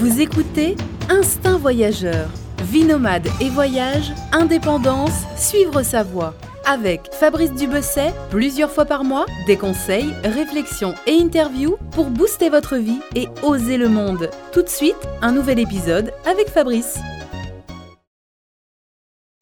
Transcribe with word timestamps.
Vous 0.00 0.22
écoutez 0.22 0.76
Instinct 1.10 1.58
Voyageur. 1.58 2.30
Vie 2.62 2.84
nomade 2.84 3.28
et 3.38 3.50
voyage, 3.50 4.12
indépendance, 4.32 5.26
suivre 5.36 5.82
sa 5.82 6.02
voie. 6.02 6.32
Avec 6.64 7.12
Fabrice 7.12 7.52
Dubesset, 7.52 8.14
plusieurs 8.30 8.70
fois 8.70 8.86
par 8.86 9.04
mois, 9.04 9.26
des 9.46 9.58
conseils, 9.58 10.14
réflexions 10.24 10.94
et 11.06 11.20
interviews 11.20 11.76
pour 11.90 12.06
booster 12.06 12.48
votre 12.48 12.76
vie 12.76 13.02
et 13.14 13.28
oser 13.42 13.76
le 13.76 13.90
monde. 13.90 14.30
Tout 14.54 14.62
de 14.62 14.70
suite, 14.70 14.96
un 15.20 15.32
nouvel 15.32 15.58
épisode 15.58 16.14
avec 16.24 16.48
Fabrice. 16.48 16.98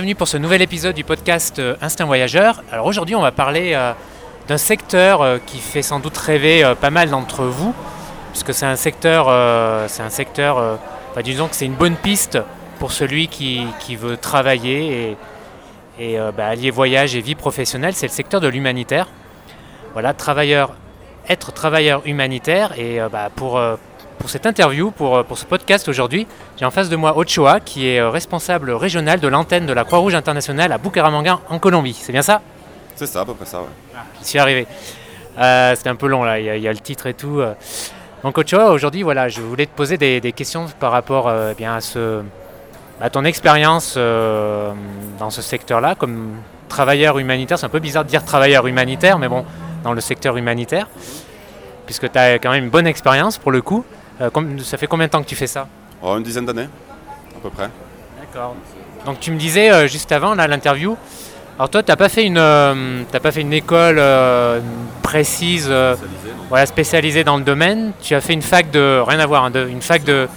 Bienvenue 0.00 0.16
pour 0.16 0.26
ce 0.26 0.38
nouvel 0.38 0.60
épisode 0.62 0.96
du 0.96 1.04
podcast 1.04 1.60
euh, 1.60 1.76
Instinct 1.80 2.06
Voyageur. 2.06 2.64
Alors 2.72 2.86
aujourd'hui, 2.86 3.14
on 3.14 3.22
va 3.22 3.30
parler 3.30 3.74
euh, 3.74 3.92
d'un 4.48 4.58
secteur 4.58 5.22
euh, 5.22 5.38
qui 5.38 5.58
fait 5.58 5.82
sans 5.82 6.00
doute 6.00 6.16
rêver 6.16 6.74
pas 6.80 6.90
mal 6.90 7.10
d'entre 7.10 7.44
vous, 7.44 7.76
puisque 8.32 8.54
c'est 8.54 8.66
un 8.66 8.76
secteur, 8.76 9.26
c'est 9.88 10.02
un 10.02 10.10
secteur, 10.10 10.78
bah, 11.14 11.22
disons 11.22 11.48
que 11.48 11.54
c'est 11.54 11.66
une 11.66 11.74
bonne 11.74 11.96
piste 11.96 12.38
pour 12.78 12.92
celui 12.92 13.28
qui, 13.28 13.66
qui 13.80 13.96
veut 13.96 14.16
travailler 14.16 15.16
et, 15.98 16.14
et 16.14 16.18
bah, 16.36 16.46
allier 16.46 16.70
voyage 16.70 17.16
et 17.16 17.20
vie 17.20 17.34
professionnelle, 17.34 17.94
c'est 17.94 18.06
le 18.06 18.12
secteur 18.12 18.40
de 18.40 18.48
l'humanitaire. 18.48 19.08
Voilà, 19.92 20.14
travailleur, 20.14 20.74
être 21.28 21.52
travailleur 21.52 22.02
humanitaire 22.04 22.78
et 22.78 23.00
bah, 23.10 23.30
pour 23.34 23.60
pour 24.18 24.30
cette 24.30 24.46
interview, 24.46 24.90
pour, 24.90 25.24
pour 25.24 25.38
ce 25.38 25.46
podcast 25.46 25.88
aujourd'hui, 25.88 26.26
j'ai 26.56 26.64
en 26.64 26.70
face 26.70 26.88
de 26.88 26.96
moi 26.96 27.16
Ochoa, 27.16 27.60
qui 27.60 27.88
est 27.88 28.02
responsable 28.02 28.72
régional 28.72 29.20
de 29.20 29.28
l'antenne 29.28 29.64
de 29.64 29.72
la 29.72 29.84
Croix-Rouge 29.84 30.14
internationale 30.14 30.72
à 30.72 30.78
Bucaramanga, 30.78 31.38
en 31.48 31.58
Colombie. 31.58 31.96
C'est 31.98 32.12
bien 32.12 32.22
ça? 32.22 32.42
C'est 32.96 33.06
ça, 33.06 33.20
à 33.20 33.24
peu 33.24 33.34
près 33.34 33.46
ça, 33.46 33.60
ouais. 33.60 33.68
Ah, 33.96 34.00
j'y 34.18 34.28
suis 34.28 34.38
arrivé. 34.38 34.66
Euh, 35.38 35.74
C'était 35.76 35.90
un 35.90 35.94
peu 35.94 36.08
long, 36.08 36.24
là, 36.24 36.40
il 36.40 36.60
y, 36.60 36.68
a, 36.68 36.72
le 36.72 36.78
titre 36.80 37.06
et 37.06 37.14
tout. 37.14 37.40
Donc 38.24 38.36
Ochoa, 38.36 38.70
aujourd'hui, 38.72 39.02
voilà, 39.02 39.28
je 39.28 39.40
voulais 39.40 39.66
te 39.66 39.74
poser 39.76 39.96
des, 39.96 40.20
des 40.20 40.32
questions 40.32 40.66
par 40.80 40.90
rapport 40.90 41.28
euh, 41.28 41.54
bien 41.54 41.76
à, 41.76 41.80
ce, 41.80 42.22
à 43.00 43.10
ton 43.10 43.24
expérience 43.24 43.94
euh, 43.96 44.72
dans 45.18 45.30
ce 45.30 45.40
secteur-là, 45.40 45.94
comme 45.94 46.36
travailleur 46.68 47.18
humanitaire. 47.18 47.58
C'est 47.58 47.66
un 47.66 47.70
peu 47.70 47.78
bizarre 47.78 48.04
de 48.04 48.10
dire 48.10 48.24
travailleur 48.24 48.66
humanitaire, 48.66 49.18
mais 49.18 49.28
bon, 49.28 49.44
dans 49.84 49.92
le 49.92 50.00
secteur 50.00 50.36
humanitaire, 50.36 50.88
puisque 51.86 52.10
tu 52.10 52.18
as 52.18 52.38
quand 52.40 52.50
même 52.50 52.64
une 52.64 52.70
bonne 52.70 52.88
expérience 52.88 53.38
pour 53.38 53.52
le 53.52 53.62
coup. 53.62 53.84
Euh, 54.20 54.30
ça 54.64 54.76
fait 54.78 54.88
combien 54.88 55.06
de 55.06 55.12
temps 55.12 55.22
que 55.22 55.28
tu 55.28 55.36
fais 55.36 55.46
ça? 55.46 55.68
Oh, 56.02 56.16
Une 56.16 56.24
dizaine 56.24 56.44
d'années, 56.44 56.68
à 57.36 57.40
peu 57.40 57.50
près. 57.50 57.70
D'accord. 58.20 58.56
Donc 59.06 59.20
tu 59.20 59.30
me 59.30 59.36
disais 59.38 59.86
juste 59.86 60.10
avant 60.10 60.34
l'interview, 60.34 60.96
alors 61.58 61.70
toi 61.70 61.82
tu 61.82 61.90
n'as 61.90 61.96
pas, 61.96 62.08
fait 62.08 62.24
une, 62.24 62.38
euh, 62.38 63.02
pas 63.04 63.32
fait 63.32 63.40
une 63.40 63.52
école 63.52 64.00
précise, 65.02 65.64
spécialisée, 65.64 66.34
voilà, 66.48 66.66
spécialisée 66.66 67.24
dans 67.24 67.36
le 67.36 67.44
domaine, 67.44 67.92
tu 68.00 68.14
as 68.14 68.20
fait 68.20 68.34
une 68.34 68.42
fac 68.42 68.70
de, 68.70 69.00
rien 69.06 69.18
à 69.18 69.26
voir, 69.26 69.44
hein, 69.44 69.52
une 69.68 69.82
fac 69.82 70.04
de... 70.04 70.28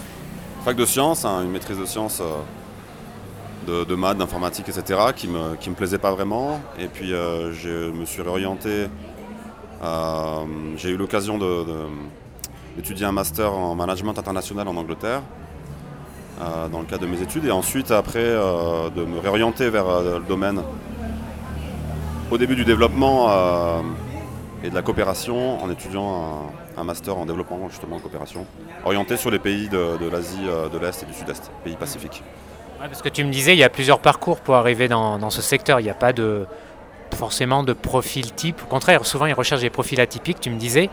Fac 0.65 0.75
de 0.75 0.85
sciences, 0.85 1.25
hein, 1.25 1.41
une 1.43 1.51
maîtrise 1.51 1.77
de 1.77 1.85
sciences 1.85 2.21
de, 3.67 3.83
de 3.83 3.95
maths, 3.95 4.17
d'informatique, 4.17 4.69
etc., 4.69 4.99
qui 5.15 5.27
ne 5.27 5.33
me, 5.33 5.55
qui 5.55 5.69
me 5.69 5.75
plaisait 5.75 5.97
pas 5.97 6.11
vraiment. 6.11 6.59
Et 6.79 6.87
puis 6.87 7.09
je 7.09 7.91
me 7.91 8.05
suis 8.05 8.21
réorienté, 8.21 8.87
j'ai 10.77 10.89
eu 10.89 10.97
l'occasion 10.97 11.37
de 11.37 11.65
étudié 12.77 13.05
un 13.05 13.11
master 13.11 13.53
en 13.53 13.75
management 13.75 14.17
international 14.17 14.67
en 14.67 14.75
Angleterre, 14.75 15.21
euh, 16.41 16.67
dans 16.69 16.79
le 16.79 16.85
cadre 16.85 17.03
de 17.03 17.07
mes 17.07 17.21
études, 17.21 17.45
et 17.45 17.51
ensuite, 17.51 17.91
après, 17.91 18.19
euh, 18.19 18.89
de 18.89 19.03
me 19.03 19.19
réorienter 19.19 19.69
vers 19.69 19.87
euh, 19.87 20.19
le 20.19 20.25
domaine, 20.25 20.61
au 22.31 22.37
début 22.37 22.55
du 22.55 22.65
développement 22.65 23.29
et 24.63 24.69
de 24.69 24.75
la 24.75 24.81
coopération, 24.81 25.61
en 25.61 25.69
étudiant 25.69 26.51
un, 26.77 26.83
master 26.83 27.17
en 27.17 27.25
développement, 27.25 27.69
justement, 27.69 27.97
en 27.97 27.99
coopération, 27.99 28.45
orienté 28.85 29.17
sur 29.17 29.29
les 29.31 29.39
pays 29.39 29.69
de, 29.69 30.09
l'Asie 30.09 30.41
de 30.41 30.77
l'Est 30.77 31.03
et 31.03 31.05
du 31.05 31.13
Sud-Est, 31.13 31.51
pays 31.63 31.75
pacifiques. 31.75 32.23
parce 32.79 33.01
que 33.01 33.09
tu 33.09 33.23
me 33.23 33.31
disais, 33.31 33.53
il 33.53 33.59
y 33.59 33.63
a 33.63 33.69
plusieurs 33.69 33.99
parcours 33.99 34.39
pour 34.39 34.55
arriver 34.55 34.87
dans, 34.87 35.19
dans 35.19 35.29
ce 35.29 35.41
secteur, 35.41 35.79
il 35.79 35.83
n'y 35.83 35.89
a 35.89 35.95
pas 35.95 36.13
de 36.13 36.45
forcément 37.15 37.63
de 37.63 37.73
profil 37.73 38.33
type. 38.33 38.61
Au 38.63 38.67
contraire, 38.67 39.05
souvent 39.05 39.25
ils 39.25 39.33
recherchent 39.33 39.61
des 39.61 39.69
profils 39.69 39.99
atypiques, 39.99 40.39
tu 40.39 40.49
me 40.49 40.57
disais. 40.57 40.89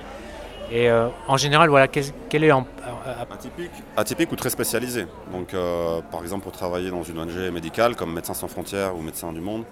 Et 0.70 0.91
euh, 0.91 1.09
en 1.26 1.38
général, 1.38 1.70
voilà, 1.70 1.88
quel, 1.88 2.05
est 2.44 2.50
atypique, 2.50 3.70
atypique 3.97 4.32
ou 4.32 4.37
très 4.37 4.50
spécialisé. 4.50 5.06
Donc, 5.32 5.55
euh, 5.55 6.00
par 6.10 6.20
exemple, 6.22 6.43
pour 6.43 6.53
travailler 6.53 6.91
dans 6.91 7.03
une 7.03 7.19
ONG 7.19 7.50
médicale 7.53 7.97
comme 7.97 8.12
Médecins 8.12 8.34
sans 8.34 8.49
frontières 8.49 8.94
ou 8.94 9.00
Médecins 9.00 9.32
du 9.32 9.41
Monde, 9.41 9.65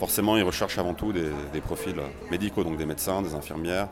forcément, 0.00 0.36
ils 0.36 0.42
recherchent 0.42 0.78
avant 0.78 0.94
tout 0.94 1.12
des, 1.12 1.60
profils 1.60 1.94
médicaux, 2.30 2.64
donc 2.64 2.76
des 2.76 2.86
médecins, 2.86 3.22
des 3.22 3.34
infirmières, 3.34 3.86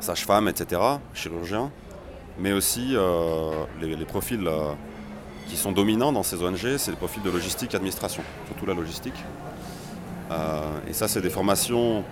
sages-femmes, 0.00 0.48
etc., 0.48 0.80
chirurgiens, 1.14 1.70
mais 2.38 2.52
aussi 2.52 2.96
euh, 2.96 3.64
les, 3.80 4.04
profils 4.04 4.48
qui 5.46 5.56
sont 5.56 5.70
dominants 5.70 6.12
dans 6.12 6.24
ces 6.24 6.42
ONG, 6.42 6.76
c'est 6.78 6.90
les 6.90 6.96
profils 6.96 7.22
de 7.22 7.30
logistique 7.30 7.74
administration, 7.74 8.24
surtout 8.46 8.66
la 8.66 8.74
logistique. 8.74 9.22
et 10.88 10.92
ça, 10.92 11.06
c'est 11.06 11.20
des 11.20 11.30
formations 11.30 12.02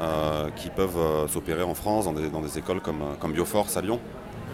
euh, 0.00 0.50
qui 0.54 0.70
peuvent 0.70 0.96
euh, 0.96 1.26
s'opérer 1.26 1.64
en 1.64 1.74
France 1.74 2.04
dans 2.04 2.12
des, 2.12 2.56
écoles 2.56 2.80
euh, 2.86 3.14
comme, 3.18 3.32
Bioforce 3.32 3.76
à 3.76 3.80
Lyon. 3.80 3.98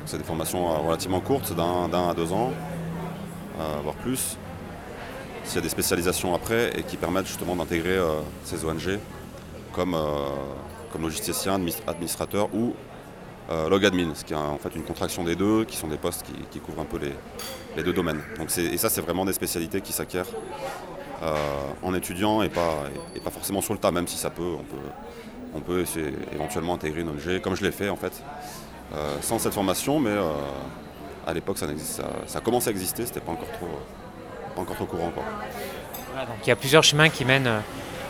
C'est 0.07 0.17
des 0.17 0.25
formations 0.25 0.87
relativement 0.87 1.21
courtes, 1.21 1.55
d'un 1.55 2.09
à 2.09 2.15
deux 2.15 2.33
ans, 2.33 2.51
voire 3.83 3.95
plus. 3.97 4.39
S'il 5.45 5.57
y 5.57 5.59
a 5.59 5.61
des 5.61 5.69
spécialisations 5.69 6.35
après 6.35 6.79
et 6.79 6.83
qui 6.83 6.97
permettent 6.97 7.27
justement 7.27 7.55
d'intégrer 7.57 7.99
ces 8.45 8.65
ONG 8.65 8.99
comme, 9.73 9.97
comme 10.93 11.03
logisticien, 11.03 11.61
administrateur 11.87 12.49
ou 12.55 12.75
logadmin, 13.69 14.15
ce 14.15 14.25
qui 14.25 14.33
est 14.33 14.37
en 14.37 14.57
fait 14.57 14.75
une 14.75 14.85
contraction 14.85 15.23
des 15.23 15.37
deux, 15.37 15.65
qui 15.65 15.77
sont 15.77 15.89
des 15.89 15.99
postes 15.99 16.25
qui, 16.51 16.61
couvrent 16.61 16.81
un 16.81 16.87
peu 16.87 16.99
les, 17.77 17.83
deux 17.83 17.93
domaines. 17.93 18.21
Donc 18.39 18.57
et 18.57 18.79
ça, 18.79 18.89
c'est 18.89 19.03
vraiment 19.03 19.27
des 19.27 19.35
spécialités 19.35 19.81
qui 19.83 19.93
s'acquièrent 19.93 20.31
en 21.83 21.95
étudiant 21.95 22.43
et 22.43 22.49
pas, 22.49 22.85
et, 23.15 23.21
pas 23.21 23.31
forcément 23.31 23.61
sur 23.61 23.75
le 23.75 23.81
tas, 23.81 23.91
même 23.91 24.09
si 24.09 24.17
ça 24.17 24.31
peut, 24.31 24.55
on 24.59 24.65
peut, 24.65 24.89
on 25.55 25.61
peut 25.61 25.85
éventuellement 26.33 26.75
intégrer 26.75 27.03
une 27.03 27.11
ONG, 27.11 27.41
comme 27.41 27.55
je 27.55 27.63
l'ai 27.63 27.71
fait 27.71 27.89
en 27.89 27.97
fait, 27.97 28.23
euh, 28.93 29.17
sans 29.23 29.39
cette 29.39 29.55
formation, 29.55 30.01
mais 30.01 30.11
euh, 30.11 30.31
à 31.27 31.33
l'époque 31.33 31.59
ça, 31.59 31.67
ça, 31.79 32.05
ça, 32.27 32.41
à 32.45 32.71
exister, 32.71 33.07
c'était 33.07 33.21
pas 33.21 33.33
encore 33.33 33.51
trop, 33.53 33.69
pas 34.55 34.63
encore 34.63 34.77
trop 34.77 34.87
courant. 34.87 35.13
donc 35.15 36.37
il 36.45 36.49
y 36.49 36.53
a 36.53 36.57
plusieurs 36.57 36.83
chemins 36.83 37.09
qui 37.09 37.25
mènent, 37.25 37.63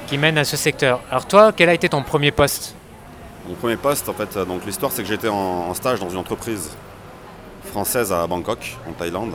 qui 0.07 0.19
mènent 0.19 0.39
à 0.39 0.45
ce 0.45 0.57
secteur. 0.57 1.01
Alors 1.11 1.27
toi, 1.27 1.53
quel 1.53 1.69
a 1.69 1.75
été 1.75 1.89
ton 1.89 2.03
premier 2.03 2.31
poste? 2.31 2.75
Mon 3.49 3.55
premier 3.55 3.77
poste, 3.77 4.09
en 4.09 4.15
fait, 4.15 4.39
donc 4.39 4.65
l'histoire 4.65 4.93
c'est 4.93 5.03
que 5.03 5.09
j'étais 5.09 5.29
en, 5.29 5.73
stage 5.75 6.01
dans 6.01 6.09
une 6.09 6.19
entreprise 6.19 6.71
française 7.65 8.13
à 8.13 8.27
Bangkok, 8.27 8.77
en 8.89 8.93
Thaïlande. 8.93 9.35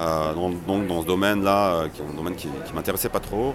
Euh, 0.00 0.32
donc, 0.34 0.86
dans 0.86 1.02
ce 1.02 1.06
domaine-là, 1.06 1.84
qui 1.92 2.00
est 2.00 2.04
un 2.04 2.16
domaine 2.16 2.34
qui, 2.34 2.48
qui 2.66 2.72
m'intéressait 2.72 3.10
pas 3.10 3.20
trop. 3.20 3.54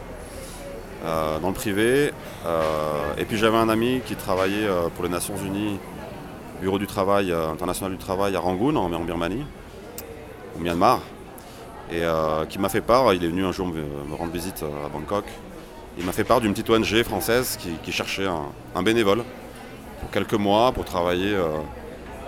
Euh, 1.06 1.38
dans 1.40 1.50
le 1.50 1.54
privé. 1.54 2.12
Euh, 2.46 3.14
et 3.20 3.26
puis 3.26 3.38
j'avais 3.38 3.58
un 3.58 3.70
ami 3.70 4.02
qui 4.06 4.16
travaillait 4.16 4.68
euh, 4.68 4.90
pour 4.96 5.04
les 5.04 5.10
Nations 5.12 5.36
Unies, 5.38 5.78
Bureau 6.60 6.80
du 6.80 6.88
Travail 6.88 7.32
international 7.32 7.92
du 7.92 8.00
travail 8.00 8.36
à 8.36 8.40
Rangoon, 8.40 8.76
en, 8.76 8.90
Birmanie, 9.02 9.46
au 10.56 10.60
Myanmar, 10.60 11.02
et 11.92 12.04
qui 12.50 12.60
m'a 12.60 12.70
fait 12.70 12.82
part, 12.82 13.14
il 13.14 13.24
est 13.24 13.28
venu 13.28 13.46
un 13.46 13.52
jour 13.52 13.68
me, 13.68 13.84
rendre 14.16 14.32
visite 14.32 14.64
à 14.64 14.90
Bangkok, 14.90 15.26
il 15.98 16.06
m'a 16.06 16.12
fait 16.12 16.24
part 16.24 16.42
d'une 16.42 16.52
petite 16.52 16.70
ONG 16.70 17.04
française 17.04 17.58
qui, 17.84 17.92
cherchait 17.92 18.28
un, 18.76 18.84
bénévole 18.84 19.24
pour 20.02 20.12
quelques 20.12 20.34
mois 20.34 20.72
pour 20.72 20.86
travailler 20.86 21.36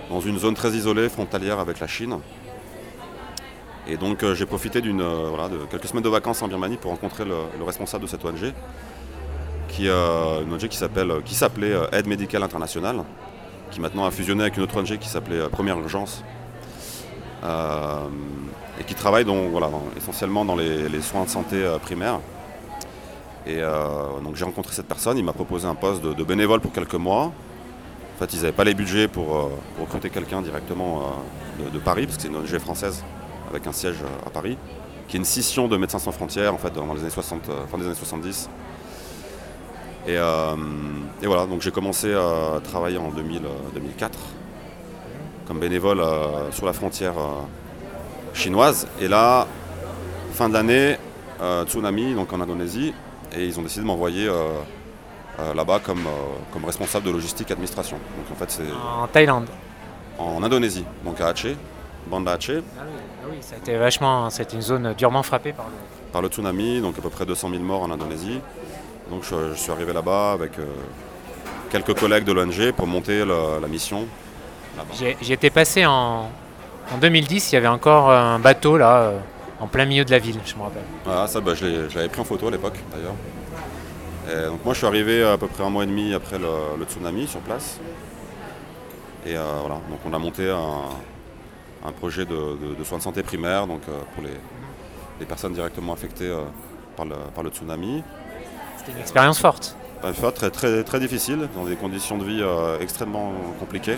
dans 0.09 0.21
une 0.21 0.39
zone 0.39 0.55
très 0.55 0.71
isolée, 0.71 1.09
frontalière 1.09 1.59
avec 1.59 1.79
la 1.79 1.87
Chine. 1.87 2.19
Et 3.89 3.97
donc 3.97 4.23
euh, 4.23 4.35
j'ai 4.35 4.45
profité 4.45 4.79
euh, 4.79 5.49
de 5.49 5.65
quelques 5.65 5.87
semaines 5.87 6.03
de 6.03 6.09
vacances 6.09 6.41
en 6.43 6.47
Birmanie 6.47 6.77
pour 6.77 6.91
rencontrer 6.91 7.25
le, 7.25 7.63
responsable 7.63 8.03
de 8.03 8.09
cette 8.09 8.23
ONG, 8.23 8.53
qui 9.67 9.87
euh, 9.87 10.43
une 10.43 10.53
ONG 10.53 10.67
qui 10.67 10.77
s'appelait 11.35 11.73
Aide 11.91 12.07
médicale 12.07 12.43
internationale, 12.43 13.03
qui 13.71 13.79
maintenant 13.79 14.05
a 14.05 14.12
fusionné 14.12 14.41
avec 14.41 14.57
une 14.57 14.63
autre 14.63 14.77
ONG 14.79 14.97
qui 14.97 15.09
s'appelait 15.09 15.47
Première 15.50 15.79
Urgence. 15.79 16.23
Et 18.79 18.83
qui 18.83 18.95
travaille 18.95 19.25
donc, 19.25 19.51
voilà, 19.51 19.69
essentiellement 19.97 20.45
dans 20.45 20.55
les, 20.55 21.01
soins 21.01 21.23
de 21.25 21.29
santé 21.29 21.57
primaires. 21.81 22.19
Et 23.45 23.61
donc 24.23 24.35
j'ai 24.35 24.45
rencontré 24.45 24.73
cette 24.73 24.87
personne, 24.87 25.17
il 25.17 25.23
m'a 25.23 25.33
proposé 25.33 25.67
un 25.67 25.75
poste 25.75 26.01
de, 26.03 26.23
bénévole 26.23 26.61
pour 26.61 26.71
quelques 26.71 26.95
mois. 26.95 27.23
En 27.23 28.19
fait, 28.19 28.33
ils 28.33 28.37
n'avaient 28.37 28.51
pas 28.51 28.63
les 28.63 28.73
budgets 28.73 29.07
pour, 29.07 29.51
recruter 29.79 30.09
quelqu'un 30.09 30.41
directement 30.41 31.13
de, 31.73 31.79
Paris, 31.79 32.05
parce 32.05 32.17
que 32.17 32.23
c'est 32.23 32.29
une 32.29 32.37
ONG 32.37 32.57
française 32.59 33.03
avec 33.49 33.65
un 33.67 33.71
siège 33.71 33.97
euh, 34.01 34.27
à 34.27 34.29
Paris, 34.29 34.57
qui 35.07 35.17
est 35.17 35.19
une 35.19 35.25
scission 35.25 35.67
de 35.67 35.77
Médecins 35.77 35.99
sans 35.99 36.11
frontières 36.11 36.53
en 36.53 36.57
fait 36.57 36.73
dans 36.73 36.93
les 36.93 37.01
années 37.01 37.09
60, 37.09 37.49
euh, 37.49 37.67
fin 37.67 37.77
des 37.77 37.85
années 37.85 37.95
70. 37.95 38.49
Euh, 40.07 40.55
et, 41.21 41.27
voilà, 41.27 41.45
donc 41.45 41.61
j'ai 41.61 41.71
commencé 41.71 42.13
à 42.13 42.59
travailler 42.63 42.97
en 42.97 43.09
2004 43.09 44.17
comme 45.45 45.59
bénévole 45.59 46.01
sur 46.51 46.65
la 46.65 46.73
frontière 46.73 47.13
chinoise. 48.33 48.87
Et 48.99 49.07
là, 49.07 49.47
fin 50.33 50.49
de 50.49 50.53
l'année, 50.53 50.97
tsunami 51.65 52.13
donc 52.13 52.31
en 52.33 52.41
Indonésie, 52.41 52.93
et 53.35 53.45
ils 53.45 53.59
ont 53.59 53.63
décidé 53.63 53.81
de 53.81 53.87
m'envoyer 53.87 54.29
là-bas 55.55 55.79
comme, 55.83 56.03
comme 56.51 56.65
responsable 56.65 57.05
de 57.05 57.11
logistique 57.11 57.51
administration. 57.51 57.97
Donc 57.97 58.25
en 58.31 58.35
fait 58.35 58.51
c'est 58.51 58.71
en 59.01 59.07
Thaïlande. 59.07 59.47
en 60.17 60.43
Indonésie, 60.43 60.85
donc 61.05 61.19
à 61.21 61.27
Aceh, 61.27 61.55
bande 62.07 62.27
Aceh. 62.27 62.61
Ah 62.77 62.83
oui, 62.85 62.99
ah 63.23 63.27
oui, 63.31 63.37
ça 63.41 63.55
a 63.55 63.57
été 63.57 63.77
vachement, 63.77 64.29
c'était 64.29 64.55
une 64.55 64.61
zone 64.61 64.93
durement 64.97 65.23
frappée 65.23 65.53
par 65.53 65.67
le. 65.67 66.11
par 66.11 66.21
le 66.21 66.27
tsunami, 66.27 66.81
donc 66.81 66.97
à 66.97 67.01
peu 67.01 67.09
près 67.09 67.25
200 67.25 67.49
000 67.51 67.61
morts 67.63 67.83
en 67.83 67.91
Indonésie. 67.91 68.41
Donc 69.09 69.23
je, 69.23 69.53
je 69.53 69.59
suis 69.59 69.71
arrivé 69.71 69.91
là-bas 69.93 70.33
avec 70.33 70.59
euh, 70.59 70.65
quelques 71.71 71.97
collègues 71.97 72.25
de 72.25 72.31
l'ONG 72.31 72.71
pour 72.73 72.85
monter 72.87 73.25
la, 73.25 73.59
la 73.61 73.67
mission. 73.67 74.05
j'y 75.21 75.33
étais 75.33 75.49
passé 75.49 75.85
en, 75.85 76.29
en 76.94 76.97
2010, 76.97 77.51
il 77.51 77.56
y 77.56 77.57
avait 77.57 77.68
encore 77.68 78.12
un 78.12 78.39
bateau 78.39 78.77
là, 78.77 78.97
euh, 79.01 79.19
en 79.59 79.68
plein 79.68 79.86
milieu 79.86 80.06
de 80.06 80.12
la 80.12 80.19
ville, 80.19 80.39
je 80.45 80.56
me 80.56 80.62
rappelle. 80.63 80.83
Voilà, 81.06 81.27
ça 81.27 81.41
bah, 81.41 81.53
je 81.53 81.65
l'avais 81.95 82.09
pris 82.09 82.21
en 82.21 82.25
photo 82.25 82.47
à 82.47 82.51
l'époque 82.51 82.80
d'ailleurs. 82.91 83.13
Et 84.31 84.47
donc 84.47 84.63
moi 84.63 84.74
je 84.74 84.80
suis 84.80 84.88
arrivé 84.88 85.24
à 85.24 85.38
peu 85.38 85.47
près 85.47 85.63
un 85.63 85.69
mois 85.69 85.83
et 85.83 85.88
demi 85.88 86.13
après 86.13 86.38
le, 86.38 86.47
le 86.77 86.86
tsunami 86.86 87.27
sur 87.27 87.39
place. 87.39 87.80
Et 89.25 89.36
euh, 89.36 89.44
voilà, 89.62 89.75
donc 89.89 90.00
on 90.06 90.13
a 90.13 90.19
monté 90.19 90.50
un, 90.50 91.88
un 91.88 91.91
projet 91.91 92.25
de, 92.25 92.33
de- 92.36 92.75
de 92.77 92.83
soins 92.83 93.00
de 93.00 93.03
santé 93.03 93.21
primaire 93.24 93.68
donc, 93.68 93.81
euh, 93.89 94.00
pour 94.15 94.24
les, 94.24 94.30
les 95.19 95.25
personnes 95.25 95.53
directement 95.53 95.94
affectées 95.94 96.27
euh, 96.30 96.41
par, 96.95 97.06
le, 97.06 97.15
par 97.36 97.44
le 97.44 97.50
tsunami. 97.50 98.03
C'était 98.77 98.91
une 98.94 99.00
expérience 99.00 99.39
forte. 99.39 99.75
Très, 100.36 100.50
très, 100.51 100.83
très 100.86 101.00
difficile, 101.01 101.50
dans 101.56 101.65
des 101.65 101.75
conditions 101.75 102.18
de 102.18 102.24
vie 102.24 102.41
extrêmement 102.80 103.33
compliquées. 103.59 103.97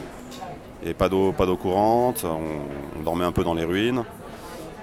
Et 0.83 0.93
pas 0.93 1.09
d'eau, 1.09 1.31
pas 1.31 1.45
d'eau 1.45 1.57
courante, 1.57 2.23
on, 2.25 2.99
on 2.99 3.03
dormait 3.03 3.25
un 3.25 3.31
peu 3.31 3.43
dans 3.43 3.53
les 3.53 3.65
ruines, 3.65 4.03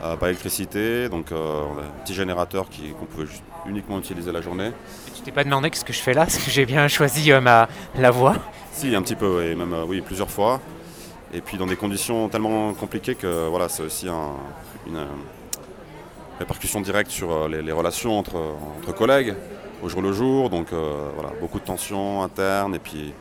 euh, 0.05 0.17
pas 0.17 0.27
d'électricité, 0.27 1.09
donc 1.09 1.33
euh, 1.33 1.65
on 1.75 1.79
a 1.79 1.83
un 1.83 2.03
petit 2.05 2.15
générateur 2.15 2.69
qui- 2.71 2.93
qu'on 2.93 3.05
pouvait 3.07 3.27
juste 3.27 3.43
uniquement 3.67 3.99
utiliser 3.99 4.31
la 4.31 4.41
journée. 4.41 4.69
Et 4.69 5.11
tu 5.13 5.23
t'es 5.23 5.33
pas 5.33 5.43
demandé 5.43 5.71
qu'est-ce 5.71 5.85
que 5.85 5.93
je 5.93 5.99
fais 6.01 6.15
là, 6.15 6.21
parce 6.27 6.39
que 6.39 6.51
j'ai 6.51 6.67
bien 6.67 6.87
choisi 6.87 7.33
euh, 7.33 7.41
ma, 7.41 7.69
la 7.97 8.13
voie? 8.13 8.37
Si, 8.73 8.95
un 8.95 9.03
petit 9.03 9.17
peu, 9.17 9.43
et 9.45 9.57
même 9.57 9.75
oui, 9.89 10.01
plusieurs 10.01 10.31
fois. 10.31 10.61
Et 11.35 11.41
puis 11.41 11.59
dans 11.59 11.67
des 11.67 11.75
conditions 11.77 12.29
tellement 12.29 12.73
compliquées 12.75 13.17
que 13.17 13.49
voilà, 13.49 13.69
c'est 13.69 13.83
aussi 13.83 14.09
un- 14.09 14.37
une 14.87 15.05
répercussion 16.39 16.81
directe 16.81 17.11
sur 17.11 17.49
les, 17.49 17.61
les 17.61 17.73
relations 17.73 18.17
entre, 18.19 18.37
entre 18.79 18.95
collègues 18.95 19.35
au 19.83 19.89
jour 19.89 20.01
le 20.01 20.13
jour. 20.13 20.49
Donc 20.49 20.69
voilà, 20.73 21.31
beaucoup 21.41 21.59
de 21.59 21.65
tensions 21.65 22.23
internes 22.23 22.77
et 22.77 22.79
puis, 22.79 23.13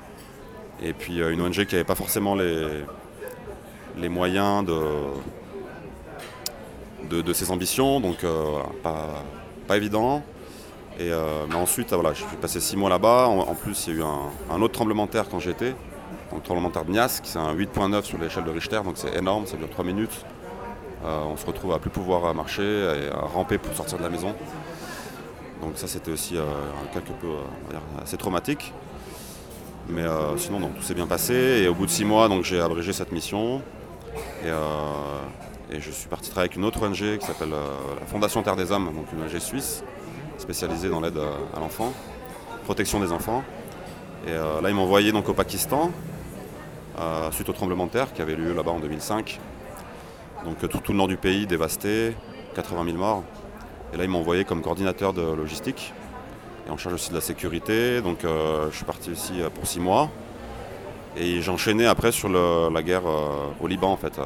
et 0.81 0.93
puis 0.93 1.21
euh, 1.21 1.31
une 1.31 1.41
ONG 1.41 1.65
qui 1.65 1.75
n'avait 1.75 1.83
pas 1.83 1.95
forcément 1.95 2.35
les, 2.35 2.83
les 3.97 4.09
moyens 4.09 4.65
de, 7.09 7.21
de, 7.21 7.33
ses 7.33 7.51
ambitions. 7.51 7.99
Donc 7.99 8.23
euh, 8.23 8.59
pas, 8.83 9.23
pas 9.67 9.77
évident. 9.77 10.21
Et, 10.99 11.11
euh, 11.11 11.45
mais 11.47 11.55
ensuite, 11.55 11.93
voilà, 11.93 12.13
je 12.13 12.23
suis 12.23 12.37
passé 12.37 12.59
six 12.59 12.75
mois 12.75 12.89
là-bas. 12.89 13.27
En, 13.27 13.53
plus, 13.53 13.87
il 13.87 13.93
y 13.93 13.97
a 13.97 13.99
eu 13.99 14.03
un, 14.03 14.61
autre 14.61 14.73
tremblement 14.73 15.05
de 15.05 15.11
terre 15.11 15.29
quand 15.29 15.39
j'étais. 15.39 15.75
Donc, 16.31 16.43
tremblement 16.43 16.69
de 16.69 16.73
terre 16.73 16.85
de 16.85 16.91
Nias, 16.91 17.19
qui 17.21 17.29
c'est 17.29 17.39
un 17.39 17.53
8.9 17.53 18.01
sur 18.01 18.17
l'échelle 18.17 18.43
de 18.43 18.49
Richter, 18.49 18.81
donc 18.83 18.97
c'est 18.97 19.15
énorme, 19.15 19.45
ça 19.45 19.55
dure 19.57 19.69
3 19.69 19.85
minutes. 19.85 20.25
On 21.05 21.37
se 21.37 21.45
retrouve 21.45 21.71
à 21.71 21.79
plus 21.79 21.91
pouvoir 21.91 22.33
marcher 22.33 22.63
et 22.63 23.09
à 23.13 23.19
ramper 23.19 23.59
pour 23.59 23.73
sortir 23.73 23.99
de 23.99 24.03
la 24.03 24.09
maison. 24.09 24.33
Donc 25.61 25.73
ça, 25.75 25.87
c'était 25.87 26.11
aussi 26.11 26.35
quelque 26.91 27.13
peu 27.21 27.29
assez 28.01 28.17
traumatique. 28.17 28.73
Mais 29.89 30.01
euh, 30.01 30.37
sinon, 30.37 30.59
tout 30.59 30.81
s'est 30.81 30.93
bien 30.93 31.07
passé. 31.07 31.33
Et 31.63 31.67
au 31.67 31.73
bout 31.73 31.85
de 31.85 31.91
six 31.91 32.05
mois, 32.05 32.29
j'ai 32.43 32.59
abrégé 32.59 32.93
cette 32.93 33.11
mission. 33.11 33.61
Et, 34.43 34.47
euh, 34.47 34.57
et 35.71 35.79
je 35.79 35.91
suis 35.91 36.09
parti 36.09 36.29
travailler 36.29 36.49
avec 36.49 36.57
une 36.57 36.65
autre 36.65 36.85
ONG 36.85 37.17
qui 37.17 37.25
s'appelle 37.25 37.53
euh, 37.53 37.95
la 37.99 38.05
Fondation 38.05 38.43
Terre 38.43 38.55
des 38.55 38.71
Hommes, 38.71 38.91
donc 38.93 39.05
une 39.13 39.21
ONG 39.21 39.39
suisse 39.39 39.83
spécialisée 40.37 40.89
dans 40.89 41.01
l'aide 41.01 41.17
à 41.55 41.59
l'enfant, 41.59 41.91
protection 42.65 42.99
des 42.99 43.11
enfants. 43.11 43.43
Et 44.27 44.33
là, 44.33 44.69
ils 44.69 44.75
m'ont 44.75 44.83
envoyé 44.83 45.11
donc 45.11 45.29
au 45.29 45.33
Pakistan 45.33 45.91
suite 47.31 47.49
au 47.49 47.53
tremblement 47.53 47.87
de 47.87 47.91
terre 47.91 48.13
qui 48.13 48.21
avait 48.21 48.35
lieu 48.35 48.53
là-bas 48.53 48.71
en 48.71 48.79
2005. 48.79 49.39
Donc 50.45 50.59
tout, 50.59 50.67
tout 50.67 50.91
le 50.91 50.97
nord 50.97 51.07
du 51.07 51.17
pays 51.17 51.47
dévasté, 51.47 52.15
80 52.53 52.85
000 52.85 52.97
morts. 52.97 53.23
Et 53.93 53.97
là, 53.97 54.03
ils 54.03 54.09
m'ont 54.09 54.19
envoyé 54.19 54.45
comme 54.45 54.61
coordinateur 54.61 55.13
de 55.13 55.23
logistique 55.23 55.91
et 56.67 56.69
en 56.69 56.77
charge 56.77 56.95
aussi 56.95 57.09
de 57.09 57.15
la 57.15 57.21
sécurité. 57.21 58.01
Donc 58.01 58.23
euh, 58.25 58.67
je 58.71 58.75
suis 58.75 58.85
parti 58.85 59.11
ici 59.11 59.33
euh, 59.41 59.49
pour 59.49 59.65
six 59.65 59.79
mois. 59.79 60.09
Et 61.15 61.41
j'ai 61.41 61.51
enchaîné 61.51 61.87
après 61.87 62.11
sur 62.11 62.29
le- 62.29 62.69
la 62.73 62.83
guerre 62.83 63.07
euh, 63.07 63.47
au 63.61 63.67
Liban 63.67 63.91
en 63.91 63.97
fait. 63.97 64.19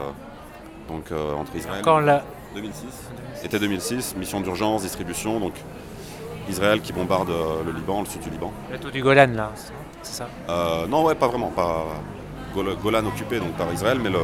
donc 0.89 1.05
entre 1.39 1.55
Israël. 1.55 1.79
Encore 1.81 2.01
là. 2.01 2.23
2006. 2.55 3.45
Été 3.45 3.57
2006, 3.59 4.15
mission 4.17 4.41
d'urgence, 4.41 4.81
distribution. 4.81 5.39
Donc 5.39 5.53
Israël 6.49 6.81
qui 6.81 6.91
bombarde 6.91 7.29
le 7.65 7.71
Liban, 7.71 8.01
le 8.01 8.07
sud 8.07 8.21
du 8.21 8.29
Liban. 8.29 8.51
Plateau 8.69 8.89
du 8.91 9.01
Golan 9.01 9.27
là, 9.33 9.51
c'est 10.03 10.13
ça? 10.15 10.27
Euh, 10.49 10.85
non, 10.87 11.03
ouais, 11.05 11.15
pas 11.15 11.27
vraiment. 11.27 11.47
Pas 11.47 11.85
Gol- 12.53 12.75
Golan 12.83 13.05
occupé 13.05 13.39
donc, 13.39 13.53
par 13.53 13.71
Israël, 13.71 13.99
mais 14.03 14.09
le, 14.09 14.17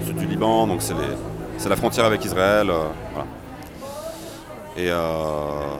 le 0.00 0.06
sud 0.06 0.16
du 0.16 0.26
Liban, 0.26 0.66
donc 0.66 0.80
c'est 0.80 1.68
la 1.68 1.76
frontière 1.76 2.06
avec 2.06 2.24
Israël. 2.24 2.70
euh, 2.70 2.84
voilà. 3.12 3.28
Et 4.76 4.88
euh, 4.90 4.96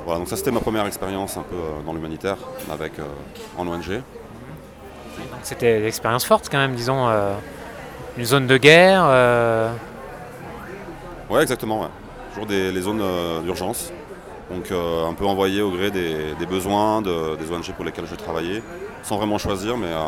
voilà, 0.05 0.19
donc 0.19 0.29
ça 0.29 0.37
c'était 0.37 0.51
ma 0.51 0.61
première 0.61 0.87
expérience 0.87 1.37
un 1.39 1.43
peu 1.43 1.57
euh, 1.57 1.83
dans 1.87 1.95
l'humanitaire 1.95 2.37
avec 2.71 2.99
euh, 2.99 3.05
en 3.57 3.67
ONG. 3.67 4.03
C'était 5.43 5.79
une 5.81 5.87
expérience 5.87 6.25
forte 6.25 6.49
quand 6.51 6.59
même, 6.59 6.75
disons. 6.75 7.09
une 8.19 8.25
zone 8.25 8.47
de 8.47 8.57
guerre. 8.59 9.05
Ouais, 11.31 11.43
exactement. 11.43 11.83
ouais. 11.83 11.89
Toujours 12.31 12.47
des 12.47 12.71
les 12.71 12.81
zones 12.83 13.03
d'urgence. 13.45 13.91
Donc 14.51 14.71
euh, 14.71 15.07
un 15.07 15.15
peu 15.15 15.25
envoyé 15.27 15.63
au 15.63 15.71
gré 15.71 15.91
des, 15.91 16.35
des 16.39 16.47
besoins 16.47 17.01
de- 17.01 17.37
des 17.37 17.51
ONG 17.51 17.73
pour 17.75 17.85
lesquelles 17.85 18.07
je 18.11 18.15
travaillais, 18.15 18.63
sans 19.03 19.17
vraiment 19.17 19.39
choisir, 19.39 19.77
mais 19.79 19.87
euh, 19.87 19.99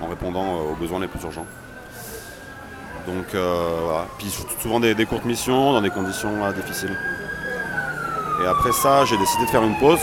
en 0.00 0.06
répondant 0.08 0.44
euh, 0.44 0.72
aux 0.72 0.76
besoins 0.76 1.00
les 1.00 1.08
plus 1.08 1.22
urgents. 1.24 1.46
Donc 3.06 3.26
voilà. 3.34 4.06
Puis 4.18 4.28
sou- 4.30 4.46
souvent 4.60 4.78
des, 4.78 4.94
des 4.94 5.06
courtes 5.06 5.24
missions 5.24 5.72
dans 5.72 5.80
des 5.80 5.90
conditions 5.90 6.30
difficiles. 6.52 6.96
Et 8.42 8.46
après 8.46 8.72
ça, 8.72 9.04
j'ai 9.04 9.16
décidé 9.16 9.44
de 9.44 9.50
faire 9.50 9.62
une 9.62 9.76
pause. 9.76 10.00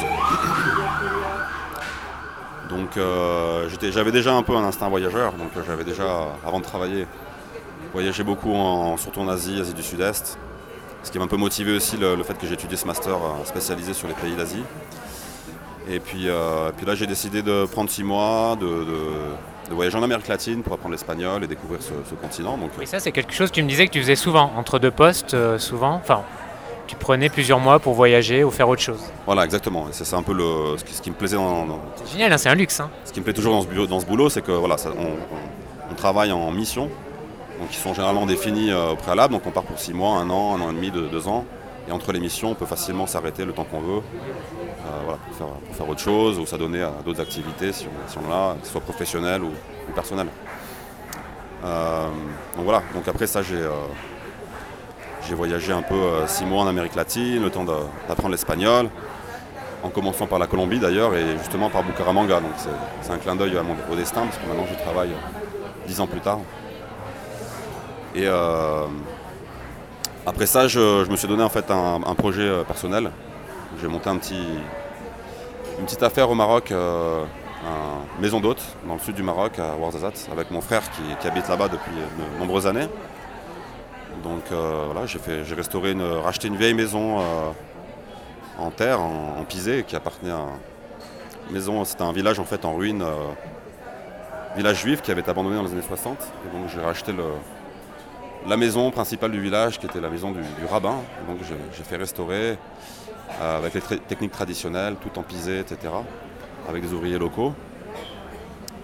Donc 2.69 2.97
euh, 2.97 3.67
j'avais 3.91 4.11
déjà 4.11 4.33
un 4.33 4.43
peu 4.43 4.55
un 4.55 4.63
instinct 4.63 4.87
voyageur, 4.89 5.33
donc 5.33 5.49
euh, 5.57 5.61
j'avais 5.65 5.83
déjà, 5.83 6.27
avant 6.45 6.59
de 6.59 6.63
travailler, 6.63 7.07
voyagé 7.93 8.23
beaucoup, 8.23 8.53
en, 8.53 8.95
surtout 8.95 9.21
en 9.21 9.27
Asie, 9.27 9.59
Asie 9.59 9.73
du 9.73 9.83
Sud-Est. 9.83 10.37
Ce 11.03 11.11
qui 11.11 11.17
m'a 11.17 11.25
un 11.25 11.27
peu 11.27 11.37
motivé 11.37 11.75
aussi 11.75 11.97
le, 11.97 12.21
fait 12.23 12.37
que 12.37 12.45
j'ai 12.45 12.53
étudié 12.53 12.77
ce 12.77 12.85
master 12.85 13.15
euh, 13.15 13.45
spécialisé 13.45 13.93
sur 13.93 14.07
les 14.07 14.13
pays 14.13 14.35
d'Asie. 14.35 14.63
Et 15.89 15.99
puis, 15.99 16.27
puis 16.77 16.85
là, 16.85 16.93
j'ai 16.93 17.07
décidé 17.07 17.41
de 17.41 17.65
prendre 17.65 17.89
six 17.89 18.03
mois, 18.03 18.55
de, 18.61 19.73
voyager 19.73 19.97
en 19.97 20.03
Amérique 20.03 20.27
latine 20.27 20.61
pour 20.61 20.73
apprendre 20.73 20.91
l'espagnol 20.91 21.43
et 21.43 21.47
découvrir 21.47 21.81
ce, 21.81 22.13
continent. 22.13 22.59
Et 22.79 22.85
ça, 22.85 22.99
c'est 22.99 23.11
quelque 23.11 23.33
chose, 23.33 23.51
tu 23.51 23.63
me 23.63 23.67
disais 23.67 23.87
que 23.87 23.93
tu 23.93 23.99
faisais 23.99 24.15
souvent, 24.15 24.51
entre 24.55 24.77
deux 24.77 24.91
postes, 24.91 25.35
souvent. 25.57 25.93
Enfin, 25.95 26.21
tu 26.89 26.95
prenais 26.95 27.29
plusieurs 27.29 27.59
mois 27.59 27.77
pour 27.79 27.93
voyager 27.93 28.43
ou 28.43 28.49
faire 28.49 28.67
autre 28.67 28.81
chose. 28.81 28.99
voilà, 29.27 29.45
exactement. 29.45 29.85
C'est 29.91 30.11
un 30.15 30.23
peu 30.23 30.33
le, 30.33 30.75
ce, 30.77 30.83
qui, 30.83 30.93
ce 30.95 31.01
qui 31.03 31.11
me 31.11 31.15
plaisait 31.15 31.35
dans, 31.35 31.65
dans- 31.67 31.79
C'est 32.03 32.13
génial, 32.13 32.33
hein, 32.33 32.37
c'est 32.39 32.49
un 32.49 32.55
luxe. 32.55 32.79
hein. 32.79 32.89
ce 33.05 33.13
qui 33.13 33.19
me 33.19 33.23
plaît 33.25 33.33
toujours 33.33 33.53
dans 33.53 33.61
ce, 33.61 33.67
bureau- 33.67 33.85
dans 33.85 33.99
ce 33.99 34.05
boulot, 34.07 34.29
c'est 34.29 34.41
que 34.41 34.51
voilà, 34.51 34.77
ça- 34.79 34.89
on, 34.97 35.03
on- 35.03 35.91
on 35.91 35.93
travaille 35.93 36.31
en 36.31 36.49
mission, 36.51 36.89
donc 37.59 37.69
qui 37.69 37.77
sont 37.77 37.93
généralement 37.93 38.25
définis 38.25 38.71
euh, 38.71 38.93
au 38.93 38.95
préalable. 38.95 39.33
Donc 39.35 39.43
on 39.45 39.51
part 39.51 39.63
pour 39.63 39.77
six 39.77 39.93
mois, 39.93 40.17
un 40.17 40.29
an, 40.31 40.55
un 40.57 40.61
an 40.61 40.71
et 40.71 40.73
demi, 40.73 40.89
deux, 40.89 41.07
deux 41.09 41.27
ans. 41.27 41.45
Et 41.87 41.91
entre 41.91 42.11
les 42.11 42.19
missions, 42.19 42.51
on 42.51 42.55
peut 42.55 42.65
facilement 42.65 43.05
s'arrêter 43.07 43.45
le 43.45 43.53
temps 43.53 43.65
qu'on 43.65 43.81
veut, 43.81 43.97
euh, 44.01 44.99
voilà, 45.05 45.19
pour, 45.27 45.35
faire, 45.37 45.47
pour 45.47 45.75
faire 45.75 45.89
autre 45.89 46.01
chose 46.01 46.37
ou 46.39 46.45
s'adonner 46.47 46.81
à 46.81 46.91
d'autres 47.05 47.21
activités 47.21 47.71
si 47.71 47.85
on, 47.87 48.11
si 48.11 48.17
on 48.17 48.29
l'a, 48.29 48.55
que 48.59 48.65
ce 48.65 48.71
soit 48.73 48.81
professionnel 48.81 49.43
ou, 49.43 49.47
ou 49.49 49.91
personnel. 49.93 50.27
Euh, 51.65 52.07
donc 52.55 52.63
voilà, 52.65 52.81
donc 52.95 53.07
après 53.07 53.27
ça 53.27 53.41
j'ai 53.41 53.57
j'ai 55.29 55.35
voyagé 55.35 55.71
un 55.71 55.83
peu 55.83 55.93
euh, 55.93 56.27
six 56.27 56.43
mois 56.43 56.63
en 56.63 56.67
Amérique 56.67 56.95
latine, 56.95 57.43
le 57.43 57.51
temps 57.51 57.63
d'apprendre 57.63 58.31
l'espagnol, 58.31 58.89
en 59.83 59.89
commençant 59.89 60.25
par 60.25 60.39
la 60.39 60.47
Colombie 60.47 60.79
d'ailleurs 60.79 61.13
et 61.15 61.37
justement 61.37 61.69
par 61.69 61.83
Bucaramanga. 61.83 62.39
Donc 62.39 62.51
c'est- 62.57 63.11
un 63.11 63.17
clin 63.17 63.35
d'œil 63.35 63.55
à 63.57 63.63
mon- 63.63 63.75
au 63.91 63.95
destin 63.95 64.21
parce 64.21 64.37
que 64.37 64.47
maintenant 64.47 64.65
je 64.69 64.83
travaille 64.83 65.11
euh, 65.11 65.87
dix 65.87 66.01
ans 66.01 66.07
plus 66.07 66.19
tard. 66.19 66.39
Et 68.15 68.25
euh, 68.25 68.85
après 70.25 70.47
ça, 70.47 70.67
je, 70.67 71.07
me 71.09 71.15
suis 71.15 71.27
donné 71.27 71.43
en 71.43 71.49
fait 71.49 71.69
un, 71.69 72.15
projet 72.15 72.63
personnel. 72.65 73.11
J'ai 73.79 73.87
monté 73.87 74.09
une 74.09 75.85
petite 75.85 76.03
affaire 76.03 76.29
au 76.29 76.35
Maroc, 76.35 76.71
une 76.71 78.21
maison 78.21 78.39
d'hôte 78.39 78.61
dans 78.87 78.95
le 78.95 78.99
sud 78.99 79.15
du 79.15 79.23
Maroc, 79.23 79.59
à 79.59 79.75
Ouarzazate, 79.75 80.27
avec 80.31 80.51
mon 80.51 80.61
frère 80.61 80.81
qui 81.19 81.27
habite 81.27 81.47
là-bas 81.47 81.67
depuis 81.67 81.91
de 81.91 82.39
nombreuses 82.39 82.67
années. 82.67 82.87
Donc 84.23 84.43
euh, 84.51 84.87
voilà, 84.91 85.05
j'ai 85.05 85.55
restauré, 85.55 85.91
une, 85.91 86.01
racheté 86.01 86.47
une 86.47 86.57
vieille 86.57 86.73
maison 86.73 87.19
euh, 87.19 87.23
en 88.57 88.71
terre, 88.71 88.99
en, 89.01 89.43
pisé, 89.47 89.83
qui 89.87 89.95
appartenait 89.95 90.31
à 90.31 90.45
une 91.47 91.53
maison. 91.53 91.83
C'était 91.85 92.03
un 92.03 92.11
village 92.11 92.39
en 92.39 92.45
fait 92.45 92.65
en 92.65 92.75
ruine, 92.75 93.01
euh, 93.01 93.13
village 94.55 94.81
juif 94.81 95.01
qui 95.01 95.11
avait 95.11 95.21
été 95.21 95.29
abandonné 95.29 95.55
dans 95.55 95.63
les 95.63 95.71
années 95.71 95.81
60. 95.81 96.17
Et 96.21 96.57
donc 96.57 96.69
j'ai 96.73 96.81
racheté 96.81 97.13
la 98.47 98.57
maison 98.57 98.91
principale 98.91 99.31
du 99.31 99.41
village, 99.41 99.79
qui 99.79 99.85
était 99.85 100.01
la 100.01 100.09
maison 100.09 100.31
du, 100.31 100.41
rabbin. 100.69 100.95
Donc 101.27 101.37
j'ai, 101.47 101.83
fait 101.83 101.97
restaurer 101.97 102.57
avec 103.39 103.73
les 103.73 103.99
techniques 103.99 104.31
traditionnelles, 104.31 104.95
tout 104.95 105.17
en 105.17 105.23
pisé, 105.23 105.59
etc. 105.59 105.93
Avec 106.67 106.83
des 106.83 106.93
ouvriers 106.93 107.17
locaux. 107.17 107.53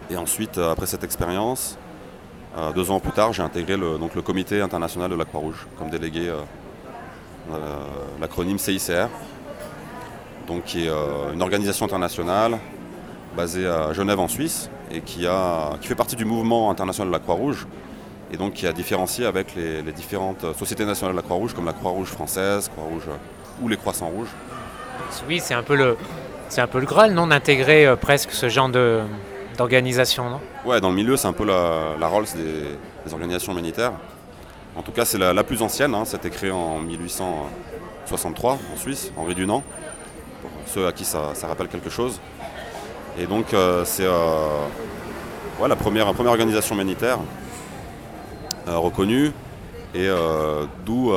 Et 0.10 0.18
ensuite, 0.18 0.60
après 0.60 0.86
cette 0.86 1.04
expérience, 1.04 1.78
Euh, 2.58 2.72
deux 2.72 2.90
ans 2.90 3.00
plus 3.02 3.12
tard, 3.12 3.34
j'ai 3.34 3.44
intégré 3.44 3.76
le, 3.76 3.98
donc, 3.98 4.16
le 4.16 4.22
comité 4.22 4.62
international 4.62 5.10
de 5.10 5.16
la 5.16 5.26
Croix-Rouge 5.26 5.68
comme 5.78 5.90
délégué, 5.90 6.30
euh, 6.30 6.38
euh, 7.52 7.58
l'acronyme 8.22 8.58
CICR, 8.58 9.10
donc, 10.48 10.64
qui 10.64 10.86
est 10.86 10.92
une 11.34 11.42
organisation 11.42 11.86
internationale 11.86 12.58
basée 13.36 13.68
à 13.68 13.92
Genève 13.92 14.20
en 14.20 14.30
Suisse 14.30 14.70
et 14.90 15.02
qui, 15.02 15.28
a, 15.28 15.74
qui 15.82 15.88
fait 15.88 15.96
partie 15.96 16.16
du 16.16 16.24
mouvement 16.24 16.72
international 16.72 17.10
de 17.10 17.18
la 17.18 17.20
Croix-Rouge 17.20 17.68
et 18.32 18.38
donc 18.38 18.54
qui 18.54 18.68
a 18.68 18.72
différencié 18.72 19.26
avec 19.26 19.54
les, 19.56 19.82
différentes 19.92 20.46
sociétés 20.58 20.86
nationales 20.86 21.14
de 21.14 21.20
la 21.20 21.24
Croix-Rouge 21.24 21.54
comme 21.54 21.66
la 21.66 21.74
Croix-Rouge 21.74 22.08
française, 22.08 22.70
Croix-Rouge 22.70 23.04
ou 23.62 23.68
les 23.68 23.76
Croissants 23.76 24.10
Rouges. 24.10 24.30
Oui, 25.28 25.42
c'est 25.44 25.56
un 25.56 25.64
peu 25.64 25.76
le, 25.76 25.98
c'est 26.48 26.62
un 26.62 26.68
peu 26.68 26.80
le 26.80 26.86
Graal, 26.86 27.14
non, 27.14 27.28
d'intégrer 27.28 27.94
presque 28.00 28.32
ce 28.32 28.48
genre 28.48 28.70
de, 28.70 29.02
d'organisation, 29.56 30.30
non? 30.30 30.40
Ouais, 30.66 30.82
dans 30.82 30.90
le 30.90 30.96
milieu, 30.96 31.18
c'est 31.18 31.28
un 31.28 31.34
peu 31.34 31.46
la, 31.46 31.96
la 32.00 32.08
Rolls 32.08 32.28
des, 32.36 33.14
organisations 33.14 33.52
humanitaires. 33.52 33.94
En 34.76 34.82
tout 34.82 34.92
cas, 34.92 35.06
c'est 35.06 35.18
la, 35.18 35.44
plus 35.44 35.62
ancienne. 35.62 35.94
Hein. 35.96 36.04
C'était 36.06 36.30
créé 36.30 36.52
en 36.52 36.80
1863 36.80 38.54
en 38.74 38.78
Suisse, 38.78 39.12
Henri 39.16 39.36
Dunant, 39.36 39.64
pour 40.42 40.52
ceux 40.66 40.88
à 40.88 40.92
qui 40.92 41.06
ça, 41.06 41.34
rappelle 41.44 41.68
quelque 41.68 41.90
chose. 41.90 42.20
Et 43.18 43.26
donc, 43.26 43.54
euh, 43.54 43.86
c'est 43.86 44.06
euh, 44.06 44.68
la, 45.66 45.76
première, 45.76 46.12
première 46.14 46.32
organisation 46.32 46.76
humanitaire 46.76 47.20
euh, 48.68 48.78
reconnue 48.78 49.32
et 49.94 50.10
d'où 50.86 51.14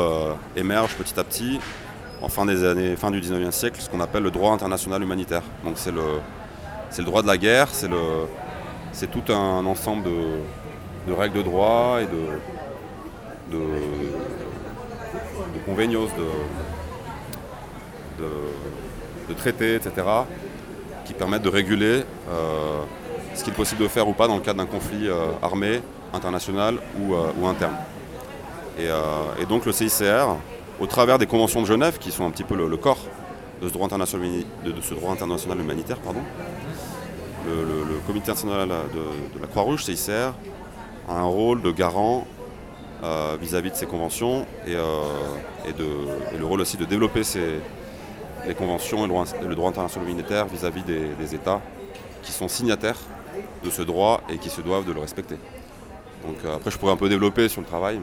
émerge 0.55 0.95
petit 0.95 1.19
à 1.19 1.25
petit, 1.25 1.59
en 2.23 2.29
fin 2.29 2.47
des 2.47 2.65
années, 2.65 2.95
fin 2.95 3.11
du 3.11 3.21
19e 3.21 3.51
siècle, 3.51 3.81
ce 3.81 3.91
qu'on 3.91 3.99
appelle 3.99 4.23
le 4.23 4.31
droit 4.31 4.53
international 4.53 5.03
humanitaire. 5.03 5.43
Donc, 5.65 5.73
c'est 5.79 5.91
le 5.91 6.21
c'est 6.91 7.03
le 7.03 7.07
droit 7.07 7.23
de 7.23 7.27
la 7.27 7.37
guerre, 7.37 7.69
c'est, 7.73 9.11
tout 9.11 9.33
un 9.33 9.65
ensemble 9.67 10.05
de, 10.05 11.13
règles 11.13 11.39
de 11.39 11.43
droit 11.43 11.99
et 12.01 12.07
de, 12.07 13.57
de, 13.57 13.65
de, 19.29 19.35
traités, 19.35 19.75
etc., 19.77 19.93
qui 21.05 21.15
permettent 21.15 21.43
de 21.43 21.49
réguler 21.49 22.05
euh, 22.29 22.83
ce 23.35 23.43
qu'il 23.45 23.53
est 23.53 23.57
possible 23.57 23.83
de 23.83 23.89
faire 23.89 24.09
ou 24.09 24.13
pas 24.13 24.29
dans 24.29 24.35
le 24.37 24.43
cadre 24.43 24.59
d'un 24.59 24.67
conflit 24.67 25.09
euh, 25.09 25.29
armé, 25.43 25.81
international 26.13 26.79
ou, 27.01 27.15
euh, 27.15 27.47
interne. 27.49 27.77
Et, 28.79 29.47
donc 29.47 29.67
le 29.67 29.73
CICR, 29.73 30.37
au 30.79 30.87
travers 30.87 31.19
des 31.19 31.27
conventions 31.27 31.63
de 31.63 31.67
Genève, 31.67 31.99
qui 31.99 32.11
sont 32.11 32.25
un 32.25 32.31
petit 32.31 32.45
peu 32.45 32.55
le, 32.55 32.77
corps 32.77 33.01
de 33.61 33.69
ce 33.69 33.73
droit 33.73 33.87
international, 33.87 34.29
de, 34.65 34.73
ce 34.81 34.95
droit 34.95 35.13
international 35.13 35.59
humanitaire, 35.59 35.97
pardon, 35.99 36.21
le, 37.49 37.99
comité 38.07 38.31
international 38.31 38.69
de, 38.69 39.41
la 39.41 39.47
Croix-Rouge, 39.47 39.85
CICR, 39.85 40.35
a 41.09 41.13
un 41.13 41.25
rôle 41.25 41.63
de 41.63 41.71
garant 41.71 42.27
euh, 43.03 43.37
vis-à-vis 43.41 43.71
de 43.71 43.77
ces 43.77 43.87
conventions 43.87 44.45
euh, 44.67 45.03
et, 45.67 46.37
le 46.37 46.45
rôle 46.45 46.61
aussi 46.61 46.77
de 46.77 46.85
développer 46.85 47.23
les 48.45 48.55
conventions 48.55 49.05
et 49.05 49.09
le 49.47 49.55
droit, 49.55 49.69
international 49.69 50.09
humanitaire 50.09 50.47
vis-à-vis 50.47 50.83
des, 50.83 51.35
États 51.35 51.61
qui 52.23 52.33
sont 52.33 52.49
signataires 52.49 52.99
de 53.63 53.71
ce 53.71 53.83
droit 53.83 54.23
et 54.29 54.39
qui 54.39 54.51
se 54.51 54.61
doivent 54.61 54.85
de 54.85 54.93
le 54.93 55.01
respecter. 55.01 55.37
Donc 56.27 56.39
euh, 56.45 56.57
après 56.57 56.73
je 56.73 56.79
pourrais 56.79 56.93
un 56.93 56.97
peu 56.97 57.09
développer 57.09 57.49
sur 57.49 57.61
le 57.61 57.67
travail. 57.69 58.01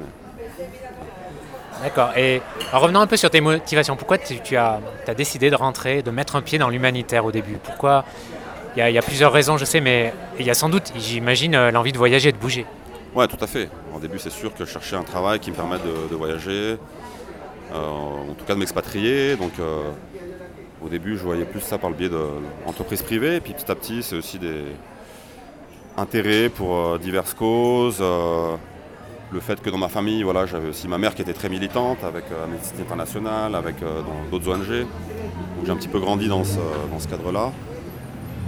D'accord. 1.84 2.12
Et 2.16 2.42
en 2.72 2.80
revenant 2.80 3.02
un 3.02 3.08
peu 3.08 3.18
sur 3.18 3.30
tes 3.30 3.42
motivations, 3.42 3.98
pourquoi 3.98 4.18
tu, 4.18 4.56
as, 4.56 4.80
as, 5.06 5.14
décidé 5.14 5.50
de 5.50 5.56
rentrer, 5.56 6.04
de 6.04 6.12
mettre 6.12 6.38
un 6.38 6.42
pied 6.42 6.58
dans 6.58 6.70
l'humanitaire 6.70 7.26
au 7.26 7.34
début? 7.34 7.58
Pourquoi 7.62 8.06
il 8.78 8.94
y, 8.94 8.98
a 8.98 9.02
plusieurs 9.02 9.32
raisons, 9.32 9.58
je 9.58 9.64
sais, 9.64 9.80
mais 9.80 10.14
il 10.38 10.46
y 10.46 10.50
a 10.50 10.54
sans 10.54 10.68
doute, 10.68 10.92
j'imagine, 10.98 11.56
euh, 11.56 11.72
l'envie 11.72 11.94
de 11.94 11.98
voyager, 11.98 12.34
de 12.34 12.38
bouger. 12.38 12.66
Ouais, 13.16 13.28
tout 13.28 13.42
à 13.42 13.48
fait. 13.48 13.70
Au 13.96 14.00
début, 14.00 14.20
c'est 14.20 14.30
sûr 14.30 14.54
que 14.54 14.66
je 14.66 14.70
cherchais 14.70 14.98
un 14.98 15.04
travail 15.04 15.40
qui 15.40 15.50
me 15.50 15.56
permette 15.56 15.82
de, 15.84 16.16
voyager, 16.16 16.78
euh, 17.74 17.76
en 17.76 18.34
tout 18.38 18.44
cas 18.46 18.54
de 18.54 18.60
m'expatrier. 18.60 19.38
Donc, 19.38 19.54
euh, 19.60 19.92
au 20.84 20.90
début, 20.90 21.18
je 21.18 21.24
voyais 21.24 21.46
plus 21.46 21.62
ça 21.62 21.78
par 21.78 21.90
le 21.90 21.96
biais 21.96 22.10
d'entreprises 22.10 23.02
privées. 23.02 23.38
Et 23.38 23.40
puis, 23.40 23.54
petit 23.54 23.72
à 23.72 23.76
petit, 23.76 24.04
c'est 24.04 24.18
aussi 24.18 24.40
des 24.40 24.64
intérêts 25.96 26.50
pour 26.50 27.00
diverses 27.00 27.34
causes. 27.34 28.02
le 28.02 29.40
fait 29.40 29.62
que 29.62 29.70
dans 29.70 29.78
ma 29.78 29.88
famille, 29.88 30.24
voilà, 30.24 30.46
j'avais 30.46 30.68
aussi 30.68 30.90
ma 30.90 30.98
mère 30.98 31.16
qui 31.16 31.22
était 31.22 31.34
très 31.34 31.48
militante 31.48 32.04
avec 32.04 32.26
Amnesty 32.44 32.82
International, 32.82 33.56
avec 33.56 33.76
d'autres 34.30 34.50
ONG. 34.50 34.82
Donc, 34.82 35.66
j'ai 35.66 35.72
un 35.72 35.78
petit 35.78 35.88
peu 35.88 36.00
grandi 36.00 36.28
dans 36.28 36.44
ce 36.44 37.08
cadre-là. 37.08 37.54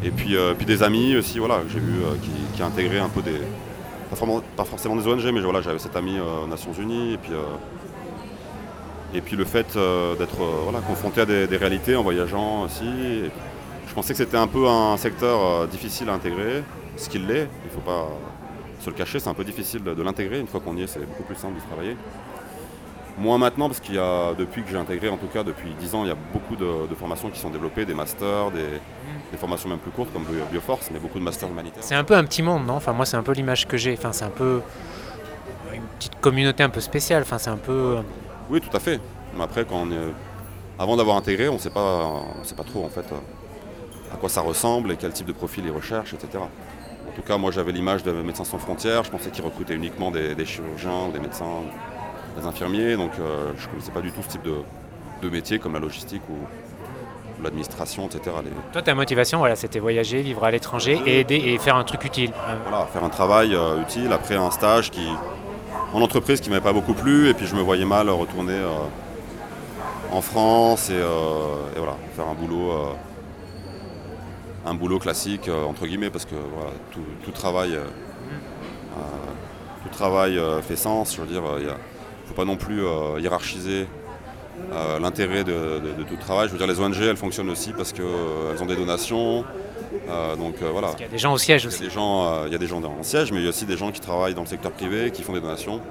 Et 0.03 0.11
puis, 0.11 0.35
euh, 0.35 0.53
puis 0.53 0.65
des 0.65 0.83
amis 0.83 1.15
aussi, 1.15 1.39
voilà, 1.39 1.61
j'ai 1.69 1.79
vu 1.79 2.03
euh, 2.03 2.15
qui, 2.55 2.61
a 2.61 2.65
intégré 2.65 2.99
un 2.99 3.09
peu 3.09 3.21
des. 3.21 3.39
Pas, 4.09 4.63
forcément 4.63 4.95
des 4.95 5.05
ONG, 5.05 5.25
mais 5.33 5.41
voilà, 5.41 5.61
j'avais 5.61 5.79
cet 5.79 5.95
ami 5.95 6.17
euh, 6.17 6.43
aux 6.43 6.47
Nations 6.47 6.71
Unies. 6.71 7.13
Et 7.13 7.17
puis, 7.17 7.33
et 9.13 9.21
puis 9.21 9.35
le 9.35 9.45
fait 9.45 9.77
d'être 10.17 10.37
voilà, 10.63 10.79
confronté 10.79 11.21
à 11.21 11.25
des, 11.25 11.57
réalités 11.57 11.95
en 11.95 12.03
voyageant 12.03 12.63
aussi. 12.63 12.85
je 13.87 13.93
pensais 13.93 14.13
que 14.13 14.17
c'était 14.17 14.37
un 14.37 14.47
peu 14.47 14.67
un 14.67 14.95
secteur 14.97 15.67
difficile 15.67 16.09
à 16.09 16.13
intégrer, 16.13 16.63
ce 16.95 17.09
qu'il 17.09 17.25
l'est, 17.25 17.47
il 17.63 17.67
ne 17.67 17.73
faut 17.73 17.81
pas 17.81 18.09
se 18.81 18.89
le 18.89 18.95
cacher, 18.95 19.19
c'est 19.19 19.29
un 19.29 19.33
peu 19.33 19.43
difficile 19.43 19.83
de 19.83 20.03
l'intégrer. 20.03 20.39
Une 20.39 20.47
fois 20.47 20.59
qu'on 20.59 20.75
y 20.77 20.83
est, 20.83 20.87
c'est 20.87 20.99
beaucoup 20.99 21.23
plus 21.23 21.35
simple 21.35 21.55
de 21.55 21.61
travailler. 21.61 21.97
Moins 23.17 23.39
maintenant, 23.39 23.67
parce 23.67 23.79
qu'il 23.79 23.95
y 23.95 23.99
a, 23.99 24.35
depuis 24.35 24.61
que 24.61 24.69
j'ai 24.69 24.77
intégré, 24.77 25.09
en 25.09 25.17
tout 25.17 25.27
cas 25.27 25.43
depuis 25.43 25.71
10 25.79 25.95
ans, 25.95 26.03
il 26.03 26.09
y 26.09 26.11
a 26.11 26.17
beaucoup 26.33 26.55
de, 26.55 26.93
formations 26.95 27.31
qui 27.31 27.39
sont 27.39 27.49
développées, 27.49 27.83
des 27.83 27.95
masters, 27.95 28.51
des, 28.51 29.37
formations 29.37 29.69
même 29.69 29.79
plus 29.79 29.91
courtes 29.91 30.13
comme 30.13 30.25
Bioforce, 30.51 30.91
mais 30.91 30.99
beaucoup 30.99 31.17
de 31.17 31.23
masters 31.23 31.49
humanitaires. 31.49 31.83
C'est 31.83 31.95
un 31.95 32.03
peu 32.03 32.15
un 32.15 32.23
petit 32.23 32.43
monde, 32.43 32.65
non? 32.67 32.75
Enfin, 32.75 32.93
moi, 32.93 33.05
c'est 33.05 33.17
un 33.17 33.23
peu 33.23 33.31
l'image 33.31 33.67
que 33.67 33.75
j'ai. 33.75 33.93
Enfin, 33.93 34.11
c'est 34.13 34.25
un 34.25 34.29
peu 34.29 34.61
une 35.73 35.81
petite 35.97 36.19
communauté 36.19 36.61
un 36.61 36.69
peu 36.69 36.79
spéciale. 36.79 37.23
Enfin, 37.23 37.39
c'est 37.39 37.49
un 37.49 37.57
peu. 37.57 37.97
Euh, 37.97 38.01
oui, 38.51 38.61
tout 38.61 38.75
à 38.75 38.79
fait. 38.79 38.99
Mais 39.35 39.43
après, 39.43 39.65
quand 39.65 39.81
on 39.81 39.91
est... 39.91 40.13
avant 40.77 40.95
d'avoir 40.95 41.17
intégré, 41.17 41.49
on 41.49 41.53
ne 41.53 41.59
sait 41.59 41.71
pas, 41.71 42.21
sait 42.43 42.55
pas 42.55 42.63
trop 42.63 42.85
en 42.85 42.89
fait 42.89 43.05
à 44.13 44.15
quoi 44.15 44.29
ça 44.29 44.41
ressemble 44.41 44.91
et 44.91 44.95
quel 44.95 45.11
type 45.11 45.27
de 45.27 45.33
profil 45.33 45.65
ils 45.65 45.71
recherchent, 45.71 46.13
etc. 46.13 46.37
En 46.37 47.15
tout 47.15 47.21
cas, 47.23 47.37
moi, 47.37 47.51
j'avais 47.51 47.71
l'image 47.71 48.03
de 48.03 48.11
Médecins 48.11 48.43
sans 48.43 48.59
frontières. 48.59 49.03
Je 49.03 49.09
pensais 49.09 49.31
qu'ils 49.31 49.43
recrutaient 49.43 49.73
uniquement 49.73 50.11
des, 50.11 50.35
des 50.35 50.45
chirurgiens 50.45 51.07
ou 51.09 51.11
des 51.11 51.19
médecins 51.19 51.63
des 52.37 52.45
infirmiers, 52.45 52.95
donc 52.95 53.11
euh, 53.19 53.51
je 53.57 53.65
ne 53.65 53.71
connaissais 53.71 53.91
pas 53.91 54.01
du 54.01 54.11
tout 54.11 54.21
ce 54.21 54.29
type 54.29 54.43
de, 54.43 55.29
métier 55.29 55.59
comme 55.59 55.73
la 55.73 55.79
logistique 55.79 56.21
ou, 56.29 56.35
l'administration, 57.43 58.07
etc. 58.07 58.35
Toi, 58.73 58.81
ta 58.81 58.95
motivation, 58.95 59.37
voilà, 59.37 59.55
c'était 59.55 59.77
voyager, 59.77 60.23
vivre 60.23 60.43
à 60.43 60.49
l'étranger 60.49 60.99
et 61.05 61.19
aider 61.19 61.35
et 61.35 61.59
faire 61.59 61.75
un 61.75 61.83
truc 61.83 62.03
utile. 62.03 62.31
Voilà, 62.67 62.87
faire 62.87 63.03
un 63.03 63.09
travail 63.09 63.53
euh, 63.53 63.79
utile 63.79 64.11
après 64.11 64.35
un 64.35 64.49
stage 64.49 64.89
qui, 64.89 65.07
en 65.93 66.01
entreprise 66.01 66.41
qui 66.41 66.49
ne 66.49 66.55
m'avait 66.55 66.63
pas 66.63 66.73
beaucoup 66.73 66.95
plu, 66.95 67.29
et 67.29 67.35
puis 67.35 67.45
je 67.45 67.55
me 67.55 67.61
voyais 67.61 67.85
mal 67.85 68.09
retourner 68.09 68.53
euh, 68.55 68.69
en 70.11 70.21
France 70.21 70.89
et, 70.89 70.99
voilà, 71.77 71.95
faire 72.15 72.27
un 72.27 72.33
boulot, 72.33 72.71
un 74.65 74.73
boulot 74.73 74.97
classique 74.97 75.47
entre 75.69 75.85
guillemets, 75.85 76.09
parce 76.09 76.25
que 76.25 76.35
voilà, 76.55 76.71
tout, 77.23 77.31
travail, 77.31 77.77
mmh. 77.77 78.97
tout 79.83 79.89
travail 79.89 80.41
fait 80.63 80.77
sens. 80.77 81.15
Je 81.15 81.21
veux 81.21 81.27
dire, 81.27 81.43
il 81.59 81.67
y 81.67 81.69
a 81.69 81.75
faut 82.27 82.33
pas 82.33 82.45
non 82.45 82.57
plus 82.57 82.83
euh, 82.83 83.19
hiérarchiser 83.19 83.87
euh, 84.71 84.99
l'intérêt 84.99 85.43
de, 85.43 86.03
tout 86.07 86.15
travail. 86.17 86.47
Je 86.47 86.53
veux 86.53 86.57
dire, 86.57 86.67
les 86.67 86.79
ONG, 86.79 87.01
elles 87.01 87.17
fonctionnent 87.17 87.49
aussi 87.49 87.71
parce 87.73 87.93
qu'elles 87.93 88.05
euh, 88.05 88.59
ont 88.61 88.65
des 88.65 88.75
donations. 88.75 89.45
donc 90.37 90.55
voilà. 90.61 90.91
il 90.97 91.01
y 91.01 91.05
a 91.05 91.07
des 91.07 91.17
gens 91.17 91.33
au 91.33 91.37
siège 91.37 91.65
aussi. 91.65 91.79
Il 91.79 91.83
y 91.83 91.85
a 91.85 91.89
des 91.89 91.95
gens, 91.95 92.45
il 92.45 92.51
y 92.51 92.55
a 92.55 92.57
des 92.57 92.67
gens 92.67 92.83
en 92.83 93.03
siège, 93.03 93.31
mais 93.31 93.39
il 93.39 93.43
y 93.43 93.47
a 93.47 93.49
aussi 93.49 93.65
des 93.65 93.77
gens 93.77 93.91
qui 93.91 94.01
travaillent 94.01 94.33
dans 94.33 94.41
le 94.41 94.47
secteur 94.47 94.71
privé, 94.71 95.11
qui 95.11 95.23
font 95.23 95.33
des 95.33 95.41
donations. 95.41 95.81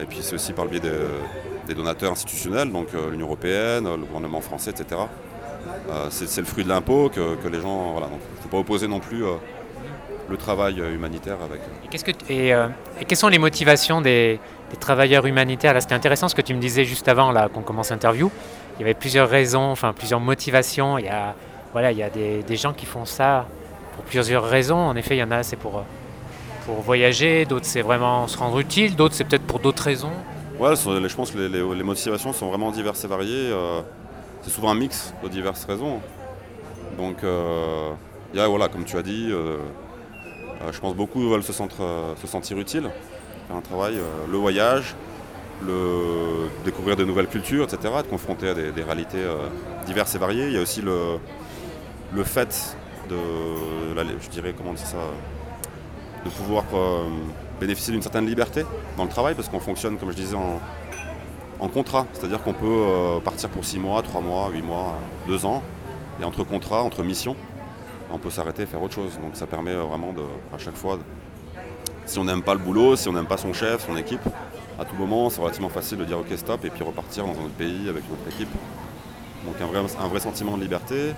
et 0.00 0.06
puis 0.06 0.18
c'est 0.20 0.34
aussi 0.34 0.52
par 0.52 0.64
le 0.64 0.70
biais 0.70 0.80
des, 1.66 1.74
donateurs 1.74 2.12
institutionnels, 2.12 2.70
donc 2.70 2.88
l'Union 3.10 3.26
européenne, 3.26 3.84
le 3.84 4.04
gouvernement 4.04 4.40
français, 4.40 4.70
etc. 4.70 5.00
c'est 6.10 6.40
le 6.40 6.46
fruit 6.46 6.64
de 6.64 6.68
l'impôt 6.68 7.08
que, 7.08 7.48
les 7.48 7.60
gens. 7.60 7.92
Voilà, 7.92 8.08
donc 8.08 8.20
il 8.22 8.36
ne 8.36 8.42
faut 8.42 8.48
pas 8.48 8.58
opposer 8.58 8.86
non 8.86 9.00
plus 9.00 9.24
le 10.28 10.36
travail 10.36 10.78
humanitaire 10.78 11.38
avec. 11.42 11.60
Et, 11.92 11.98
que, 11.98 12.32
et, 12.32 12.48
et, 13.00 13.04
quelles 13.06 13.18
sont 13.18 13.28
les 13.28 13.38
motivations 13.38 14.00
des, 14.00 14.38
travailleurs 14.76 15.26
humanitaires. 15.26 15.74
Là, 15.74 15.80
c'était 15.80 15.94
intéressant 15.94 16.28
ce 16.28 16.34
que 16.34 16.42
tu 16.42 16.54
me 16.54 16.60
disais 16.60 16.84
juste 16.84 17.08
avant 17.08 17.32
là 17.32 17.48
qu'on 17.48 17.62
commence 17.62 17.90
l'interview. 17.90 18.30
Il 18.76 18.80
y 18.80 18.84
avait 18.84 18.94
plusieurs 18.94 19.28
raisons, 19.28 19.70
enfin 19.70 19.92
plusieurs 19.92 20.20
motivations. 20.20 20.98
Il 20.98 21.06
y 21.06 21.08
a, 21.08 21.34
voilà, 21.72 21.92
il 21.92 21.98
y 21.98 22.02
a 22.02 22.10
des, 22.10 22.56
gens 22.56 22.72
qui 22.72 22.86
font 22.86 23.04
ça 23.04 23.46
pour 23.94 24.04
plusieurs 24.04 24.44
raisons. 24.44 24.76
En 24.76 24.96
effet, 24.96 25.16
il 25.16 25.20
y 25.20 25.22
en 25.22 25.30
a, 25.30 25.42
c'est 25.42 25.56
pour, 25.56 25.84
pour 26.66 26.80
voyager, 26.80 27.44
d'autres 27.44 27.66
c'est 27.66 27.82
vraiment 27.82 28.26
se 28.26 28.36
rendre 28.38 28.58
utile, 28.58 28.96
d'autres 28.96 29.14
c'est 29.14 29.24
peut-être 29.24 29.46
pour 29.46 29.60
d'autres 29.60 29.82
raisons. 29.82 30.12
Ouais, 30.58 30.76
je 30.76 31.14
pense 31.16 31.30
que 31.30 31.38
les, 31.38 31.82
motivations 31.82 32.32
sont 32.32 32.48
vraiment 32.48 32.70
diverses 32.70 33.04
et 33.04 33.08
variées. 33.08 33.50
Euh, 33.50 33.80
c'est 34.42 34.50
souvent 34.50 34.70
un 34.70 34.74
mix 34.74 35.14
de 35.22 35.28
diverses 35.28 35.64
raisons. 35.64 36.00
Donc, 36.96 37.24
euh, 37.24 37.90
voilà, 38.32 38.68
comme 38.68 38.84
tu 38.84 38.96
as 38.96 39.02
dit, 39.02 39.28
euh, 39.30 39.58
je 40.70 40.78
pense 40.78 40.94
beaucoup 40.94 41.28
veulent 41.28 41.42
se, 41.42 41.52
se 41.52 42.26
sentir 42.26 42.58
utiles 42.58 42.90
faire 43.46 43.56
un 43.56 43.60
travail, 43.60 43.94
euh, 43.96 44.26
le 44.30 44.36
voyage, 44.38 44.94
le, 45.64 46.48
découvrir 46.64 46.96
de 46.96 47.04
nouvelles 47.04 47.28
cultures, 47.28 47.64
etc., 47.64 47.94
être 47.98 48.08
confronter 48.08 48.48
à 48.48 48.54
des, 48.54 48.82
réalités 48.82 49.18
euh, 49.18 49.48
diverses 49.86 50.14
et 50.14 50.18
variées. 50.18 50.46
Il 50.46 50.52
y 50.52 50.58
a 50.58 50.62
aussi 50.62 50.82
le, 50.82 51.18
le 52.12 52.24
fait 52.24 52.76
de, 53.08 53.16
je 54.20 54.28
dirais, 54.28 54.54
comment 54.56 54.76
ça, 54.76 54.96
de 56.24 56.30
pouvoir 56.30 56.64
euh, 56.74 57.04
bénéficier 57.60 57.92
d'une 57.92 58.02
certaine 58.02 58.26
liberté 58.26 58.64
dans 58.96 59.04
le 59.04 59.10
travail 59.10 59.34
parce 59.34 59.48
qu'on 59.48 59.60
fonctionne, 59.60 59.98
comme 59.98 60.10
je 60.10 60.16
disais, 60.16 60.36
en, 60.36 60.60
en 61.60 61.68
contrat. 61.68 62.06
C'est-à-dire 62.12 62.42
qu'on 62.42 62.54
peut 62.54 63.20
partir 63.24 63.48
pour 63.50 63.64
6 63.64 63.78
mois, 63.78 64.02
3 64.02 64.20
mois, 64.20 64.50
8 64.52 64.62
mois, 64.62 64.98
2 65.28 65.46
ans. 65.46 65.62
Et 66.20 66.24
entre 66.24 66.44
contrats, 66.44 66.82
entre 66.82 67.02
missions, 67.02 67.36
on 68.12 68.18
peut 68.18 68.30
s'arrêter 68.30 68.62
et 68.62 68.66
faire 68.66 68.82
autre 68.82 68.94
chose. 68.94 69.18
Donc 69.20 69.34
ça 69.34 69.46
permet 69.46 69.74
vraiment 69.74 70.12
de, 70.12 70.22
à 70.54 70.58
chaque 70.58 70.76
fois, 70.76 70.98
si 72.06 72.18
on 72.18 72.24
n'aime 72.24 72.42
pas 72.42 72.54
le 72.54 72.60
boulot, 72.60 72.96
si 72.96 73.08
on 73.08 73.12
n'aime 73.12 73.26
pas 73.26 73.36
son 73.36 73.52
chef, 73.52 73.86
son 73.86 73.96
équipe, 73.96 74.26
à 74.78 74.84
tout 74.84 74.96
moment, 74.96 75.30
c'est 75.30 75.40
relativement 75.40 75.68
facile 75.68 75.98
de 75.98 76.04
dire 76.04 76.18
ok 76.18 76.36
stop 76.36 76.64
et 76.64 76.70
puis 76.70 76.82
repartir 76.82 77.24
dans 77.24 77.32
un 77.32 77.44
autre 77.44 77.54
pays 77.56 77.88
avec 77.88 78.04
une 78.06 78.14
autre 78.14 78.28
équipe. 78.28 78.48
Donc 79.46 79.54
un 79.60 79.66
vrai, 79.66 79.80
un 80.00 80.08
vrai 80.08 80.20
sentiment 80.20 80.56
de 80.56 80.62
liberté. 80.62 81.12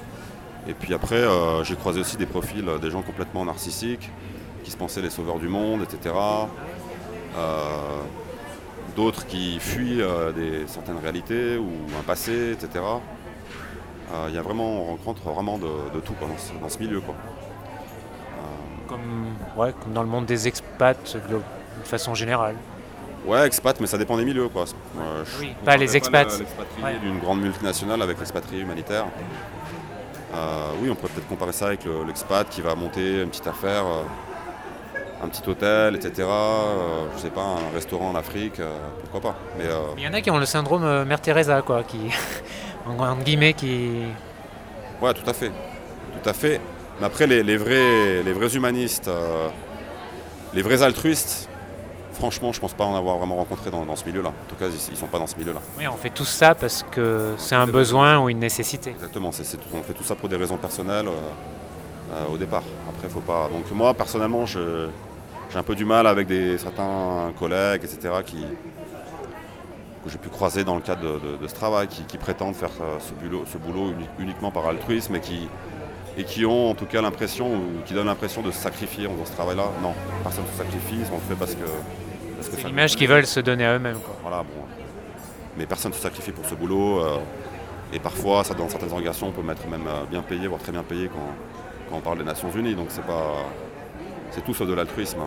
Et 0.69 0.75
puis 0.75 0.95
après, 0.95 1.17
euh, 1.17 1.63
j'ai 1.63 1.77
croisé 1.77 2.01
aussi 2.01 2.17
des 2.17 2.27
profils, 2.27 2.69
euh, 2.69 2.79
des 2.79 2.91
gens 2.91 3.03
complètement 3.03 3.45
narcissiques, 3.45 4.11
qui 4.65 4.71
se 4.71 4.77
pensaient 4.77 5.03
les 5.03 5.11
sauveurs 5.11 5.39
du 5.39 5.49
monde, 5.49 5.83
etc. 5.83 6.15
Euh, 7.37 8.01
D'autres 8.97 9.27
qui 9.27 9.59
fuient 9.61 10.01
des, 10.35 10.67
certaines 10.67 10.97
réalités 10.97 11.59
ou 11.59 11.69
un 12.01 12.03
passé, 12.03 12.53
etc. 12.53 12.83
Il 14.27 14.35
y 14.35 14.39
a 14.39 14.41
vraiment, 14.41 14.85
on 14.85 14.85
rencontre 14.85 15.21
vraiment 15.29 15.59
de, 15.59 16.01
tout 16.01 16.15
dans, 16.19 16.69
ce, 16.71 16.79
milieu. 16.79 17.03
Comme, 18.89 19.35
ouais, 19.57 19.73
comme 19.83 19.93
dans 19.93 20.03
le 20.03 20.09
monde 20.09 20.27
des 20.27 20.47
expats 20.49 21.17
de 21.29 21.41
façon 21.85 22.15
générale. 22.15 22.55
Ouais, 23.25 23.45
expat, 23.47 23.81
mais 23.81 23.87
ça 23.89 23.99
dépend 23.99 24.17
des 24.17 24.25
milieux. 24.25 24.49
Quoi. 24.49 24.65
Euh, 24.99 25.25
Oui, 25.41 25.55
pas 25.65 25.77
les 25.77 25.97
expats. 25.97 26.29
Ouais. 26.83 26.97
d'une 27.03 27.19
grande 27.19 27.41
multinationale 27.41 28.01
avec 28.03 28.19
l'expatrié 28.19 28.63
humanitaire. 28.63 29.07
Euh, 30.35 30.71
oui, 30.83 30.91
on 30.91 30.95
pourrait 30.95 31.13
peut-être 31.13 31.29
comparer 31.29 31.53
ça 31.53 31.67
avec 31.67 31.85
le- 31.85 32.05
l'expat 32.07 32.49
qui 32.49 32.61
va 32.61 32.75
monter 32.75 33.23
une 33.23 33.29
petite 33.31 33.47
affaire, 33.47 33.85
euh, 33.87 35.25
un 35.25 35.29
petit 35.29 35.49
hôtel, 35.49 35.97
etc. 35.97 36.29
je 37.17 37.21
sais 37.21 37.31
pas, 37.31 37.41
un 37.43 37.75
restaurant 37.75 38.11
en 38.11 38.15
Afrique, 38.15 38.61
pourquoi 39.11 39.33
pas. 39.33 39.39
Mais 39.59 39.65
Il 39.97 40.03
y 40.05 40.09
en 40.09 40.13
a 40.13 40.21
qui 40.21 40.31
ont 40.31 40.39
le 40.39 40.45
syndrome 40.47 41.05
Mère 41.05 41.21
Teresa, 41.21 41.63
quoi, 41.63 41.83
qui, 41.85 41.99
en 42.87 43.17
guillemets, 43.17 43.55
qui. 43.55 44.03
Ouais, 45.01 45.15
tout 45.15 45.29
à 45.29 45.33
fait. 45.33 45.51
Tout 46.23 46.29
à 46.29 46.33
fait. 46.33 46.61
Mais 47.01 47.07
après, 47.07 47.27
les, 47.27 47.43
les 47.43 47.57
vrais, 47.57 48.23
les 48.23 48.33
vrais 48.33 48.55
humanistes, 48.57 49.09
euh, 49.09 49.49
les 50.55 50.63
vrais 50.63 50.83
altruistes, 50.83 51.49
franchement, 52.15 52.53
je 52.53 52.61
pense 52.61 52.73
pas 52.73 52.85
en 52.85 52.97
avoir 52.97 53.19
vraiment 53.19 53.37
rencontré 53.37 53.71
dans, 53.71 53.85
dans 53.85 53.97
ce 53.97 54.05
milieu-là. 54.07 54.31
En 54.31 54.49
tout 54.49 54.55
cas, 54.57 54.67
ils, 54.69 54.93
ils 54.93 54.97
sont 54.97 55.07
pas 55.07 55.19
dans 55.19 55.27
ce 55.27 55.37
milieu-là. 55.37 55.61
Oui, 55.79 55.87
on 55.87 55.97
fait 55.97 56.11
tout 56.11 56.25
ça 56.25 56.55
parce 56.55 56.83
que 56.91 57.35
c'est 57.37 57.55
un 57.55 57.67
besoin 57.67 58.19
ou 58.21 58.31
une 58.31 58.39
nécessité. 58.39 58.91
Exactement, 58.91 59.29
on 59.29 59.33
fait 59.83 59.93
tout 59.93 60.05
ça 60.05 60.15
pour 60.15 60.29
des 60.29 60.37
raisons 60.37 60.57
personnelles 60.57 61.09
euh, 61.09 62.15
euh, 62.15 62.33
au 62.35 62.39
départ. 62.39 62.63
Après, 62.89 63.09
faut 63.09 63.21
pas. 63.21 63.49
Donc 63.53 63.71
moi, 63.73 63.93
personnellement, 63.93 64.47
j'ai 64.47 64.59
un 65.55 65.63
peu 65.63 65.75
du 65.75 65.85
mal 65.85 66.07
avec 66.07 66.27
des, 66.27 66.57
certains 66.57 67.33
collègues, 67.39 67.83
etc., 67.85 68.15
qui, 68.25 68.39
que 70.05 70.11
j'ai 70.11 70.19
pu 70.19 70.29
croiser 70.31 70.65
dans 70.65 70.77
le 70.77 70.81
cadre 70.81 71.03
de, 71.03 71.09
de- 71.33 71.37
de 71.43 71.47
ce 71.49 71.55
travail, 71.55 71.89
qui, 71.89 72.03
qui 72.05 72.17
prétendent 72.17 72.55
faire 72.55 72.71
ce 73.01 73.13
boulot, 73.23 73.45
ce 73.53 73.59
boulot 73.59 73.91
uni- 73.91 74.09
uniquement 74.19 74.51
par 74.51 74.67
altruisme 74.67 75.17
et 75.17 75.21
qui, 75.21 75.49
et 76.17 76.25
qui 76.25 76.47
ont 76.47 76.71
en 76.71 76.75
tout 76.75 76.87
cas 76.87 77.03
l'impression, 77.03 77.47
ou 77.55 77.83
qui 77.85 77.95
donnent 77.95 78.07
l'impression 78.07 78.43
de 78.43 78.51
se 78.51 78.59
sacrifier 78.59 79.07
en 79.07 79.13
faisant 79.13 79.27
ce 79.27 79.33
travail-là. 79.33 79.65
Non, 79.83 79.95
personne 80.23 80.45
ne 80.45 80.51
se 80.51 80.57
sacrifie, 80.57 80.99
on 81.13 81.17
le 81.17 81.21
fait 81.23 81.35
parce 81.39 81.55
que. 81.55 81.67
C'est 82.41 82.65
l'image 82.65 82.97
qu'ils 82.97 83.09
veulent 83.09 83.27
se 83.27 83.41
donner 83.41 83.65
à 83.65 83.75
eux-mêmes. 83.77 83.99
voilà, 84.23 84.39
bon. 84.39 84.63
Mais 85.57 85.67
personne 85.67 85.91
ne 85.91 85.97
se 85.97 86.03
sacrifie 86.03 86.33
pour 86.33 86.45
ce 86.45 86.55
boulot. 86.55 87.01
euh, 87.01 87.19
et 87.93 87.99
parfois, 87.99 88.45
ça, 88.45 88.55
dans 88.55 88.69
certaines 88.69 88.91
organisations, 88.91 89.29
on 89.29 89.33
peut 89.33 89.43
mettre 89.43 89.67
même 89.69 89.87
euh, 89.87 90.05
bien 90.11 90.23
payé, 90.23 90.47
voire 90.49 90.61
très 90.61 90.73
bien 90.73 90.83
payé 90.83 91.09
quand, 91.09 91.35
quand 91.89 91.97
on 91.97 92.01
parle 92.01 92.19
des 92.19 92.25
Nations 92.25 92.51
Unies. 92.51 92.75
Donc 92.75 92.89
c'est 92.91 93.07
pas. 93.07 93.37
C'est 94.33 94.45
tout 94.45 94.55
sauf 94.55 94.69
de 94.69 94.75
l'altruisme. 94.75 95.21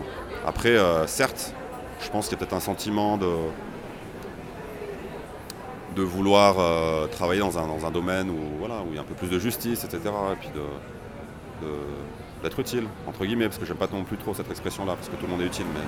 Après, 0.46 0.76
euh, 0.76 1.06
certes, 1.06 1.54
je 2.00 2.08
pense 2.10 2.28
qu'il 2.28 2.32
y 2.32 2.36
a 2.36 2.38
peut-être 2.38 2.54
un 2.54 2.60
sentiment 2.60 3.16
de. 3.16 3.28
De 5.96 6.02
vouloir 6.02 6.56
euh, 6.58 7.06
travailler 7.08 7.40
dans 7.40 7.58
un, 7.58 7.66
dans 7.66 7.84
un 7.86 7.90
domaine 7.90 8.30
où, 8.30 8.36
voilà, 8.58 8.76
où 8.82 8.86
il 8.90 8.94
y 8.94 8.98
a 8.98 9.00
un 9.02 9.04
peu 9.04 9.14
plus 9.14 9.28
de 9.28 9.38
justice, 9.38 9.84
etc. 9.84 10.00
Et 10.32 10.36
puis 10.40 10.48
de. 10.54 11.66
d'être 12.42 12.58
utile, 12.60 12.84
entre 13.06 13.24
guillemets, 13.24 13.46
parce 13.46 13.58
que 13.58 13.66
j'aime 13.66 13.76
pas 13.76 13.88
non 13.92 14.04
plus 14.04 14.16
trop 14.16 14.32
cette 14.34 14.50
expression-là, 14.50 14.94
parce 14.94 15.08
que 15.08 15.16
tout 15.16 15.26
le 15.26 15.32
monde 15.32 15.42
est 15.42 15.46
utile, 15.46 15.66
mais 15.74 15.80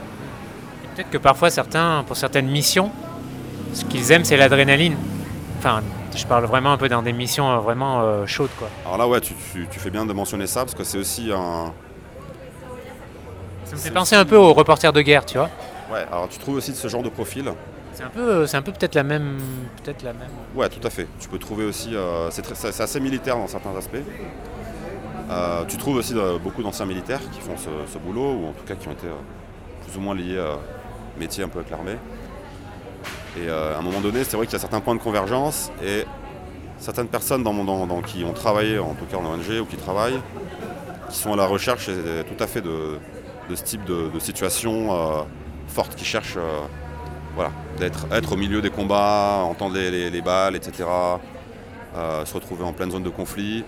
Peut-être 0.94 1.08
que 1.10 1.18
parfois, 1.18 1.48
certains, 1.50 2.04
pour 2.06 2.16
certaines 2.16 2.48
missions, 2.50 2.90
ce 3.72 3.84
qu'ils 3.86 4.12
aiment, 4.12 4.24
c'est 4.24 4.36
l'adrénaline. 4.36 4.94
Enfin, 5.58 5.80
je 6.14 6.26
parle 6.26 6.44
vraiment 6.44 6.72
un 6.72 6.76
peu 6.76 6.88
dans 6.90 7.00
des 7.00 7.14
missions 7.14 7.50
euh, 7.50 7.58
vraiment 7.60 8.02
euh, 8.02 8.26
chaudes, 8.26 8.50
quoi. 8.58 8.68
Alors 8.84 8.98
là, 8.98 9.08
ouais, 9.08 9.20
tu, 9.22 9.32
tu- 9.52 9.66
tu 9.70 9.78
fais 9.80 9.88
bien 9.90 10.04
de 10.04 10.12
mentionner 10.12 10.46
ça 10.46 10.60
parce 10.64 10.74
que 10.74 10.84
c'est 10.84 10.98
aussi 10.98 11.30
un. 11.32 11.72
Ça 13.64 13.76
me 13.76 13.80
fait 13.80 13.90
penser 13.90 14.16
un 14.16 14.26
peu 14.26 14.36
aux 14.36 14.52
reporters 14.52 14.92
de 14.92 15.00
guerre, 15.00 15.24
tu 15.24 15.38
vois. 15.38 15.48
Ouais, 15.90 16.04
alors 16.10 16.28
tu 16.28 16.38
trouves 16.38 16.56
aussi 16.56 16.74
ce 16.74 16.88
genre 16.88 17.02
de 17.02 17.08
profil. 17.08 17.50
C'est 17.94 18.04
un 18.04 18.08
peu, 18.08 18.46
c'est 18.46 18.56
un 18.56 18.62
peu 18.62 18.72
peut-être 18.72 18.94
la 18.94 19.02
même, 19.02 19.38
peut-être 19.82 20.02
la 20.02 20.14
même. 20.14 20.30
Ouais, 20.54 20.68
tout 20.68 20.84
à 20.86 20.90
fait. 20.90 21.06
Tu 21.20 21.28
peux 21.28 21.38
trouver 21.38 21.64
aussi. 21.64 21.94
euh, 21.94 22.30
c'est, 22.30 22.80
assez 22.80 23.00
militaire 23.00 23.36
dans 23.36 23.46
certains 23.46 23.76
aspects. 23.76 23.96
Euh, 25.30 25.64
tu 25.66 25.76
trouves 25.76 25.96
aussi 25.96 26.14
euh, 26.16 26.38
beaucoup 26.38 26.62
d'anciens 26.62 26.86
militaires 26.86 27.20
qui 27.30 27.40
font 27.40 27.56
ce, 27.56 27.98
boulot, 27.98 28.32
ou 28.32 28.46
en 28.48 28.52
tout 28.52 28.64
cas 28.66 28.74
qui 28.74 28.88
ont 28.88 28.92
été 28.92 29.06
plus 29.86 29.96
ou 29.96 30.00
moins 30.00 30.14
liés 30.14 30.38
à 30.38 30.58
métier 31.18 31.44
un 31.44 31.48
peu 31.48 31.58
avec 31.58 31.70
l'armée. 31.70 31.96
Et 33.38 33.48
à 33.48 33.78
un 33.78 33.82
moment 33.82 34.00
donné, 34.00 34.24
c'est 34.24 34.36
vrai 34.36 34.46
qu'il 34.46 34.54
y 34.54 34.56
a 34.56 34.60
certains 34.60 34.80
points 34.80 34.94
de 34.94 35.00
convergence 35.00 35.70
et 35.82 36.04
certaines 36.78 37.08
personnes 37.08 37.42
dans, 37.42 38.02
qui 38.02 38.24
ont 38.24 38.32
travaillé, 38.32 38.78
en 38.78 38.94
tout 38.94 39.06
cas 39.06 39.16
en 39.16 39.24
ONG 39.24 39.60
ou 39.60 39.64
qui 39.64 39.76
travaillent, 39.76 40.20
qui 41.08 41.16
sont 41.16 41.32
à 41.32 41.36
la 41.36 41.46
recherche 41.46 41.86
tout 41.86 42.42
à 42.42 42.46
fait 42.46 42.60
de, 42.60 42.98
ce 43.54 43.62
type 43.62 43.84
de, 43.84 44.18
situation 44.18 45.26
forte, 45.66 45.94
qui 45.94 46.04
cherchent 46.04 46.38
voilà, 47.34 47.50
d'être 47.78 48.06
être 48.12 48.32
au 48.32 48.36
milieu 48.36 48.60
des 48.60 48.70
combats, 48.70 49.40
entendre 49.44 49.74
les, 49.74 49.90
les- 49.90 50.10
les 50.10 50.22
balles, 50.22 50.56
etc. 50.56 50.84
euh, 51.94 52.24
se 52.24 52.34
retrouver 52.34 52.64
en 52.64 52.72
pleine 52.72 52.90
zone 52.90 53.02
de 53.02 53.10
conflit. 53.10 53.64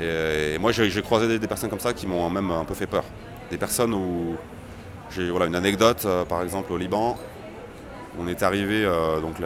Et, 0.00 0.56
moi, 0.58 0.72
j'ai 0.72 1.02
croisé 1.02 1.38
des, 1.38 1.46
personnes 1.46 1.68
comme 1.68 1.80
ça 1.80 1.92
qui 1.92 2.06
m'ont 2.06 2.30
même 2.30 2.50
un 2.50 2.64
peu 2.64 2.74
fait 2.74 2.86
peur. 2.86 3.04
Des 3.50 3.58
personnes 3.58 3.92
où 3.92 4.36
j'ai 5.10 5.30
voilà, 5.30 5.46
une 5.46 5.54
anecdote, 5.54 6.02
euh, 6.06 6.24
par 6.24 6.42
exemple 6.42 6.72
au 6.72 6.78
Liban. 6.78 7.18
On 8.18 8.26
est 8.26 8.42
arrivé, 8.42 8.84
euh, 8.84 9.20
donc 9.20 9.36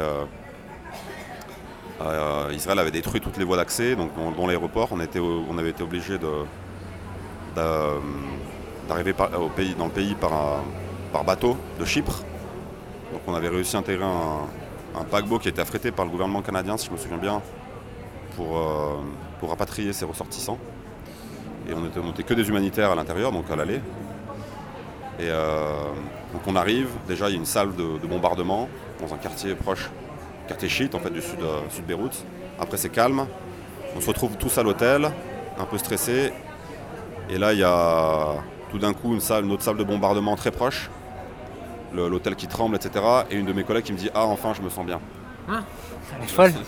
Israël 2.52 2.78
avait 2.78 2.90
détruit 2.90 3.20
toutes 3.20 3.36
les 3.36 3.44
voies 3.44 3.56
d'accès, 3.56 3.96
donc 3.96 4.10
dans, 4.36 4.46
l'aéroport, 4.46 4.88
on, 4.92 4.98
avait 5.58 5.70
été 5.70 5.82
obligé 5.82 6.18
d'arriver 7.56 9.14
dans 9.78 9.86
le 9.86 9.92
pays 9.92 10.16
par 10.16 11.24
bateau 11.24 11.56
de 11.78 11.84
Chypre. 11.84 12.24
Donc 13.16 13.22
on 13.28 13.34
avait 13.34 13.48
réussi 13.48 13.74
à 13.76 13.78
intégrer 13.78 14.04
un, 14.04 15.04
paquebot 15.10 15.38
qui 15.38 15.48
était 15.48 15.62
affrété 15.62 15.90
par 15.90 16.04
le 16.04 16.10
gouvernement 16.10 16.42
canadien, 16.42 16.76
si 16.76 16.88
je 16.88 16.92
me 16.92 16.98
souviens 16.98 17.16
bien, 17.16 17.40
pour, 18.36 18.58
euh, 18.58 18.98
rapatrier 19.42 19.94
ses 19.94 20.04
ressortissants. 20.04 20.58
Et 21.66 21.72
on 21.72 22.10
était, 22.10 22.22
que 22.22 22.34
des 22.34 22.46
humanitaires 22.46 22.90
à 22.90 22.94
l'intérieur, 22.94 23.32
donc 23.32 23.50
à 23.50 23.56
l'aller. 23.56 23.80
Et 25.18 25.30
euh, 25.30 25.84
donc 26.34 26.42
on 26.46 26.56
arrive, 26.56 26.88
déjà 27.08 27.30
il 27.30 27.32
y 27.32 27.36
a 27.36 27.38
une 27.38 27.46
salle 27.46 27.74
de, 27.74 27.96
de 27.98 28.06
bombardement 28.06 28.68
dans 29.00 29.14
un 29.14 29.16
quartier 29.16 29.54
proche, 29.54 29.88
quartier 30.46 30.68
chiite 30.68 30.94
en 30.94 30.98
fait 30.98 31.08
du 31.08 31.22
sud, 31.22 31.40
euh, 31.40 31.60
sud 31.70 31.86
Beyrouth. 31.86 32.22
Après 32.60 32.76
c'est 32.76 32.90
calme, 32.90 33.26
on 33.96 34.00
se 34.02 34.08
retrouve 34.08 34.36
tous 34.36 34.58
à 34.58 34.62
l'hôtel, 34.62 35.10
un 35.58 35.64
peu 35.64 35.78
stressés. 35.78 36.34
Et 37.30 37.38
là 37.38 37.54
il 37.54 37.60
y 37.60 37.64
a 37.64 38.34
tout 38.70 38.78
d'un 38.78 38.92
coup 38.92 39.14
une, 39.14 39.52
autre 39.52 39.62
salle 39.62 39.78
de 39.78 39.84
bombardement 39.84 40.36
très 40.36 40.50
proche, 40.50 40.90
l'hôtel 42.02 42.34
qui 42.36 42.46
tremble, 42.46 42.76
etc. 42.76 43.04
Et 43.30 43.36
une 43.36 43.46
de 43.46 43.52
mes 43.52 43.64
collègues 43.64 43.84
qui 43.84 43.92
me 43.92 43.98
dit 43.98 44.10
Ah 44.14 44.26
enfin 44.26 44.52
je 44.54 44.62
me 44.62 44.68
sens 44.70 44.84
bien. 44.86 45.00
Elle 45.48 46.24
est 46.24 46.28
folle. 46.28 46.52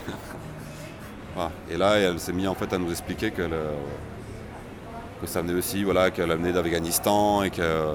Voilà. 1.34 1.50
Et 1.70 1.76
là, 1.76 1.96
elle 1.98 2.18
s'est 2.18 2.32
mise 2.32 2.48
en 2.48 2.54
fait 2.54 2.72
à 2.72 2.78
nous 2.78 2.90
expliquer 2.90 3.30
que, 3.30 3.42
le- 3.42 3.74
que 5.20 5.26
ça 5.26 5.40
venait 5.40 5.54
aussi, 5.54 5.84
voilà, 5.84 6.10
qu'elle 6.10 6.30
venait 6.32 6.52
d'Afghanistan 6.52 7.42
et 7.44 7.50
que 7.50 7.94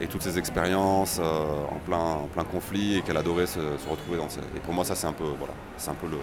et 0.00 0.06
toutes 0.06 0.22
ces 0.22 0.38
expériences 0.38 1.18
euh, 1.22 1.44
en 1.70 1.76
plein 1.86 1.98
en 1.98 2.26
plein 2.32 2.44
conflit 2.44 2.98
et 2.98 3.02
qu'elle 3.02 3.16
adorait 3.16 3.46
se, 3.46 3.60
se 3.60 3.88
retrouver 3.90 4.18
dans 4.18 4.28
ces. 4.28 4.40
Et 4.40 4.60
pour 4.62 4.74
moi, 4.74 4.84
ça 4.84 4.94
c'est 4.94 5.06
un 5.06 5.12
peu 5.12 5.24
voilà, 5.38 5.54
c'est 5.78 5.90
un 5.90 5.94
peu 5.94 6.06
le 6.06 6.18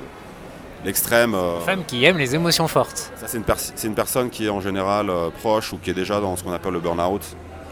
l'extrême. 0.85 1.33
euh, 1.33 1.59
Femme 1.59 1.83
qui 1.85 2.03
aime 2.05 2.17
les 2.17 2.35
émotions 2.35 2.67
fortes. 2.67 3.11
ça 3.15 3.27
c'est 3.27 3.37
une, 3.37 3.45
une 3.89 3.95
personne 3.95 4.29
qui 4.29 4.45
est 4.45 4.49
en 4.49 4.59
général 4.61 5.09
euh, 5.09 5.29
proche 5.29 5.71
ou 5.73 5.77
qui 5.77 5.89
est 5.91 5.93
déjà 5.95 6.19
dans 6.19 6.35
ce 6.35 6.43
qu'on 6.43 6.51
appelle 6.53 6.73
le 6.73 6.79
burn-out, 6.81 7.21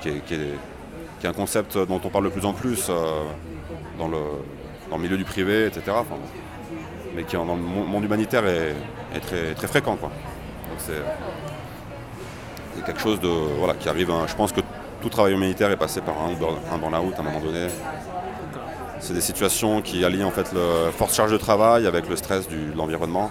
qui 0.01 0.09
est, 0.09 0.19
qui 0.25 0.33
est- 0.35 0.57
qui 1.21 1.27
est 1.27 1.29
un 1.29 1.33
concept 1.33 1.77
dont 1.77 2.01
on 2.03 2.09
parle 2.09 2.23
de 2.25 2.29
plus 2.29 2.45
en 2.45 2.51
plus 2.53 2.87
euh, 2.89 3.21
dans, 3.99 4.07
le, 4.07 4.17
dans 4.89 4.97
le 4.97 5.03
milieu 5.03 5.17
du 5.17 5.23
privé, 5.23 5.67
etc. 5.67 5.95
Mais 7.15 7.23
qui 7.23 7.37
en- 7.37 7.45
dans 7.45 7.55
le 7.55 7.61
mon- 7.61 7.85
monde 7.85 8.03
humanitaire 8.03 8.43
est, 8.47 8.73
très, 9.19 9.53
très 9.53 9.67
fréquent. 9.67 9.97
C'est, 10.79 10.93
quelque 12.85 12.99
chose 12.99 13.19
de, 13.19 13.29
qui 13.79 13.87
arrive. 13.87 14.11
je 14.27 14.33
pense 14.35 14.51
que 14.51 14.61
tout 15.01 15.09
travail 15.09 15.33
humanitaire 15.33 15.69
est 15.69 15.77
passé 15.77 16.01
par 16.01 16.15
un, 16.19 16.33
burn- 16.33 16.57
un 16.73 16.77
burn-out 16.79 17.13
à 17.17 17.19
un 17.19 17.23
moment 17.23 17.39
donné. 17.39 17.67
C'est 18.99 19.13
des 19.13 19.21
situations 19.21 19.81
qui 19.81 20.03
allient 20.03 20.23
en 20.23 20.31
fait 20.31 20.51
le 20.53 20.89
forte 20.91 21.13
charge 21.13 21.31
de 21.31 21.37
travail 21.37 21.85
avec 21.85 22.09
le 22.09 22.15
stress 22.15 22.47
de 22.49 22.75
l'environnement. 22.75 23.29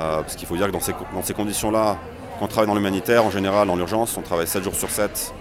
Euh, 0.00 0.22
parce 0.22 0.34
qu'il 0.34 0.48
faut 0.48 0.56
dire 0.56 0.66
que 0.66 0.72
dans 0.72 0.80
ces, 0.80 0.94
dans 1.14 1.22
ces 1.22 1.34
conditions-là, 1.34 1.96
quand 2.38 2.46
on 2.46 2.48
travaille 2.48 2.66
dans 2.68 2.74
l'humanitaire, 2.74 3.24
en 3.24 3.30
général, 3.30 3.68
dans 3.68 3.76
l'urgence, 3.76 4.16
on 4.16 4.22
travaille 4.22 4.46
7 4.48 4.64
jours 4.64 4.74
sur 4.74 4.90
7. 4.90 5.32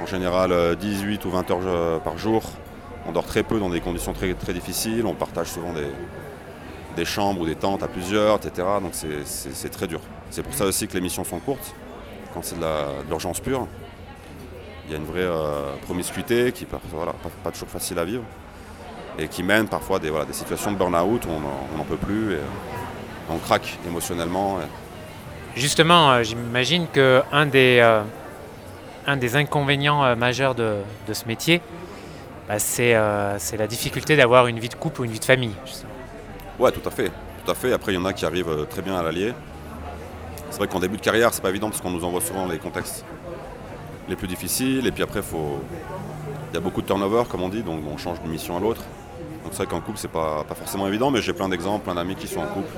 En 0.00 0.06
général 0.06 0.76
18 0.76 1.24
ou 1.24 1.30
20 1.30 1.50
heures 1.50 2.00
par 2.02 2.18
jour. 2.18 2.42
On 3.06 3.12
dort 3.12 3.24
très 3.24 3.42
peu 3.42 3.58
dans 3.58 3.70
des 3.70 3.80
conditions 3.80 4.12
très, 4.12 4.34
très 4.34 4.52
difficiles. 4.52 5.06
On 5.06 5.14
partage 5.14 5.48
souvent 5.48 5.72
des, 5.72 5.88
des 6.98 7.04
chambres 7.04 7.40
ou 7.40 7.46
des 7.46 7.54
tentes 7.54 7.82
à 7.82 7.88
plusieurs, 7.88 8.36
etc. 8.36 8.66
Donc 8.82 8.92
c'est 8.92 9.68
très 9.70 9.86
dur. 9.86 10.00
C'est 10.30 10.42
pour 10.42 10.52
ça 10.52 10.64
aussi 10.66 10.88
que 10.88 10.94
les 10.94 11.00
missions 11.00 11.24
sont 11.24 11.38
courtes, 11.38 11.74
quand 12.34 12.42
c'est 12.42 12.58
de 12.58 12.64
l'urgence 13.08 13.40
pure. 13.40 13.66
Il 14.86 14.92
y 14.92 14.94
a 14.94 14.98
une 14.98 15.04
vraie 15.04 15.28
promiscuité 15.82 16.50
qui 16.52 16.66
voilà, 16.92 17.12
pas, 17.44 17.50
toujours 17.50 17.68
facile 17.68 17.98
à 17.98 18.04
vivre 18.04 18.24
et 19.18 19.28
qui 19.28 19.42
mène 19.42 19.68
parfois 19.68 19.98
des, 19.98 20.10
voilà, 20.10 20.24
des 20.24 20.32
situations 20.32 20.72
de 20.72 20.76
burn-out 20.76 21.24
où 21.26 21.28
on 21.30 21.76
n'en 21.76 21.84
peut 21.84 21.96
plus 21.96 22.34
et 22.34 22.40
on 23.30 23.38
craque 23.38 23.78
émotionnellement. 23.86 24.58
Justement, 25.54 26.22
j'imagine 26.22 26.86
qu'un 26.86 27.46
des, 27.46 28.02
un 29.08 29.16
des 29.16 29.36
inconvénients 29.36 30.14
majeurs 30.16 30.54
de, 30.54 30.76
de 31.08 31.14
ce 31.14 31.24
métier, 31.24 31.62
bah, 32.46 32.56
euh, 32.78 33.34
c'est 33.38 33.56
la 33.56 33.66
difficulté 33.66 34.16
d'avoir 34.16 34.46
une 34.46 34.58
vie 34.58 34.68
de 34.68 34.74
couple 34.74 35.00
ou 35.00 35.04
une 35.04 35.10
vie 35.10 35.18
de 35.18 35.24
famille. 35.24 35.54
Ouais, 36.58 36.70
tout 36.70 36.86
à 36.86 36.90
fait. 36.90 37.10
Tout 37.44 37.50
à 37.50 37.54
fait. 37.54 37.72
Après, 37.72 37.92
il 37.92 37.94
y 37.94 37.98
en 37.98 38.04
a 38.04 38.12
qui 38.12 38.26
arrivent 38.26 38.50
euh, 38.50 38.64
très 38.64 38.82
bien 38.82 38.96
à 38.96 39.02
l'allier. 39.02 39.32
C'est 40.50 40.58
vrai 40.58 40.68
qu'en 40.68 40.78
début 40.78 40.98
de 40.98 41.02
carrière, 41.02 41.32
c'est 41.32 41.42
pas 41.42 41.48
évident 41.48 41.70
parce 41.70 41.80
qu'on 41.80 41.90
nous 41.90 42.04
envoie 42.04 42.20
souvent 42.20 42.46
les 42.46 42.58
contextes 42.58 43.04
les 44.08 44.16
plus 44.16 44.28
difficiles. 44.28 44.86
Et 44.86 44.92
puis 44.92 45.02
après, 45.02 45.22
faut... 45.22 45.62
il 46.50 46.54
y 46.54 46.58
a 46.58 46.60
beaucoup 46.60 46.82
de 46.82 46.86
turnover, 46.86 47.24
comme 47.30 47.42
on 47.42 47.48
dit, 47.48 47.62
donc 47.62 47.80
on 47.90 47.96
change 47.96 48.20
d'une 48.20 48.30
mission 48.30 48.56
à 48.58 48.60
l'autre. 48.60 48.82
Donc 49.42 49.52
c'est 49.52 49.58
vrai 49.58 49.66
qu'en 49.66 49.80
couple, 49.80 49.98
c'est 49.98 50.10
pas, 50.10 50.44
pas 50.46 50.54
forcément 50.54 50.86
évident, 50.86 51.10
mais 51.10 51.22
j'ai 51.22 51.32
plein 51.32 51.48
d'exemples, 51.48 51.84
plein 51.84 51.94
d'amis 51.94 52.14
qui 52.14 52.28
sont 52.28 52.40
en 52.40 52.46
couple 52.46 52.72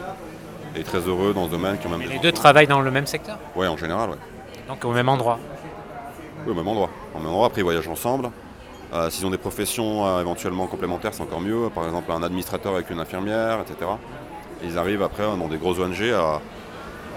et 0.76 0.84
très 0.84 0.98
heureux 0.98 1.32
dans 1.34 1.46
ce 1.46 1.50
domaine. 1.50 1.76
Qui 1.78 1.88
ont 1.88 1.90
même 1.90 2.08
les 2.08 2.18
deux 2.20 2.32
travaillent 2.32 2.68
dans 2.68 2.80
le 2.80 2.90
même 2.92 3.06
secteur? 3.06 3.38
Oui, 3.56 3.66
en 3.66 3.76
général, 3.76 4.10
oui. 4.10 4.16
Donc 4.68 4.84
au 4.84 4.92
même 4.92 5.08
endroit 5.08 5.38
Oui, 6.46 6.52
au 6.52 6.54
même 6.54 6.68
endroit. 6.68 6.90
Après 7.46 7.60
ils 7.60 7.64
voyagent 7.64 7.88
ensemble. 7.88 8.30
Euh, 8.92 9.08
s'ils 9.08 9.24
ont 9.24 9.30
des 9.30 9.38
professions 9.38 10.04
euh, 10.04 10.20
éventuellement 10.20 10.66
complémentaires, 10.66 11.14
c'est 11.14 11.22
encore 11.22 11.40
mieux. 11.40 11.70
Par 11.72 11.84
exemple, 11.84 12.10
un 12.10 12.22
administrateur 12.22 12.74
avec 12.74 12.90
une 12.90 12.98
infirmière, 12.98 13.60
etc. 13.60 13.90
ils 14.64 14.76
arrivent 14.76 15.02
après 15.02 15.24
dans 15.24 15.46
des 15.46 15.58
grosses 15.58 15.78
ONG 15.78 16.10
à, 16.10 16.40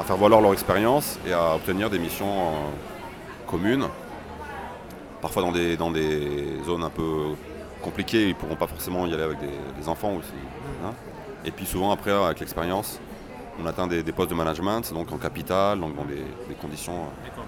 faire 0.04 0.18
valoir 0.18 0.42
leur 0.42 0.54
expérience 0.54 1.18
et 1.28 1.34
à 1.34 1.56
obtenir 1.56 1.90
des 1.90 2.00
missions 2.00 2.28
euh, 2.28 2.52
communes. 3.48 3.86
Parfois 5.22 5.42
dans 5.42 5.52
des, 5.52 5.78
dans 5.78 5.90
des 5.90 6.60
zones 6.66 6.84
un 6.84 6.90
peu 6.90 7.36
compliquées, 7.82 8.24
ils 8.24 8.30
ne 8.30 8.34
pourront 8.34 8.56
pas 8.56 8.68
forcément 8.68 9.08
y 9.08 9.14
aller 9.14 9.24
avec 9.24 9.38
des, 9.40 9.88
enfants 9.90 10.14
aussi. 10.14 10.34
Hein. 10.86 10.94
et 11.44 11.52
puis 11.52 11.66
souvent 11.66 11.92
après, 11.92 12.12
avec 12.12 12.40
l'expérience, 12.40 13.00
on 13.62 13.66
atteint 13.66 13.88
des, 13.88 14.04
postes 14.12 14.30
de 14.30 14.36
management, 14.36 14.94
donc 14.94 15.12
en 15.12 15.18
capital, 15.18 15.80
donc 15.80 15.96
dans 15.96 16.06
des, 16.06 16.24
des 16.48 16.56
conditions. 16.60 17.06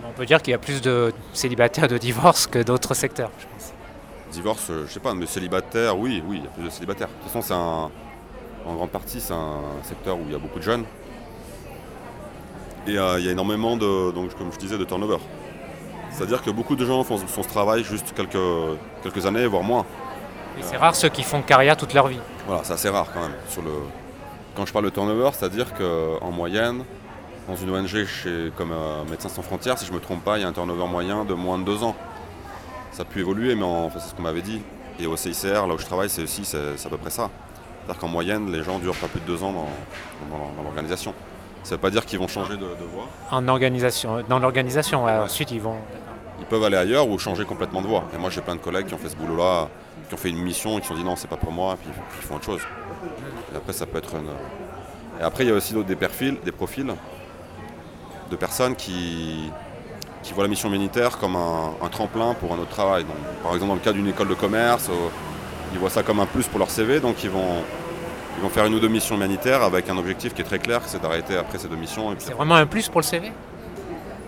On 0.08 0.12
peut 0.14 0.26
dire 0.26 0.42
qu'il 0.42 0.52
y 0.52 0.56
a 0.56 0.60
plus 0.60 0.82
de 0.82 1.14
célibataires 1.34 1.88
de 1.88 1.98
divorce 1.98 2.48
que 2.48 2.60
d'autres 2.60 2.94
secteurs, 2.94 3.32
je 3.40 3.46
pense. 3.46 3.74
Divorce, 4.32 4.68
euh, 4.70 4.86
je 4.88 4.94
sais 4.94 5.00
pas, 5.00 5.14
mais 5.14 5.26
célibataire, 5.26 5.98
oui, 5.98 6.22
oui, 6.28 6.38
il 6.38 6.44
y 6.44 6.48
a 6.48 6.52
plus 6.52 6.64
de 6.64 6.70
célibataires. 6.70 7.08
De 7.08 7.14
toute 7.14 7.32
façon, 7.32 7.42
c'est 7.42 7.54
un, 7.54 7.90
en 8.66 8.76
grande 8.76 8.90
partie, 8.90 9.20
c'est 9.20 9.34
un 9.34 9.62
secteur 9.84 10.18
où 10.18 10.24
il 10.26 10.32
y 10.32 10.36
a 10.36 10.40
beaucoup 10.40 10.60
de 10.60 10.64
jeunes. 10.64 10.84
Et 12.88 12.98
euh, 12.98 13.20
il 13.20 13.26
y 13.26 13.30
a 13.30 13.32
énormément 13.32 13.78
de, 13.78 14.12
donc, 14.12 14.36
comme 14.36 14.52
je 14.52 14.60
disais, 14.60 14.78
de 14.78 14.84
turnover. 14.84 15.18
C'est-à-dire 16.12 16.42
que 16.42 16.50
beaucoup 16.50 16.76
de 16.76 16.86
gens 16.86 17.04
font, 17.04 17.18
ce 17.18 17.48
travail 17.48 17.84
juste 17.84 18.14
quelques, 18.16 18.38
quelques 19.04 19.26
années, 19.26 19.46
voire 19.48 19.64
moins. 19.64 19.86
Et 20.58 20.62
c'est 20.62 20.78
rare 20.78 20.96
ceux 20.96 21.10
qui 21.10 21.24
font 21.24 21.42
carrière 21.42 21.76
toute 21.76 21.94
leur 21.94 22.08
vie. 22.08 22.20
Voilà, 22.48 22.64
c'est 22.64 22.74
assez 22.74 22.90
rare 22.90 23.08
quand 23.14 23.22
même. 23.22 23.36
Sur 23.50 23.62
le... 23.64 23.72
Quand 24.56 24.66
je 24.66 24.74
parle 24.74 24.86
de 24.86 24.90
turnover, 24.90 25.30
c'est-à-dire 25.34 25.74
qu'en 25.74 26.32
moyenne, 26.32 26.84
dans 27.48 27.56
une 27.56 27.70
ONG 27.70 28.06
chez, 28.06 28.52
comme 28.58 28.72
euh, 28.72 29.04
Médecins 29.10 29.30
sans 29.30 29.42
frontières, 29.42 29.78
si 29.78 29.86
je 29.86 29.92
ne 29.92 29.98
me 29.98 30.02
trompe 30.02 30.24
pas, 30.24 30.38
il 30.38 30.42
y 30.42 30.44
a 30.44 30.48
un 30.48 30.54
turnover 30.54 30.88
moyen 30.88 31.26
de 31.26 31.34
moins 31.34 31.58
de 31.58 31.64
deux 31.64 31.84
ans 31.84 31.96
ça 32.96 33.02
a 33.02 33.06
pu 33.06 33.20
évoluer, 33.20 33.56
mais 33.56 33.66
c'est 33.94 34.10
ce 34.10 34.16
qu'on 34.16 34.22
m'avait 34.22 34.42
dit. 34.42 34.62
Et 35.00 35.06
au 35.06 35.18
CICR, 35.18 35.68
là 35.68 35.74
où 35.74 35.78
je 35.78 35.86
travaille, 35.86 36.10
c'est 36.10 36.24
aussi 36.24 36.46
c'est, 36.46 36.86
à 36.86 36.90
peu 36.90 36.98
près 36.98 37.10
ça. 37.10 37.30
C'est-à-dire 37.84 38.00
qu'en 38.00 38.08
moyenne, 38.08 38.52
les 38.52 38.64
gens 38.64 38.80
durent 38.80 38.96
pas 38.96 39.08
plus 39.08 39.20
de 39.20 39.26
deux 39.26 39.44
ans 39.44 39.52
dans, 39.52 40.64
l'organisation. 40.64 41.14
Ça 41.64 41.72
ne 41.72 41.76
veut 41.76 41.82
pas 41.82 41.90
dire 41.90 42.06
qu'ils 42.06 42.20
vont 42.20 42.30
changer 42.30 42.56
de, 42.56 42.66
voie. 42.94 43.08
En 43.32 43.48
organisation, 43.50 44.24
dans 44.30 44.40
l'organisation, 44.40 45.06
ensuite 45.06 45.52
ils 45.52 45.60
vont. 45.60 45.76
Ils 46.40 46.46
peuvent 46.46 46.64
aller 46.64 46.78
ailleurs 46.78 47.10
ou 47.10 47.20
changer 47.20 47.44
complètement 47.44 47.82
de 47.82 47.88
voie. 47.88 48.06
Et 48.14 48.18
moi 48.18 48.30
j'ai 48.30 48.42
plein 48.42 48.56
de 48.56 48.62
collègues 48.62 48.86
qui 48.86 48.94
ont 48.94 48.98
fait 48.98 49.10
ce 49.10 49.16
boulot-là, 49.18 49.68
qui 50.08 50.14
ont 50.14 50.18
fait 50.18 50.30
une 50.30 50.42
mission 50.42 50.78
et 50.78 50.82
qui 50.82 50.88
se 50.88 50.94
sont 50.94 51.00
dit 51.00 51.04
non, 51.04 51.18
c'est 51.18 51.28
pas 51.28 51.38
pour 51.38 51.52
moi, 51.52 51.74
et 51.74 51.78
puis, 51.78 51.90
ils 52.22 52.26
font 52.26 52.36
autre 52.36 52.46
chose. 52.46 52.62
Et 53.56 53.58
après 53.58 53.72
ça 53.74 53.86
peut 53.86 53.98
être 53.98 54.16
une. 54.16 54.28
Et 55.22 55.24
après 55.24 55.46
il 55.46 55.48
y 55.48 55.52
a 55.52 55.56
aussi 55.56 55.74
d'autres 55.74 55.88
des 55.88 55.96
profils, 55.96 56.38
des 56.44 56.52
profils 56.52 56.94
de 58.30 58.36
personnes 58.36 58.76
qui, 58.76 59.50
qui 60.24 60.34
voient 60.34 60.44
la 60.44 60.50
mission 60.50 60.68
humanitaire 60.68 61.18
comme 61.18 61.38
un, 61.38 61.88
tremplin 61.90 62.34
pour 62.34 62.54
un 62.54 62.58
autre 62.58 62.70
travail. 62.72 63.06
par 63.42 63.54
exemple, 63.54 63.70
dans 63.70 63.76
le 63.76 63.80
cas 63.80 63.94
d'une 63.94 64.08
école 64.08 64.28
de 64.28 64.34
commerce, 64.34 64.90
euh, 64.90 65.08
ils 65.72 65.80
voient 65.80 65.90
ça 65.90 66.04
comme 66.04 66.20
un 66.20 66.26
plus 66.26 66.48
pour 66.48 66.60
leur 66.60 66.70
CV, 66.70 67.00
donc 67.00 67.24
ils 67.24 67.30
vont, 67.30 67.64
ils 68.38 68.44
vont 68.44 68.50
faire 68.50 68.66
une 68.66 68.74
ou 68.74 68.80
deux 68.80 68.90
missions 68.90 69.16
humanitaires 69.16 69.64
avec 69.64 69.90
un 69.90 69.98
objectif 69.98 70.34
qui 70.34 70.42
est 70.42 70.46
très 70.46 70.60
clair, 70.60 70.82
c'est 70.86 71.02
d'arrêter 71.02 71.38
après 71.38 71.58
ces 71.58 71.70
deux 71.70 71.78
missions. 71.78 72.14
C'est 72.18 72.34
vraiment 72.34 72.56
un 72.56 72.66
plus 72.66 72.90
pour 72.90 73.00
le 73.00 73.06
CV 73.06 73.32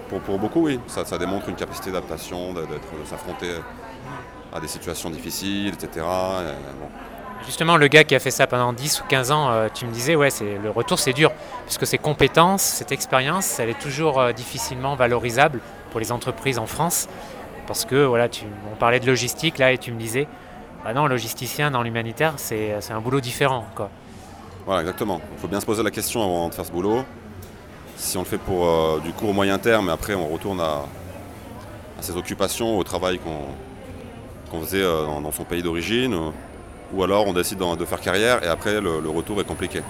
pour, 0.09 0.21
pour, 0.21 0.39
beaucoup, 0.39 0.61
oui. 0.61 0.79
Ça, 0.87 1.03
ça 1.03 1.17
démontre 1.17 1.49
une 1.49 1.55
capacité 1.55 1.91
d'adaptation, 1.91 2.53
de, 2.53 2.65
s'affronter 3.03 3.49
à 4.53 4.61
des 4.61 4.67
situations 4.69 5.09
difficiles, 5.09 5.73
etc. 5.73 6.05
Justement, 7.45 7.77
le 7.77 7.87
gars 7.87 8.03
qui 8.03 8.15
a 8.15 8.19
fait 8.19 8.31
ça 8.31 8.47
pendant 8.47 8.73
10 8.73 9.01
ou 9.01 9.03
15 9.07 9.31
ans, 9.31 9.49
euh, 9.49 9.67
tu 9.73 9.85
me 9.85 9.91
disais, 9.91 10.15
ouais, 10.15 10.29
c'est, 10.29 10.57
le 10.57 10.69
retour 10.69 10.99
c'est 10.99 11.13
dur, 11.13 11.31
puisque 11.65 11.85
ces 11.85 11.97
compétences, 11.97 12.61
cette 12.61 12.91
expérience, 12.91 13.59
elle 13.59 13.69
est 13.69 13.79
toujours 13.79 14.19
euh, 14.19 14.33
difficilement 14.33 14.95
valorisable 14.95 15.61
pour 15.91 15.99
les 15.99 16.11
entreprises 16.11 16.59
en 16.59 16.65
France. 16.65 17.07
Parce 17.67 17.85
que 17.85 18.05
voilà, 18.05 18.27
on 18.71 18.75
parlait 18.75 18.99
de 18.99 19.05
logistique 19.05 19.57
là 19.57 19.71
et 19.71 19.77
tu 19.77 19.91
me 19.91 19.99
disais, 19.99 20.27
bah 20.83 20.93
non, 20.93 21.07
logisticien 21.07 21.69
dans 21.69 21.83
l'humanitaire, 21.83 22.33
c'est, 22.37 22.75
un 22.89 23.01
boulot 23.01 23.21
différent. 23.21 23.65
Quoi. 23.75 23.89
Voilà, 24.65 24.81
exactement. 24.81 25.21
Il 25.33 25.39
faut 25.39 25.47
bien 25.47 25.59
se 25.59 25.65
poser 25.65 25.83
la 25.83 25.91
question 25.91 26.23
avant 26.23 26.49
de 26.49 26.53
faire 26.53 26.65
ce 26.65 26.71
boulot. 26.71 27.03
Si 27.97 28.17
on 28.17 28.21
le 28.21 28.27
fait 28.27 28.37
pour 28.37 28.67
euh, 28.67 28.99
du 29.03 29.11
court 29.11 29.33
moyen 29.33 29.57
terme, 29.57 29.89
et 29.89 29.91
après 29.91 30.15
on 30.15 30.27
retourne 30.27 30.61
à, 30.61 30.83
ses 31.99 32.15
occupations, 32.15 32.77
au 32.77 32.83
travail 32.83 33.19
qu'on, 33.19 34.61
faisait 34.61 34.83
dans, 34.83 35.31
son 35.31 35.43
pays 35.43 35.61
d'origine, 35.61 36.31
ou 36.93 37.03
alors 37.03 37.27
on 37.27 37.33
décide 37.33 37.59
de 37.59 37.85
faire 37.85 37.99
carrière 37.99 38.43
et 38.43 38.47
après 38.47 38.79
le, 38.81 39.09
retour 39.09 39.39
est 39.41 39.43
compliqué. 39.45 39.81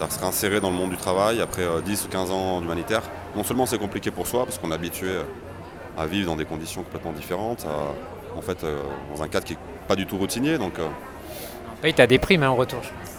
cest 0.00 0.12
se 0.12 0.20
réinsérer 0.20 0.60
dans 0.60 0.70
le 0.70 0.76
monde 0.76 0.90
du 0.90 0.96
travail 0.96 1.40
après 1.40 1.66
10 1.84 2.02
euh, 2.02 2.06
ou 2.06 2.08
15 2.08 2.30
ans 2.30 2.60
d'humanitaire, 2.60 3.02
non 3.36 3.44
seulement 3.44 3.66
c'est 3.66 3.78
compliqué 3.78 4.10
pour 4.10 4.26
soi 4.26 4.44
parce 4.44 4.58
qu'on 4.58 4.70
est 4.70 4.74
habitué 4.74 5.10
à 5.96 6.06
vivre 6.06 6.30
dans 6.30 6.36
des 6.36 6.44
conditions 6.44 6.82
complètement 6.82 7.12
différentes, 7.12 7.66
en 8.36 8.42
fait 8.42 8.62
euh, 8.64 8.80
dans 9.14 9.22
un 9.22 9.28
cadre 9.28 9.44
qui 9.44 9.54
n'est 9.54 9.58
pas 9.86 9.96
du 9.96 10.06
tout 10.06 10.16
routinier. 10.16 10.58
Donc, 10.58 10.78
euh. 10.78 10.86
oui, 11.82 11.92
tu 11.92 12.00
as 12.00 12.06
des 12.06 12.18
primes 12.18 12.42
hein, 12.42 12.50
au 12.50 12.56
retour, 12.56 12.80
je 12.82 12.88
pense. 12.88 13.18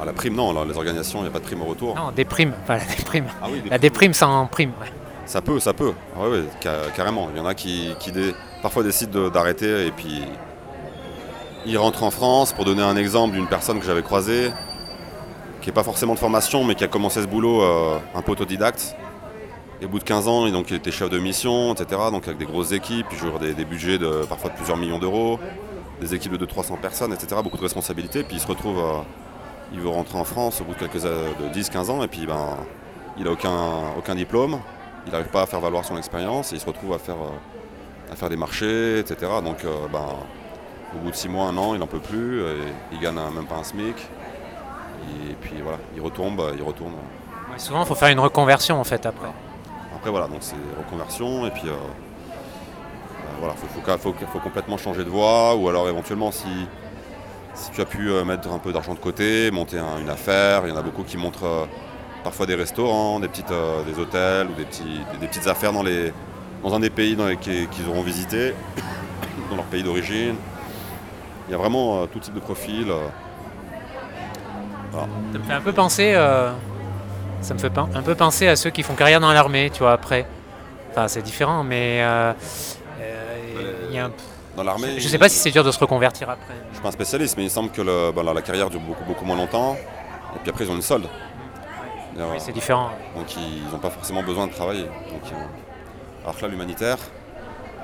Ah, 0.00 0.04
la 0.04 0.12
prime, 0.12 0.34
non, 0.34 0.64
les 0.64 0.76
organisations, 0.76 1.20
il 1.20 1.22
n'y 1.22 1.28
a 1.28 1.32
pas 1.32 1.40
de 1.40 1.44
prime 1.44 1.60
au 1.62 1.64
retour. 1.64 1.96
Non, 1.96 2.12
des 2.12 2.24
primes, 2.24 2.52
enfin 2.62 2.78
des 2.78 3.02
primes. 3.04 3.26
Ah 3.42 3.46
la 3.68 3.78
déprime 3.78 4.14
sans 4.14 4.46
prime. 4.46 4.70
Ça 5.26 5.42
peut, 5.42 5.58
ça 5.58 5.72
peut. 5.72 5.92
oui, 6.16 6.44
carrément. 6.94 7.28
Il 7.34 7.38
y 7.38 7.40
en 7.40 7.46
a 7.46 7.54
qui, 7.54 7.92
parfois 8.62 8.82
décident 8.84 9.28
d'arrêter 9.28 9.86
et 9.86 9.90
puis 9.90 10.22
il 11.68 11.76
rentre 11.76 12.02
en 12.02 12.10
France, 12.10 12.54
pour 12.54 12.64
donner 12.64 12.82
un 12.82 12.96
exemple 12.96 13.34
d'une 13.34 13.46
personne 13.46 13.78
que 13.78 13.84
j'avais 13.84 14.02
croisée, 14.02 14.50
qui 15.60 15.68
n'est 15.68 15.74
pas 15.74 15.82
forcément 15.82 16.14
de 16.14 16.18
formation, 16.18 16.64
mais 16.64 16.74
qui 16.74 16.82
a 16.82 16.88
commencé 16.88 17.20
ce 17.20 17.26
boulot 17.26 17.62
euh, 17.62 17.98
un 18.14 18.22
peu 18.22 18.32
autodidacte. 18.32 18.96
Et 19.82 19.84
au 19.84 19.88
bout 19.88 19.98
de 19.98 20.04
15 20.04 20.28
ans, 20.28 20.46
il, 20.46 20.74
était 20.74 20.90
chef 20.90 21.10
de 21.10 21.18
mission, 21.18 21.74
etc. 21.74 22.00
Donc 22.10 22.26
avec 22.26 22.38
des 22.38 22.46
grosses 22.46 22.72
équipes, 22.72 23.06
il 23.12 23.38
des, 23.38 23.54
des 23.54 23.64
budgets 23.66 23.98
de 23.98 24.24
parfois 24.26 24.50
de 24.50 24.56
plusieurs 24.56 24.78
millions 24.78 24.98
d'euros, 24.98 25.38
des 26.00 26.14
équipes 26.14 26.36
de 26.38 26.46
200-300 26.46 26.80
personnes, 26.80 27.12
etc. 27.12 27.40
Beaucoup 27.44 27.58
de 27.58 27.62
responsabilités. 27.62 28.22
Puis 28.24 28.36
il 28.36 28.40
se 28.40 28.46
retrouve, 28.46 28.78
euh, 28.78 29.00
il 29.72 29.80
veut 29.80 29.90
rentrer 29.90 30.18
en 30.18 30.24
France 30.24 30.62
au 30.62 30.64
bout 30.64 30.72
de 30.72 30.78
quelques 30.78 31.04
euh, 31.04 31.28
de 31.38 31.54
10-15 31.54 31.90
ans, 31.90 32.02
et 32.02 32.08
puis 32.08 32.26
ben, 32.26 32.56
il 33.18 33.24
n'a 33.24 33.30
aucun, 33.30 33.92
aucun 33.98 34.14
diplôme, 34.14 34.58
il 35.06 35.12
n'arrive 35.12 35.28
pas 35.28 35.42
à 35.42 35.46
faire 35.46 35.60
valoir 35.60 35.84
son 35.84 35.98
expérience, 35.98 36.52
et 36.52 36.56
il 36.56 36.60
se 36.60 36.66
retrouve 36.66 36.94
à 36.94 36.98
faire, 36.98 37.16
à 38.10 38.16
faire 38.16 38.30
des 38.30 38.36
marchés, 38.36 39.00
etc. 39.00 39.30
Donc 39.44 39.58
ben, 39.92 40.06
au 40.94 40.98
bout 40.98 41.10
de 41.10 41.16
six 41.16 41.28
mois, 41.28 41.46
un 41.46 41.56
an, 41.56 41.74
il 41.74 41.80
n'en 41.80 41.86
peut 41.86 42.00
plus, 42.00 42.42
et 42.42 42.56
il 42.92 42.98
gagne 43.00 43.14
même 43.14 43.46
pas 43.46 43.56
un 43.56 43.64
SMIC. 43.64 43.96
Et 45.30 45.34
puis 45.34 45.56
voilà, 45.62 45.78
il 45.94 46.02
retombe, 46.02 46.42
il 46.56 46.62
retourne. 46.62 46.94
souvent, 47.56 47.82
il 47.82 47.86
faut 47.86 47.94
faire 47.94 48.08
une 48.08 48.20
reconversion 48.20 48.80
en 48.80 48.84
fait 48.84 49.06
après. 49.06 49.28
Après 49.94 50.10
voilà, 50.10 50.28
donc 50.28 50.38
c'est 50.40 50.56
reconversion 50.78 51.46
et 51.46 51.50
puis 51.50 51.68
euh, 51.68 51.72
euh, 51.72 53.26
voilà, 53.40 53.54
il 53.60 53.98
faut, 53.98 54.38
complètement 54.38 54.76
changer 54.76 55.04
de 55.04 55.08
voie 55.08 55.56
ou 55.56 55.68
alors 55.68 55.88
éventuellement 55.88 56.30
si, 56.30 56.48
si 57.54 57.70
tu 57.72 57.80
as 57.80 57.84
pu 57.84 58.10
euh, 58.10 58.24
mettre 58.24 58.52
un 58.52 58.58
peu 58.58 58.72
d'argent 58.72 58.94
de 58.94 58.98
côté, 58.98 59.50
monter 59.50 59.78
une 60.00 60.10
affaire, 60.10 60.62
il 60.66 60.70
y 60.70 60.72
en 60.72 60.76
a 60.76 60.82
beaucoup 60.82 61.02
qui 61.02 61.16
montrent 61.16 61.68
parfois 62.22 62.46
des 62.46 62.54
restaurants, 62.54 63.18
des, 63.18 63.28
petites, 63.28 63.52
des 63.86 63.98
hôtels 63.98 64.48
ou 64.48 64.54
des, 64.54 64.64
petits, 64.64 65.00
des, 65.20 65.26
petites 65.26 65.46
affaires 65.46 65.72
dans, 65.72 65.82
les, 65.82 66.12
dans 66.62 66.74
un 66.74 66.80
des 66.80 66.90
pays 66.90 67.16
qu'ils 67.40 67.88
auront 67.88 68.02
visité, 68.02 68.54
dans 69.50 69.56
leur 69.56 69.64
pays 69.64 69.82
d'origine. 69.82 70.36
Il 71.48 71.52
y 71.52 71.54
a 71.54 71.58
vraiment 71.58 72.02
euh, 72.02 72.06
tout 72.06 72.18
type 72.18 72.34
de 72.34 72.40
profil. 72.40 72.90
Euh. 72.90 73.06
Ça 75.32 75.38
me 75.38 75.44
fait 75.44 75.52
un 75.52 75.60
peu 75.60 75.72
penser. 75.72 76.12
Euh, 76.14 76.50
ça 77.40 77.54
me 77.54 77.58
fait 77.58 77.70
un 77.78 78.02
peu 78.02 78.14
penser 78.14 78.48
à 78.48 78.56
ceux 78.56 78.70
qui 78.70 78.82
font 78.82 78.94
carrière 78.94 79.20
dans 79.20 79.32
l'armée, 79.32 79.70
tu 79.72 79.80
vois, 79.80 79.92
après. 79.92 80.26
Enfin, 80.90 81.08
c'est 81.08 81.22
différent, 81.22 81.62
mais. 81.62 81.98
y 81.98 83.98
a 83.98 84.04
un- 84.06 84.10
Dans 84.56 84.64
l'armée. 84.64 84.98
Je 84.98 85.04
ne 85.04 85.08
sais 85.08 85.18
pas 85.18 85.28
si 85.28 85.38
c'est 85.38 85.50
dur 85.50 85.62
de 85.64 85.70
se 85.70 85.78
reconvertir 85.78 86.28
après. 86.28 86.54
Je 86.70 86.74
suis 86.74 86.82
pas 86.82 86.88
un 86.88 86.92
spécialiste, 86.92 87.36
mais 87.36 87.44
il 87.44 87.50
semble 87.50 87.70
que 87.70 87.82
le- 87.82 88.12
bah, 88.12 88.22
la, 88.24 88.34
la 88.34 88.42
carrière 88.42 88.70
dure 88.70 88.80
beaucoup, 88.80 89.04
beaucoup 89.04 89.24
moins 89.24 89.36
longtemps. 89.36 89.76
Et 90.34 90.38
puis 90.42 90.50
après, 90.50 90.64
ils 90.64 90.70
ont 90.70 90.74
une 90.76 90.82
solde. 90.82 91.06
Oui, 92.16 92.36
c'est 92.38 92.52
différent. 92.52 92.90
Donc 93.14 93.36
ils 93.36 93.62
n'ont 93.70 93.78
pas 93.78 93.90
forcément 93.90 94.24
besoin 94.24 94.48
de 94.48 94.52
travailler. 94.52 94.82
Donc, 94.84 95.22
alors 96.24 96.36
que 96.36 96.42
là, 96.42 96.48
l'humanitaire, 96.48 96.96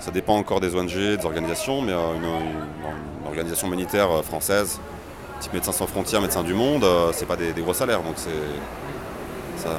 ça 0.00 0.10
dépend 0.10 0.36
encore 0.36 0.60
des 0.60 0.74
ONG, 0.74 0.90
des 1.16 1.24
organisations, 1.24 1.80
mais 1.82 1.92
euh, 1.92 2.14
une, 2.16 2.24
une- 2.24 3.20
une 3.20 3.26
organisation 3.26 3.66
humanitaire 3.68 4.10
euh, 4.10 4.22
française, 4.22 4.80
type 5.40 5.52
Médecins 5.54 5.72
sans 5.72 5.86
frontières, 5.86 6.20
Médecins 6.20 6.42
du 6.42 6.54
monde, 6.54 6.84
euh, 6.84 7.10
c'est 7.12 7.26
pas 7.26 7.36
des, 7.36 7.52
des 7.52 7.62
gros 7.62 7.74
salaires. 7.74 8.02
Donc 8.02 8.14
c'est, 8.16 8.30
ça, 9.56 9.70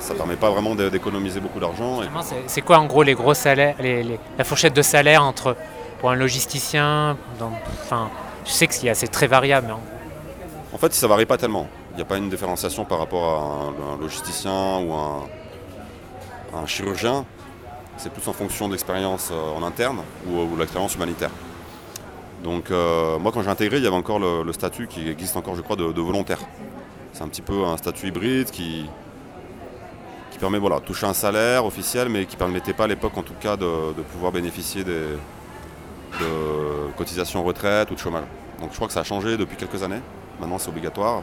ça 0.00 0.14
permet 0.14 0.36
pas 0.36 0.50
vraiment 0.50 0.74
d'é- 0.74 0.90
d'économiser 0.90 1.40
beaucoup 1.40 1.58
d'argent. 1.60 2.00
C'est- 2.46 2.60
quoi 2.62 2.78
en 2.78 2.86
gros 2.86 3.02
les 3.02 3.14
gros 3.14 3.34
salaires, 3.34 3.74
les- 3.80 4.02
les- 4.02 4.20
la 4.38 4.44
fourchette 4.44 4.74
de 4.74 4.82
salaire 4.82 5.22
entre 5.24 5.56
pour 6.00 6.10
un 6.10 6.14
logisticien 6.14 7.16
dans- 7.38 7.52
Enfin, 7.82 8.08
je 8.44 8.50
sais 8.50 8.66
que 8.66 8.74
c'est 8.74 8.94
c'est 8.94 9.08
très 9.08 9.26
variable. 9.26 9.66
mais 9.68 9.72
en- 9.74 9.80
En 10.74 10.78
fait, 10.78 10.92
ça 10.94 11.06
varie 11.06 11.26
pas 11.26 11.36
tellement. 11.36 11.66
Il 11.92 11.96
n'y 11.96 12.02
a 12.02 12.06
pas 12.06 12.16
une 12.16 12.30
différenciation 12.30 12.84
par 12.86 12.98
rapport 12.98 13.24
à 13.24 13.92
un, 13.92 13.94
un 13.94 14.00
logisticien 14.00 14.78
ou 14.78 14.92
un, 14.94 15.28
un 16.54 16.66
chirurgien. 16.66 17.24
C'est 18.02 18.10
plus 18.10 18.26
en 18.26 18.32
fonction 18.32 18.66
de 18.66 18.72
l'expérience 18.72 19.28
euh, 19.30 19.56
en 19.56 19.62
interne 19.62 20.00
ou, 20.26 20.40
ou 20.40 20.56
de 20.56 20.58
l'expérience 20.58 20.96
humanitaire. 20.96 21.30
Donc 22.42 22.72
euh, 22.72 23.16
moi 23.20 23.30
quand 23.30 23.42
j'ai 23.42 23.48
intégré, 23.48 23.76
il 23.76 23.84
y 23.84 23.86
avait 23.86 23.94
encore 23.94 24.18
le, 24.18 24.52
statut 24.52 24.88
qui 24.88 25.08
existe 25.08 25.36
encore 25.36 25.54
je 25.54 25.60
crois 25.60 25.76
de, 25.76 25.84
volontaire. 25.84 26.40
C'est 27.12 27.22
un 27.22 27.28
petit 27.28 27.42
peu 27.42 27.64
un 27.64 27.76
statut 27.76 28.08
hybride 28.08 28.50
qui, 28.50 28.90
permet 30.40 30.58
voilà, 30.58 30.80
de 30.80 30.84
toucher 30.84 31.06
un 31.06 31.14
salaire 31.14 31.64
officiel 31.64 32.08
mais 32.08 32.26
qui 32.26 32.34
ne 32.34 32.40
permettait 32.40 32.72
pas 32.72 32.84
à 32.84 32.86
l'époque 32.88 33.16
en 33.16 33.22
tout 33.22 33.34
cas 33.38 33.56
de, 33.56 33.92
pouvoir 34.12 34.32
bénéficier 34.32 34.82
de 34.82 35.16
cotisations 36.96 37.44
retraite 37.44 37.88
ou 37.92 37.94
de 37.94 38.00
chômage. 38.00 38.24
Donc 38.60 38.70
je 38.70 38.74
crois 38.74 38.88
que 38.88 38.94
ça 38.94 39.00
a 39.00 39.04
changé 39.04 39.36
depuis 39.36 39.56
quelques 39.56 39.80
années. 39.84 40.00
Maintenant 40.40 40.58
c'est 40.58 40.70
obligatoire. 40.70 41.22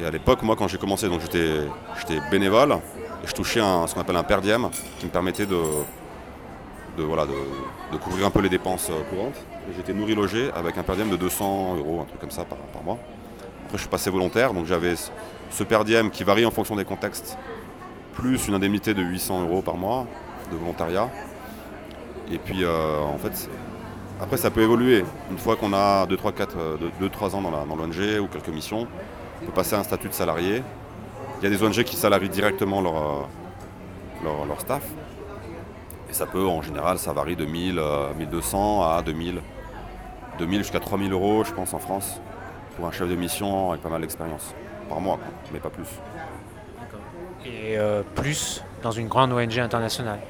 Et 0.00 0.06
à 0.06 0.12
l'époque, 0.12 0.44
moi 0.44 0.54
quand 0.54 0.68
j'ai 0.68 0.78
commencé, 0.78 1.08
donc 1.08 1.22
j'étais 1.22 2.20
bénévole 2.30 2.78
je 3.24 3.32
touchais 3.32 3.60
ce 3.60 3.94
qu'on 3.94 4.00
appelle 4.00 4.16
un 4.16 4.22
per 4.22 4.40
diem 4.40 4.68
qui 4.98 5.06
me 5.06 5.10
permettait 5.10 5.46
de, 5.46 5.56
voilà, 6.98 7.26
de, 7.26 7.32
couvrir 7.98 8.26
un 8.26 8.30
peu 8.30 8.40
les 8.40 8.48
dépenses 8.48 8.88
euh, 8.90 9.02
courantes. 9.10 9.36
J'étais 9.76 9.92
nourri 9.94 10.14
logé 10.14 10.50
avec 10.54 10.76
un 10.76 10.82
per 10.82 10.96
de 11.10 11.16
200 11.16 11.76
euros, 11.78 12.00
un 12.02 12.04
truc 12.04 12.20
comme 12.20 12.30
ça 12.30 12.44
par, 12.44 12.58
mois. 12.82 12.98
Après 13.64 13.78
je 13.78 13.82
suis 13.82 13.88
passé 13.90 14.10
volontaire, 14.10 14.52
donc 14.52 14.66
j'avais 14.66 14.96
ce- 14.96 15.10
ce 15.50 15.62
per 15.64 15.84
diem 15.84 16.10
qui 16.10 16.24
varie 16.24 16.44
en 16.44 16.50
fonction 16.50 16.76
des 16.76 16.84
contextes, 16.84 17.38
plus 18.14 18.48
une 18.48 18.54
indemnité 18.54 18.92
de 18.94 19.02
800 19.02 19.42
euros 19.42 19.62
par 19.62 19.76
mois 19.76 20.06
de 20.50 20.56
volontariat. 20.56 21.08
Et 22.30 22.38
puis 22.38 22.64
euh, 22.64 22.98
en 23.00 23.18
fait, 23.18 23.48
après 24.20 24.36
ça 24.36 24.50
peut 24.50 24.62
évoluer. 24.62 25.04
Une 25.30 25.38
fois 25.38 25.56
qu'on 25.56 25.72
a 25.72 26.06
2-3 26.06 27.34
ans 27.34 27.40
dans 27.42 27.50
la- 27.50 27.64
dans 27.64 27.76
l'ONG 27.76 28.20
ou 28.20 28.26
quelques 28.26 28.48
missions, 28.48 28.86
on 29.42 29.46
peut 29.46 29.52
passer 29.52 29.74
à 29.76 29.78
un 29.78 29.84
statut 29.84 30.08
de 30.08 30.14
salarié. 30.14 30.62
Il 31.42 31.50
y 31.50 31.52
a 31.52 31.58
des 31.58 31.62
ONG 31.64 31.82
qui 31.82 31.96
salarient 31.96 32.28
directement 32.28 32.80
leur, 32.80 32.96
euh, 32.96 33.22
leur, 34.22 34.46
leur 34.46 34.60
staff. 34.60 34.82
Et 36.08 36.12
ça 36.12 36.24
peut, 36.26 36.46
en 36.46 36.62
général, 36.62 36.98
ça 36.98 37.12
varie 37.12 37.34
de 37.34 37.44
1000, 37.44 37.80
euh, 37.80 38.14
1200 38.14 38.82
à 38.82 39.02
2000, 39.02 39.40
2000 40.38 40.58
jusqu'à 40.58 40.78
3000 40.78 41.12
euros, 41.12 41.42
je 41.42 41.52
pense, 41.52 41.74
en 41.74 41.80
France, 41.80 42.20
pour 42.76 42.86
un 42.86 42.92
chef 42.92 43.08
de 43.08 43.16
mission 43.16 43.70
avec 43.70 43.82
pas 43.82 43.88
mal 43.88 44.02
d'expérience. 44.02 44.54
Par 44.88 45.00
mois, 45.00 45.16
quoi, 45.16 45.32
mais 45.52 45.58
pas 45.58 45.70
plus. 45.70 45.88
Et 47.44 47.76
euh, 47.76 48.02
plus 48.14 48.62
dans 48.84 48.92
une 48.92 49.08
grande 49.08 49.32
ONG 49.32 49.58
internationale? 49.58 50.20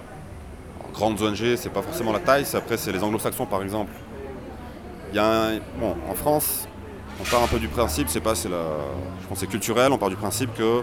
En 0.88 0.92
grandes 0.92 1.20
ONG, 1.20 1.56
c'est 1.56 1.68
pas 1.70 1.82
forcément 1.82 2.12
la 2.12 2.20
taille, 2.20 2.46
après 2.54 2.78
c'est 2.78 2.90
les 2.92 3.02
anglo-saxons 3.02 3.44
par 3.44 3.62
exemple. 3.62 3.92
Il 5.10 5.16
y 5.16 5.18
a 5.18 5.26
un- 5.26 5.58
bon, 5.78 5.94
en 6.08 6.14
France, 6.14 6.66
on 7.22 7.30
part 7.30 7.42
un 7.42 7.46
peu 7.46 7.58
du 7.58 7.68
principe, 7.68 8.08
c'est 8.08 8.20
pas, 8.20 8.34
c'est 8.34 8.48
la, 8.48 8.64
je 9.20 9.26
pense 9.28 9.38
c'est 9.38 9.46
culturel, 9.46 9.92
on 9.92 9.98
part 9.98 10.10
du 10.10 10.16
principe 10.16 10.52
que 10.54 10.82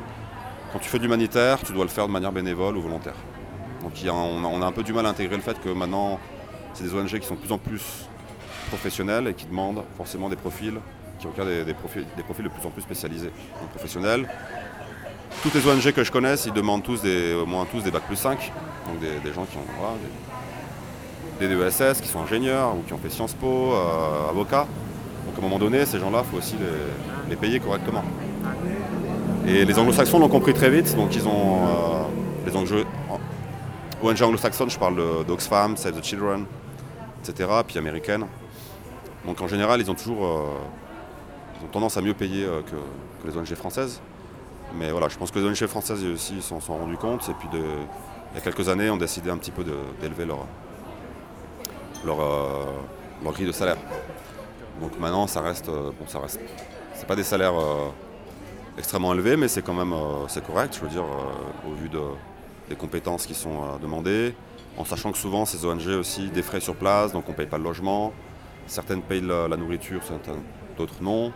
quand 0.72 0.80
tu 0.80 0.88
fais 0.88 0.98
de 0.98 1.04
l'humanitaire, 1.04 1.60
tu 1.66 1.74
dois 1.74 1.84
le 1.84 1.90
faire 1.90 2.08
de 2.08 2.14
manière 2.14 2.32
bénévole 2.32 2.78
ou 2.78 2.82
volontaire. 2.82 3.16
Donc 3.82 3.94
on, 4.06 4.62
a, 4.62 4.66
un 4.66 4.72
peu 4.72 4.84
du 4.84 4.94
mal 4.94 5.06
à 5.06 5.10
intégrer 5.10 5.36
le 5.36 5.42
fait 5.42 5.60
que 5.60 5.70
maintenant, 5.70 6.20
c'est 6.74 6.84
des 6.84 6.94
ONG 6.94 7.20
qui 7.20 7.28
sont 7.28 7.36
de 7.36 7.40
plus 7.40 7.52
en 7.52 7.58
plus 7.58 7.82
professionnelles 8.70 9.28
et 9.28 9.34
qui 9.34 9.46
demandent 9.46 9.84
forcément 9.98 10.30
des 10.30 10.36
profils, 10.36 10.80
qui 11.20 11.28
requièrent 11.28 11.66
des, 11.66 11.74
profils, 11.74 12.06
des 12.16 12.24
profils 12.24 12.46
de 12.46 12.50
plus 12.50 12.66
en 12.66 12.70
plus 12.70 12.84
spécialisés. 12.84 13.32
Professionnels. 13.72 14.30
Toutes 15.44 15.56
les 15.56 15.68
ONG 15.68 15.92
que 15.92 16.04
je 16.04 16.12
connaisse, 16.12 16.46
ils 16.46 16.54
demandent 16.54 16.84
tous 16.84 17.02
au 17.06 17.46
moins 17.46 17.66
tous 17.66 17.84
des 17.84 17.92
bacs 17.92 18.04
plus 18.04 18.16
5, 18.16 18.52
donc 18.88 19.00
des, 19.00 19.34
gens 19.34 19.46
qui 19.46 19.58
ont 19.58 19.62
des, 21.40 21.48
des 21.48 21.56
DESS, 21.56 22.02
qui 22.02 22.08
sont 22.08 22.22
ingénieurs 22.22 22.76
ou 22.76 22.82
qui 22.84 22.94
ont 22.94 22.98
fait 22.98 23.10
Sciences 23.10 23.34
Po, 23.34 23.74
euh, 23.74 24.30
avocats. 24.30 24.68
Donc 25.30 25.38
à 25.38 25.46
un 25.46 25.48
moment 25.48 25.60
donné, 25.60 25.86
ces 25.86 26.00
gens-là, 26.00 26.24
il 26.26 26.32
faut 26.32 26.38
aussi 26.38 26.56
les, 27.30 27.36
payer 27.36 27.60
correctement. 27.60 28.04
Et 29.48 29.64
les 29.64 29.78
anglo-saxons 29.78 30.18
l'ont 30.18 30.28
compris 30.28 30.56
très 30.56 30.72
vite, 30.72 30.96
donc 30.96 31.16
ils 31.16 31.28
ont 31.28 31.68
euh, 31.68 32.48
les 32.48 32.56
ONG, 32.56 32.84
ONG 34.02 34.22
anglo-saxonnes, 34.24 34.72
je 34.72 34.80
parle 34.80 34.96
d'Oxfam, 35.28 35.78
Save 35.78 36.00
the 36.00 36.04
Children, 36.04 36.46
etc., 37.22 37.48
puis 37.68 37.78
américaines. 37.78 38.26
Donc 39.24 39.40
en 39.40 39.48
général, 39.48 39.80
ils 39.80 39.92
ont 39.92 39.94
toujours 39.94 40.26
euh, 40.26 40.46
ils 41.60 41.66
ont 41.66 41.70
tendance 41.70 41.96
à 41.96 42.02
mieux 42.02 42.16
payer 42.16 42.46
euh, 42.46 42.62
que, 42.62 43.28
les 43.28 43.38
ONG 43.38 43.54
françaises. 43.54 44.02
Mais 44.80 44.90
voilà, 44.90 45.10
je 45.10 45.18
pense 45.18 45.30
que 45.30 45.38
les 45.38 45.46
ONG 45.46 45.68
françaises 45.68 46.04
aussi 46.06 46.42
s'en 46.42 46.60
sont 46.60 46.76
rendus 46.76 46.98
compte. 46.98 47.30
Et 47.30 47.34
puis 47.34 47.48
il 47.54 48.36
y 48.36 48.38
a 48.40 48.42
quelques 48.42 48.68
années, 48.68 48.90
ont 48.90 48.98
décidé 48.98 49.30
un 49.30 49.38
petit 49.38 49.52
peu 49.52 49.64
d'élever 50.02 50.26
leur, 50.26 50.48
leur, 52.04 52.18
leur 53.24 53.34
grille 53.34 53.48
de 53.48 53.52
salaire. 53.52 53.78
Donc 54.80 54.98
maintenant, 55.00 55.28
ça 55.28 55.42
reste, 55.42 55.70
euh, 55.70 55.92
bon, 56.00 56.08
ça 56.08 56.20
reste, 56.20 56.40
c'est 56.94 57.08
pas 57.08 57.16
des 57.16 57.24
salaires 57.24 57.60
euh, 57.60 57.90
extrêmement 58.78 59.14
élevés, 59.14 59.36
mais 59.36 59.48
c'est 59.48 59.62
quand 59.62 59.74
même, 59.74 59.94
euh, 59.94 60.28
c'est 60.28 60.46
correct. 60.46 60.76
Je 60.76 60.82
veux 60.82 60.90
dire, 60.90 61.06
au 61.68 61.74
vu 61.74 61.90
de- 61.90 62.00
des 62.70 62.76
compétences 62.76 63.26
qui 63.26 63.34
sont 63.34 63.78
demandées, 63.82 64.36
en 64.78 64.86
sachant 64.86 65.12
que 65.12 65.18
souvent 65.18 65.46
ces 65.46 65.66
ONG 65.66 65.88
aussi 66.00 66.30
des 66.30 66.44
frais 66.44 66.60
sur 66.60 66.76
place, 66.76 67.12
donc 67.12 67.28
on 67.28 67.34
paye 67.34 67.48
pas 67.48 67.58
le 67.58 67.64
logement. 67.64 68.14
Certaines 68.68 69.02
payent 69.02 69.22
la, 69.22 69.58
nourriture, 69.58 70.02
d'autres 70.78 71.02
non. 71.02 71.34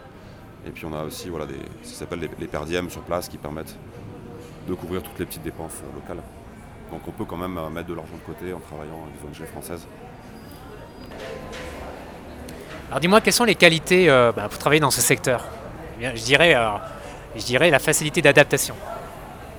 Et 0.65 0.69
puis 0.69 0.85
on 0.85 0.93
a 0.93 1.03
aussi 1.03 1.29
voilà, 1.29 1.47
ce 1.81 1.89
qui 1.89 1.95
s'appelle 1.95 2.19
les, 2.19 2.29
les 2.39 2.47
per 2.47 2.59
diem 2.65 2.89
sur 2.89 3.01
place 3.01 3.27
qui 3.27 3.37
permettent 3.37 3.75
de 4.67 4.73
couvrir 4.75 5.01
toutes 5.03 5.19
les 5.19 5.25
petites 5.25 5.43
dépenses 5.43 5.81
locales. 5.93 6.23
Donc 6.91 7.01
on 7.07 7.11
peut 7.11 7.25
quand 7.25 7.35
même 7.35 7.59
mettre 7.73 7.87
de 7.89 7.95
l'argent 7.95 8.13
de 8.15 8.33
côté 8.33 8.53
en 8.53 8.59
travaillant 8.59 9.03
avec 9.07 9.19
des 9.33 9.41
ONG 9.41 9.47
françaises. 9.47 9.87
Alors 12.93 13.01
dis-moi, 13.01 13.21
quelles 13.21 13.33
sont 13.33 13.43
les 13.43 13.55
qualités 13.55 14.07
euh, 14.07 14.31
bah, 14.31 14.47
pour 14.47 14.59
travailler 14.59 14.79
dans 14.79 14.91
ce 14.91 15.01
secteur? 15.01 15.45
Eh 15.99 16.15
je, 16.15 16.23
dirais, 16.25 16.53
euh, 16.53 16.73
je 17.35 17.43
dirais 17.43 17.71
la 17.71 17.79
facilité 17.79 18.21
d'adaptation. 18.21 18.75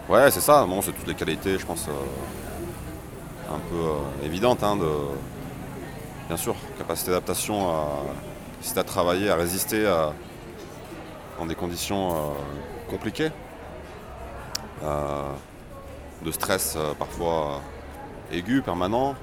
Ouais, 0.08 0.30
c'est 0.30 0.40
ça. 0.40 0.64
Bon, 0.64 0.80
c'est 0.80 0.92
toutes 0.92 1.08
les 1.08 1.16
qualités, 1.16 1.58
je 1.58 1.66
pense, 1.66 1.88
euh, 1.88 3.52
un 3.52 3.58
peu 3.58 4.24
évidentes. 4.24 4.62
hein, 4.62 4.78
bien 6.28 6.36
sûr, 6.36 6.54
capacité 6.78 7.10
d'adaptation, 7.10 7.72
capacité 8.52 8.78
à 8.78 8.84
travailler, 8.84 9.28
à 9.28 9.34
résister 9.34 9.82
dans 11.36 11.46
des 11.46 11.56
conditions 11.56 12.34
compliquées, 12.88 13.32
de 14.80 16.30
stress 16.30 16.78
parfois 17.00 17.62
aigu, 18.30 18.62
permanent, 18.62 19.16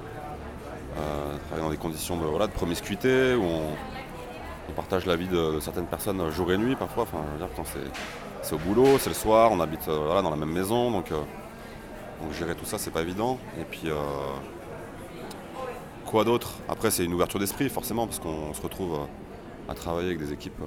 travailler 1.47 1.63
dans 1.63 1.71
des 1.71 1.77
conditions 1.77 2.17
de, 2.17 2.25
voilà, 2.25 2.47
de 2.47 2.51
promiscuité 2.51 3.35
où 3.35 3.43
on, 3.43 3.71
on 4.71 4.73
partage 4.73 5.05
la 5.05 5.15
vie 5.15 5.27
de, 5.27 5.55
de 5.55 5.59
certaines 5.59 5.85
personnes 5.85 6.29
jour 6.31 6.51
et 6.51 6.57
nuit 6.57 6.75
parfois. 6.75 7.03
Enfin, 7.03 7.19
je 7.27 7.31
veux 7.33 7.45
dire, 7.45 7.55
quand 7.55 7.65
c'est 8.41 8.55
au 8.55 8.57
boulot, 8.57 8.97
c'est 8.99 9.09
le 9.09 9.15
soir, 9.15 9.51
on 9.51 9.59
habite 9.59 9.87
euh, 9.87 10.05
voilà, 10.05 10.21
dans 10.21 10.29
la 10.29 10.35
même 10.35 10.51
maison, 10.51 10.91
donc, 10.91 11.11
euh, 11.11 11.21
donc 12.21 12.33
gérer 12.33 12.55
tout 12.55 12.65
ça, 12.65 12.77
c'est 12.77 12.91
pas 12.91 13.01
évident. 13.01 13.37
Et 13.59 13.63
puis, 13.63 13.83
euh, 13.85 13.95
quoi 16.05 16.23
d'autre? 16.23 16.53
Après, 16.67 16.89
c'est 16.89 17.05
une 17.05 17.13
ouverture 17.13 17.39
d'esprit, 17.39 17.69
forcément, 17.69 18.07
parce 18.07 18.19
qu'on 18.19 18.53
se 18.53 18.61
retrouve 18.61 18.99
à 19.69 19.73
travailler 19.73 20.07
avec 20.07 20.19
des 20.19 20.33
équipes 20.33 20.61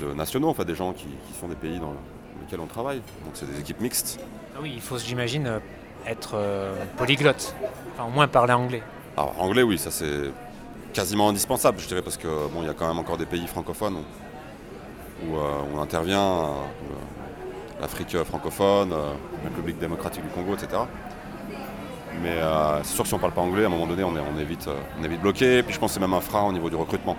de 0.00 0.12
nationaux, 0.12 0.48
en 0.48 0.54
fait, 0.54 0.64
des 0.64 0.74
gens 0.74 0.92
qui, 0.92 1.06
qui 1.06 1.38
sont 1.38 1.48
des 1.48 1.56
pays 1.56 1.78
dans 1.80 1.94
lesquels 2.40 2.60
on 2.60 2.66
travaille. 2.66 2.98
Donc, 3.24 3.34
c'est 3.34 3.50
des 3.50 3.58
équipes 3.58 3.80
mixtes. 3.80 4.20
Ah 4.54 4.58
oui, 4.62 4.72
il 4.74 4.80
faut, 4.80 4.98
j'imagine, 4.98 5.60
être 6.06 6.36
polyglotte, 6.96 7.54
enfin 7.94 8.08
au 8.08 8.12
moins 8.12 8.28
parler 8.28 8.52
anglais. 8.52 8.82
Alors, 9.16 9.34
anglais, 9.38 9.62
oui, 9.62 9.78
ça 9.78 9.90
c'est 9.90 10.30
quasiment 10.96 11.28
indispensable, 11.28 11.78
je 11.78 11.88
dirais, 11.88 12.00
parce 12.00 12.16
que 12.16 12.26
bon, 12.26 12.62
il 12.62 12.66
y 12.66 12.70
a 12.70 12.72
quand 12.72 12.88
même 12.88 12.98
encore 12.98 13.18
des 13.18 13.26
pays 13.26 13.46
francophones 13.46 13.98
où, 15.22 15.36
euh, 15.36 15.52
on 15.74 15.78
intervient, 15.78 16.22
euh, 16.22 16.52
l'Afrique 17.82 18.16
francophone, 18.24 18.92
euh, 18.92 19.12
la 19.42 19.50
République 19.50 19.78
démocratique 19.78 20.22
du 20.22 20.30
Congo, 20.30 20.54
etc. 20.54 20.82
Mais 22.22 22.38
c'est 22.82 22.94
sûr 22.94 23.02
que 23.02 23.08
si 23.08 23.14
on 23.14 23.18
ne 23.18 23.20
parle 23.20 23.34
pas 23.34 23.42
anglais, 23.42 23.64
à 23.64 23.66
un 23.66 23.68
moment 23.68 23.86
donné, 23.86 24.02
on 24.02 24.16
est, 24.16 24.20
on 24.20 24.32
vite, 24.42 24.70
on 24.98 25.04
est 25.04 25.08
vite 25.08 25.20
bloqué. 25.20 25.62
Puis 25.62 25.74
je 25.74 25.78
pense 25.78 25.90
que 25.90 25.94
c'est 25.94 26.00
même 26.00 26.14
un 26.14 26.22
frein 26.22 26.44
au 26.44 26.52
niveau 26.52 26.70
du 26.70 26.76
recrutement. 26.76 27.14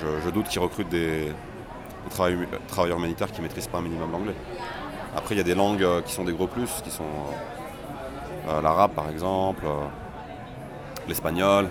Je, 0.00 0.30
doute 0.30 0.46
qu'ils 0.46 0.60
recrutent 0.60 0.88
des, 0.88 1.32
travailleurs, 2.10 2.46
travailleurs 2.68 2.98
humanitaires 2.98 3.32
qui 3.32 3.40
ne 3.40 3.48
maîtrisent 3.48 3.66
pas 3.66 3.78
un 3.78 3.82
minimum 3.82 4.12
l'anglais. 4.12 4.36
Après, 5.16 5.34
il 5.34 5.38
y 5.38 5.40
a 5.40 5.44
des 5.44 5.56
langues 5.56 5.84
qui 6.04 6.12
sont 6.12 6.22
des 6.22 6.32
gros 6.32 6.46
plus, 6.46 6.70
qui 6.84 6.92
sont 6.92 7.02
l'arabe 8.62 8.92
par 8.92 9.10
exemple, 9.10 9.64
l'espagnol. 11.08 11.68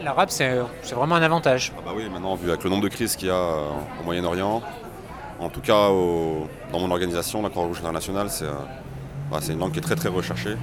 L'arabe, 0.00 0.28
c'est 0.30 0.58
vraiment 0.94 1.16
un 1.16 1.22
avantage. 1.22 1.72
Ah 1.76 1.82
bah 1.84 1.92
oui, 1.94 2.08
maintenant, 2.08 2.34
vu 2.34 2.48
avec 2.48 2.64
le 2.64 2.70
nombre 2.70 2.82
de 2.82 2.88
crises 2.88 3.16
qu'il 3.16 3.28
y 3.28 3.30
a 3.30 3.34
euh, 3.34 3.68
au 4.00 4.04
Moyen-Orient, 4.04 4.62
en 5.38 5.48
tout 5.48 5.60
cas 5.60 5.88
dans 5.88 6.78
mon 6.78 6.90
organisation, 6.90 7.42
la 7.42 7.50
Croix-Rouge 7.50 7.78
internationale, 7.78 8.30
c'est 8.30 8.44
euh, 8.44 8.52
bah, 9.30 9.38
c'est 9.40 9.52
une 9.52 9.58
langue 9.58 9.72
qui 9.72 9.78
est 9.78 9.82
très 9.82 9.96
très 9.96 10.08
recherchée. 10.08 10.56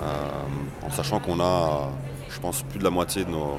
Euh, 0.00 0.86
en 0.86 0.90
sachant 0.90 1.20
qu'on 1.20 1.40
a, 1.40 1.88
je 2.28 2.38
pense, 2.38 2.62
plus 2.62 2.78
de 2.78 2.84
la 2.84 2.90
moitié 2.90 3.24
de 3.24 3.30
nos, 3.30 3.58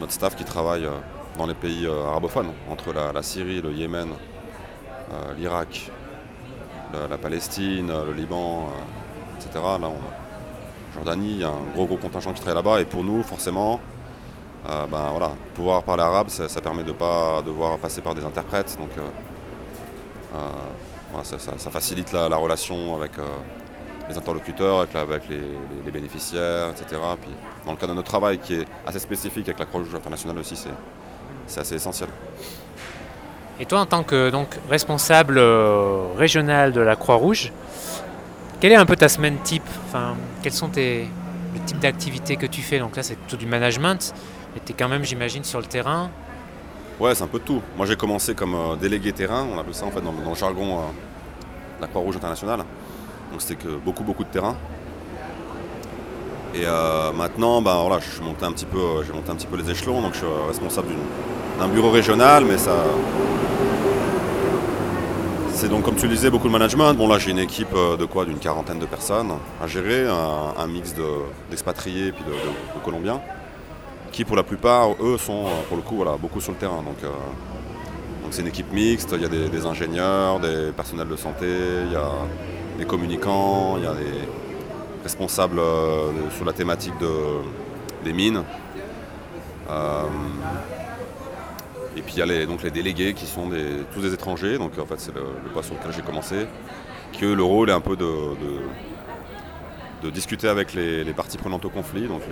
notre 0.00 0.12
staff 0.12 0.36
qui 0.36 0.44
travaille 0.44 0.88
dans 1.36 1.46
les 1.46 1.54
pays 1.54 1.86
arabophones, 1.86 2.52
entre 2.70 2.92
la, 2.92 3.22
Syrie, 3.22 3.60
le 3.60 3.72
Yémen, 3.72 4.08
l'Irak, 5.36 5.90
la, 7.10 7.18
Palestine, 7.18 7.88
le 8.06 8.12
Liban, 8.12 8.68
etc. 9.36 9.50
Là, 9.80 9.88
on- 9.88 10.23
Jordanie, 10.94 11.32
il 11.32 11.40
y 11.40 11.44
a 11.44 11.48
un 11.48 11.72
gros 11.74 11.86
gros 11.86 11.96
contingent 11.96 12.32
qui 12.32 12.40
travaille 12.40 12.62
là-bas 12.62 12.80
et 12.80 12.84
pour 12.84 13.02
nous, 13.02 13.22
forcément, 13.22 13.80
euh, 14.68 14.86
ben, 14.86 15.10
voilà, 15.10 15.32
pouvoir 15.54 15.82
parler 15.82 16.02
arabe, 16.02 16.28
ça, 16.28 16.60
permet 16.60 16.84
de 16.84 16.88
ne 16.88 16.94
pas 16.94 17.42
devoir 17.44 17.78
passer 17.78 18.00
par 18.00 18.14
des 18.14 18.24
interprètes. 18.24 18.78
Donc, 18.78 18.90
euh, 18.96 19.02
euh, 20.36 21.22
ça, 21.22 21.70
facilite 21.70 22.12
la, 22.12 22.28
la 22.28 22.36
relation 22.36 22.96
avec 22.96 23.12
les 24.08 24.16
interlocuteurs, 24.16 24.80
avec, 24.80 24.94
avec 24.94 25.22
les, 25.28 25.90
bénéficiaires, 25.90 26.70
etc. 26.70 27.00
Puis, 27.20 27.30
dans 27.66 27.72
le 27.72 27.76
cadre 27.76 27.92
de 27.92 27.96
notre 27.96 28.08
travail 28.08 28.38
qui 28.38 28.54
est 28.54 28.66
assez 28.86 28.98
spécifique 28.98 29.48
avec 29.48 29.58
la 29.58 29.66
Croix-Rouge 29.66 29.94
internationale 29.94 30.38
aussi, 30.38 30.56
c'est, 31.46 31.60
assez 31.60 31.74
essentiel. 31.74 32.08
Et 33.60 33.66
toi, 33.66 33.80
en 33.80 33.86
tant 33.86 34.02
que 34.02 34.30
donc, 34.30 34.48
responsable 34.68 35.38
régional 36.16 36.72
de 36.72 36.80
la 36.80 36.96
Croix-Rouge, 36.96 37.52
quelle 38.64 38.72
est 38.72 38.76
un 38.76 38.86
peu 38.86 38.96
ta 38.96 39.10
semaine 39.10 39.36
type 39.44 39.68
enfin, 39.84 40.14
Quels 40.42 40.54
sont 40.54 40.70
tes, 40.70 41.06
le 41.52 41.60
type 41.66 41.80
d'activités 41.80 42.36
que 42.36 42.46
tu 42.46 42.62
fais 42.62 42.78
Donc 42.78 42.96
là, 42.96 43.02
c'est 43.02 43.18
tout 43.28 43.36
du 43.36 43.44
management, 43.44 44.14
mais 44.54 44.62
tu 44.64 44.72
es 44.72 44.74
quand 44.74 44.88
même, 44.88 45.04
j'imagine, 45.04 45.44
sur 45.44 45.58
le 45.60 45.66
terrain. 45.66 46.08
Ouais, 46.98 47.14
c'est 47.14 47.24
un 47.24 47.26
peu 47.26 47.40
tout. 47.40 47.60
Moi, 47.76 47.84
j'ai 47.84 47.94
commencé 47.94 48.34
comme 48.34 48.54
euh, 48.54 48.74
délégué 48.76 49.12
terrain, 49.12 49.46
on 49.52 49.58
appelle 49.58 49.74
ça 49.74 49.84
en 49.84 49.90
fait 49.90 50.00
dans, 50.00 50.12
le 50.12 50.34
jargon 50.34 50.78
euh, 50.78 50.82
de 51.76 51.82
la 51.82 51.88
Croix-Rouge 51.88 52.16
internationale. 52.16 52.60
Donc 53.30 53.42
c'était 53.42 53.62
que 53.62 53.68
beaucoup, 53.68 54.02
beaucoup 54.02 54.24
de 54.24 54.30
terrain. 54.30 54.56
Et 56.54 56.62
euh, 56.64 57.12
maintenant, 57.12 57.60
ben, 57.60 57.76
voilà, 57.82 58.00
je 58.00 58.46
un 58.46 58.52
petit 58.52 58.64
peu, 58.64 58.78
euh, 58.78 59.04
j'ai 59.04 59.12
monté 59.12 59.30
un 59.30 59.34
petit 59.34 59.46
peu 59.46 59.58
les 59.58 59.70
échelons, 59.70 60.00
donc 60.00 60.14
je 60.14 60.20
suis 60.20 60.26
euh, 60.26 60.46
responsable 60.48 60.88
d'un 61.58 61.68
bureau 61.68 61.90
régional, 61.90 62.46
mais 62.46 62.56
ça. 62.56 62.72
C'est 65.64 65.70
donc, 65.70 65.82
comme 65.82 65.96
tu 65.96 66.06
le 66.06 66.12
disais, 66.14 66.28
beaucoup 66.28 66.48
de 66.48 66.52
management. 66.52 66.92
Bon, 66.92 67.08
là, 67.08 67.18
j'ai 67.18 67.30
une 67.30 67.38
équipe 67.38 67.72
euh, 67.74 67.96
de 67.96 68.04
quoi? 68.04 68.26
D'une 68.26 68.36
quarantaine 68.38 68.78
de 68.78 68.84
personnes 68.84 69.32
à 69.62 69.66
gérer, 69.66 70.06
un, 70.06 70.66
mix 70.66 70.92
de- 70.94 71.22
d'expatriés 71.48 72.08
et 72.08 72.12
puis 72.12 72.22
de, 72.22 72.80
Colombiens 72.84 73.18
qui 74.12 74.26
pour 74.26 74.36
la 74.36 74.42
plupart, 74.42 74.90
eux, 75.02 75.16
sont 75.16 75.46
euh, 75.46 75.62
pour 75.66 75.78
le 75.78 75.82
coup 75.82 75.96
voilà, 75.96 76.18
beaucoup 76.18 76.42
sur 76.42 76.52
le 76.52 76.58
terrain. 76.58 76.82
Donc 76.82 77.02
euh, 77.02 77.08
c'est 78.30 78.42
une 78.42 78.48
équipe 78.48 78.70
mixte, 78.74 79.14
il 79.16 79.22
y 79.22 79.24
a 79.24 79.28
des, 79.28 79.64
ingénieurs, 79.64 80.38
des 80.38 80.70
personnels 80.76 81.08
de 81.08 81.16
santé, 81.16 81.46
il 81.86 81.92
y 81.92 81.96
a 81.96 82.10
des 82.76 82.84
communicants, 82.84 83.78
il 83.78 83.84
y 83.84 83.86
a 83.86 83.94
des 83.94 84.28
responsables 85.02 85.62
sur 86.36 86.44
la 86.44 86.52
thématique 86.52 86.98
de- 87.00 88.04
des 88.04 88.12
mines. 88.12 88.42
Et 91.96 92.02
puis 92.02 92.14
il 92.14 92.18
y 92.18 92.22
a 92.22 92.26
les, 92.26 92.46
donc 92.46 92.62
les 92.62 92.70
délégués 92.70 93.14
qui 93.14 93.26
sont 93.26 93.50
tous 93.92 94.00
des 94.00 94.12
étrangers, 94.12 94.58
donc 94.58 94.78
en 94.78 94.86
fait 94.86 94.98
c'est 94.98 95.14
le, 95.14 95.22
le 95.22 95.62
sur 95.62 95.74
lequel 95.74 95.92
j'ai 95.92 96.02
commencé, 96.02 96.46
que 97.18 97.26
le 97.26 97.42
rôle 97.42 97.70
est 97.70 97.74
un 97.74 97.80
peu 97.80 97.96
de, 97.96 98.10
discuter 100.10 100.48
avec 100.48 100.74
les, 100.74 101.04
parties 101.14 101.38
prenantes 101.38 101.64
au 101.64 101.70
conflit, 101.70 102.06
donc 102.06 102.22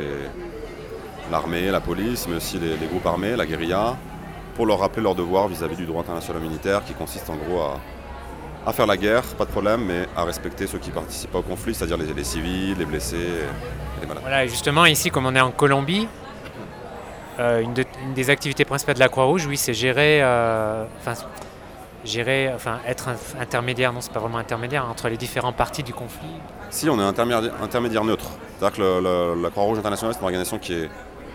l'armée, 1.31 1.71
la 1.71 1.81
police, 1.81 2.27
mais 2.29 2.37
aussi 2.37 2.59
les, 2.59 2.87
groupes 2.87 3.07
armés, 3.07 3.35
la 3.35 3.47
guérilla, 3.47 3.97
pour 4.57 4.67
leur 4.67 4.81
rappeler 4.81 5.03
leurs 5.03 5.15
devoirs 5.15 5.49
vis-à-vis 5.49 5.77
du 5.77 5.87
droit 5.87 6.03
international 6.03 6.43
militaire 6.43 6.85
qui 6.85 6.93
consiste 6.93 7.31
en 7.31 7.37
gros 7.37 7.63
à, 8.67 8.73
faire 8.73 8.87
la 8.87 8.97
guerre, 8.97 9.23
pas 9.39 9.47
de 9.47 9.51
problème, 9.51 9.85
mais 9.87 10.07
à 10.15 10.25
respecter 10.25 10.67
ceux 10.67 10.79
qui 10.79 10.91
participent 10.91 11.35
au 11.35 11.43
conflit, 11.43 11.75
c'est-à-dire 11.75 11.97
les, 11.97 12.13
les 12.13 12.25
civils, 12.25 12.77
les 12.79 12.85
blessés 12.85 13.17
les 14.01 14.07
malades. 14.07 14.23
Voilà, 14.23 14.47
justement, 14.47 14.85
ici, 14.85 15.11
comme 15.11 15.27
on 15.27 15.35
est 15.35 15.41
en 15.41 15.51
Colombie, 15.51 16.07
euh, 17.39 17.61
une, 17.61 17.75
de- 17.75 17.85
une 18.05 18.15
des 18.15 18.31
activités 18.31 18.65
principales 18.65 18.95
de 18.95 19.01
la 19.01 19.09
Croix-Rouge, 19.09 19.47
oui, 19.47 19.57
c'est 19.57 19.75
gérer, 19.75 20.23
euh, 20.23 20.85
enfin, 21.01 21.15
gérer, 22.05 22.51
enfin, 22.55 22.79
être 22.87 23.09
un- 23.09 23.41
intermédiaire, 23.41 23.93
non, 23.93 24.01
c'est 24.01 24.13
pas 24.13 24.21
vraiment 24.21 24.39
intermédiaire, 24.39 24.87
entre 24.89 25.09
les 25.09 25.17
différentes 25.17 25.57
parties 25.57 25.83
du 25.83 25.93
conflit. 25.95 26.29
Si, 26.71 26.89
on 26.91 26.99
est 26.99 27.03
intermédiaire, 27.03 27.53
intermédiaire 27.63 28.05
neutre. 28.05 28.27
C'est-à-dire 28.59 28.77
que 28.77 28.83
le- 28.83 29.35
le- 29.35 29.43
la 29.43 29.51
Croix-Rouge 29.51 29.79
internationale, 29.79 30.15
c'est 30.15 30.21
une 30.21 30.25
organisation 30.27 30.59
qui 30.59 30.75
est 30.75 30.91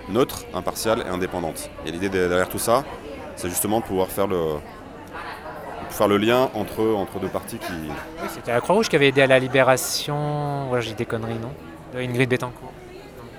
neutre, 0.10 0.44
impartiale 0.54 1.04
et 1.06 1.10
indépendante. 1.10 1.70
Et 1.86 1.92
l'idée 1.92 2.10
derrière 2.10 2.50
tout 2.50 2.60
ça, 2.60 2.84
c'est 3.36 3.50
justement 3.50 3.80
de 3.80 3.86
pouvoir 3.86 4.08
faire 4.08 4.28
le, 4.28 4.42
faire 5.90 6.08
le 6.08 6.18
lien 6.18 6.50
entre, 6.54 6.82
entre 6.96 7.20
deux 7.20 7.28
parties 7.28 7.58
qui, 7.58 7.72
Oui, 7.74 8.28
c'était 8.34 8.52
la 8.54 8.62
Croix-Rouge 8.62 8.90
qui 8.90 8.96
avait 8.96 9.08
aidé 9.10 9.22
à 9.22 9.28
la 9.28 9.40
libération, 9.40 10.66
voilà, 10.68 10.82
j'ai 10.82 10.94
des 10.94 11.06
conneries, 11.06 11.40
non? 11.40 11.52
De 11.94 12.00
Ingrid 12.00 12.30
Betancourt. 12.30 12.72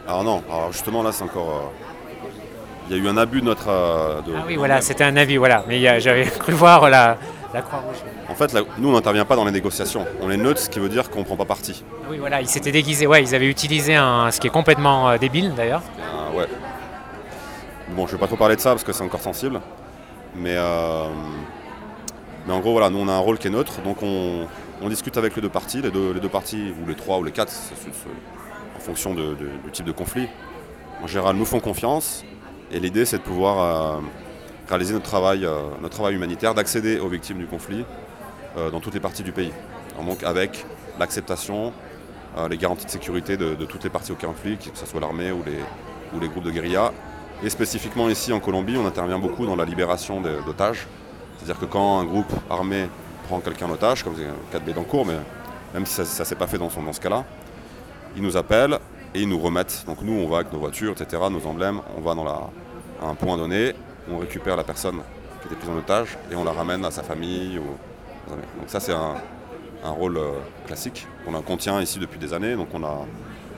Alors 0.07 0.25
non, 0.25 0.43
alors 0.51 0.73
justement 0.73 1.03
là 1.03 1.13
c'est 1.13 1.25
encore... 1.25 1.49
euh, 1.51 1.88
Il 2.91 2.97
y 2.97 3.01
a 3.01 3.03
eu 3.03 3.09
un 3.09 3.17
abus 3.17 3.41
de 3.41 3.47
notre... 3.47 3.69
euh, 3.69 4.21
de- 4.23 4.33
Ah 4.37 4.45
oui, 4.47 4.55
de- 4.55 4.59
voilà, 4.59 4.81
c'était 4.81 5.05
un 5.05 5.17
avis, 5.17 5.37
voilà. 5.37 5.65
Mais 5.69 5.87
a- 5.87 5.99
j'avais 5.99 6.25
cru 6.39 6.53
voir 6.53 6.89
la, 6.89 7.17
la 7.53 7.63
Croix-Rouge. 7.63 7.97
En 8.29 8.35
fait, 8.35 8.55
nous 8.79 8.89
on 8.89 8.93
n'intervient 8.93 9.25
pas 9.25 9.37
dans 9.37 9.45
les 9.45 9.51
négociations. 9.51 10.05
On 10.23 10.31
est 10.31 10.37
neutre, 10.37 10.61
ce 10.61 10.69
qui 10.69 10.79
veut 10.81 10.89
dire 10.89 11.11
qu'on 11.11 11.21
ne 11.21 11.25
prend 11.25 11.37
pas 11.37 11.45
parti. 11.47 11.83
Oui, 12.11 12.19
voilà, 12.19 12.41
ils 12.41 12.49
s'étaient 12.49 12.73
déguisés, 12.73 13.07
ouais, 13.07 13.23
ils 13.23 13.35
avaient 13.35 13.49
utilisé 13.49 13.95
un, 13.95 14.31
ce 14.31 14.39
qui 14.41 14.47
est 14.47 14.51
complètement 14.51 15.09
euh, 15.11 15.19
débile 15.19 15.55
d'ailleurs. 15.55 15.83
Euh, 15.99 16.39
ouais. 16.39 16.47
Bon, 17.91 18.07
je 18.07 18.13
vais 18.13 18.19
pas 18.19 18.27
trop 18.27 18.37
parler 18.37 18.57
de 18.57 18.61
ça 18.61 18.71
parce 18.71 18.85
que 18.85 18.93
c'est 18.93 19.03
encore 19.05 19.21
sensible. 19.23 19.61
Mais, 20.37 20.55
euh, 20.57 21.07
mais 22.47 22.53
en 22.53 22.61
gros, 22.61 22.73
voilà, 22.73 22.91
nous 22.91 22.99
on 22.99 23.09
a 23.09 23.13
un 23.13 23.19
rôle 23.19 23.39
qui 23.39 23.49
est 23.49 23.51
neutre. 23.51 23.81
Donc 23.83 24.03
on, 24.03 24.47
on 24.83 24.89
discute 24.89 25.17
avec 25.17 25.35
les 25.37 25.43
deux 25.43 25.49
parties, 25.49 25.81
les 25.83 25.91
deux, 25.91 26.13
les 26.13 26.21
deux 26.21 26.29
parties, 26.29 26.73
ou 26.83 26.87
les 26.89 26.95
trois 26.95 27.19
ou 27.19 27.25
les 27.25 27.33
quatre, 27.33 27.53
en 28.77 28.81
fonction 28.81 29.15
de- 29.15 29.35
de- 29.35 29.51
du 29.65 29.71
type 29.73 29.87
de 29.87 29.93
conflit. 29.93 30.29
En 31.03 31.07
général, 31.07 31.35
nous 31.37 31.45
font 31.47 31.61
confiance. 31.61 32.25
Et 32.71 32.81
l'idée, 32.81 33.07
c'est 33.07 33.19
de 33.19 33.23
pouvoir 33.23 33.59
euh, 33.59 34.01
réaliser 34.69 34.93
notre 34.93 35.09
travail, 35.09 35.45
euh, 35.45 35.59
notre 35.81 35.95
travail 35.95 36.15
humanitaire, 36.15 36.55
d'accéder 36.55 36.99
aux 37.01 37.09
victimes 37.09 37.39
du 37.39 37.47
conflit 37.47 37.85
euh, 38.57 38.71
dans 38.71 38.81
toutes 38.81 38.95
les 38.95 39.01
parties 39.01 39.23
du 39.23 39.33
pays. 39.33 39.53
Donc 40.05 40.23
avec 40.23 40.65
l'acceptation, 40.99 41.73
les 42.49 42.57
garanties 42.57 42.85
de 42.85 42.91
sécurité 42.91 43.37
de, 43.37 43.55
toutes 43.65 43.83
les 43.83 43.91
parties 43.91 44.13
au 44.13 44.15
conflit, 44.15 44.57
que 44.59 44.79
ce 44.79 44.87
soit 44.87 45.01
l'armée 45.01 45.33
ou 45.33 45.43
les, 45.45 45.59
ou 46.15 46.21
les 46.21 46.29
groupes 46.29 46.45
de 46.45 46.53
guérilla. 46.53 46.93
Et 47.43 47.51
spécifiquement 47.51 48.09
ici 48.09 48.33
en 48.33 48.39
Colombie, 48.39 48.77
on 48.77 48.87
intervient 48.87 49.19
beaucoup 49.19 49.45
dans 49.45 49.57
la 49.57 49.65
libération 49.65 50.21
d'otages. 50.21 50.87
C'est-à-dire 51.37 51.59
que 51.59 51.65
quand 51.65 51.99
un 51.99 52.05
groupe 52.05 52.33
armé 52.49 52.89
prend 53.27 53.41
quelqu'un 53.41 53.67
en 53.67 53.71
otage, 53.71 54.05
comme 54.05 54.15
c'est 54.17 54.23
le 54.23 54.33
cas 54.53 54.61
de 54.61 54.65
Bédancourt, 54.65 55.05
mais 55.05 55.17
même 55.75 55.85
si 55.85 55.95
ça 55.95 56.03
ne 56.03 56.25
s'est 56.25 56.37
pas 56.37 56.47
fait 56.47 56.59
dans, 56.59 56.69
dans 56.69 56.93
ce 56.93 57.01
cas-là, 57.01 57.25
ils 58.17 58.23
nous 58.23 58.37
appellent 58.37 58.79
et 59.15 59.23
ils 59.23 59.29
nous 59.29 59.39
remettent. 59.39 59.85
Donc 59.87 60.03
nous, 60.03 60.13
on 60.13 60.29
va 60.29 60.39
avec 60.39 60.53
nos 60.53 60.59
voitures, 60.59 60.93
etc., 60.93 61.23
nos 61.31 61.45
emblèmes, 61.47 61.81
on 61.97 62.01
va 62.01 62.15
dans 62.15 62.25
la, 62.25 62.41
à 63.03 63.07
un 63.09 63.15
point 63.15 63.37
donné, 63.37 63.75
on 64.11 64.19
récupère 64.19 64.57
la 64.57 64.65
personne 64.65 65.01
qui 65.41 65.47
était 65.49 65.57
prise 65.57 65.71
en 65.71 65.77
otage 65.79 66.17
et 66.31 66.35
on 66.37 66.45
la 66.45 66.53
ramène 66.53 66.85
à 66.85 66.91
sa 66.91 67.03
famille. 67.03 67.59
ou- 67.59 68.31
Donc 68.31 68.69
ça, 68.69 68.81
c'est 68.81 68.93
un, 68.93 69.15
un 69.85 69.91
rôle 69.91 70.17
euh, 70.19 70.33
classique 70.67 71.07
qu'on 71.25 71.35
a- 71.35 71.43
qu'on 71.43 71.57
tient 71.57 71.81
ici 71.81 71.99
depuis 71.99 72.19
des 72.19 72.33
années. 72.35 72.55
Donc 72.57 72.69
on 72.75 72.83
a 72.85 73.07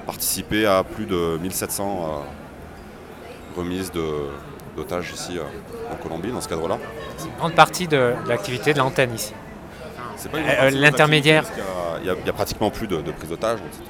participé 0.06 0.66
à 0.66 0.82
plus 0.84 1.06
de 1.06 1.38
1700 1.40 2.04
euh, 2.04 3.58
remises 3.60 3.90
de- 3.92 4.26
d'otages 4.76 5.10
ici 5.12 5.38
euh, 5.38 5.42
en 5.92 5.96
Colombie 5.96 6.30
dans 6.30 6.40
ce 6.40 6.48
cadre-là. 6.48 6.78
C'est 7.16 7.26
une 7.28 7.34
grande 7.36 7.54
partie 7.54 7.88
de, 7.88 8.14
de 8.24 8.28
l'activité 8.28 8.72
de 8.72 8.78
l'antenne 8.78 9.14
ici. 9.14 9.32
C'est 10.16 10.30
pas 10.30 10.38
une 10.38 10.44
Euh, 10.44 10.48
grande 10.48 10.58
partie 10.60 10.76
de 10.76 10.82
l'intermédiaire. 10.82 11.44
y 11.44 12.00
Il 12.02 12.06
y, 12.06 12.10
a- 12.10 12.14
il 12.20 12.26
y 12.26 12.30
a 12.30 12.32
pratiquement 12.32 12.70
plus 12.70 12.86
de, 12.86 12.96
de 13.00 13.10
prise 13.12 13.28
d'otages, 13.30 13.58
etc. 13.60 13.82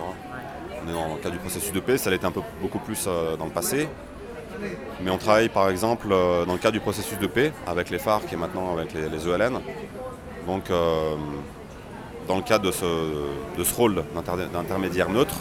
On 0.84 0.90
est 0.90 0.92
dans 0.94 1.14
le 1.14 1.20
cadre 1.20 1.34
du 1.34 1.40
processus 1.40 1.72
de 1.72 1.80
paix, 1.80 1.98
ça 1.98 2.10
l'était 2.10 2.24
un 2.26 2.30
peu 2.30 2.40
beaucoup 2.60 2.78
plus 2.78 3.04
euh, 3.06 3.36
dans 3.36 3.44
le 3.44 3.50
passé. 3.50 3.88
Mais 5.02 5.10
on 5.10 5.18
travaille 5.18 5.48
par 5.48 5.68
exemple 5.68 6.08
euh, 6.10 6.44
dans 6.44 6.52
le 6.52 6.58
cadre 6.58 6.72
du 6.74 6.80
processus 6.80 7.18
de 7.18 7.26
paix 7.26 7.52
avec 7.66 7.90
les 7.90 7.98
FARC 7.98 8.32
et 8.32 8.36
maintenant 8.36 8.72
avec 8.76 8.92
les, 8.94 9.28
ELN. 9.28 9.58
Donc 10.46 10.70
euh, 10.70 11.14
dans 12.28 12.36
le 12.36 12.42
cadre 12.42 12.64
de 12.66 12.70
ce, 12.72 12.84
de 13.58 13.64
ce 13.64 13.74
rôle 13.74 14.04
d'inter- 14.14 14.48
d'intermédiaire 14.52 15.08
neutre, 15.10 15.34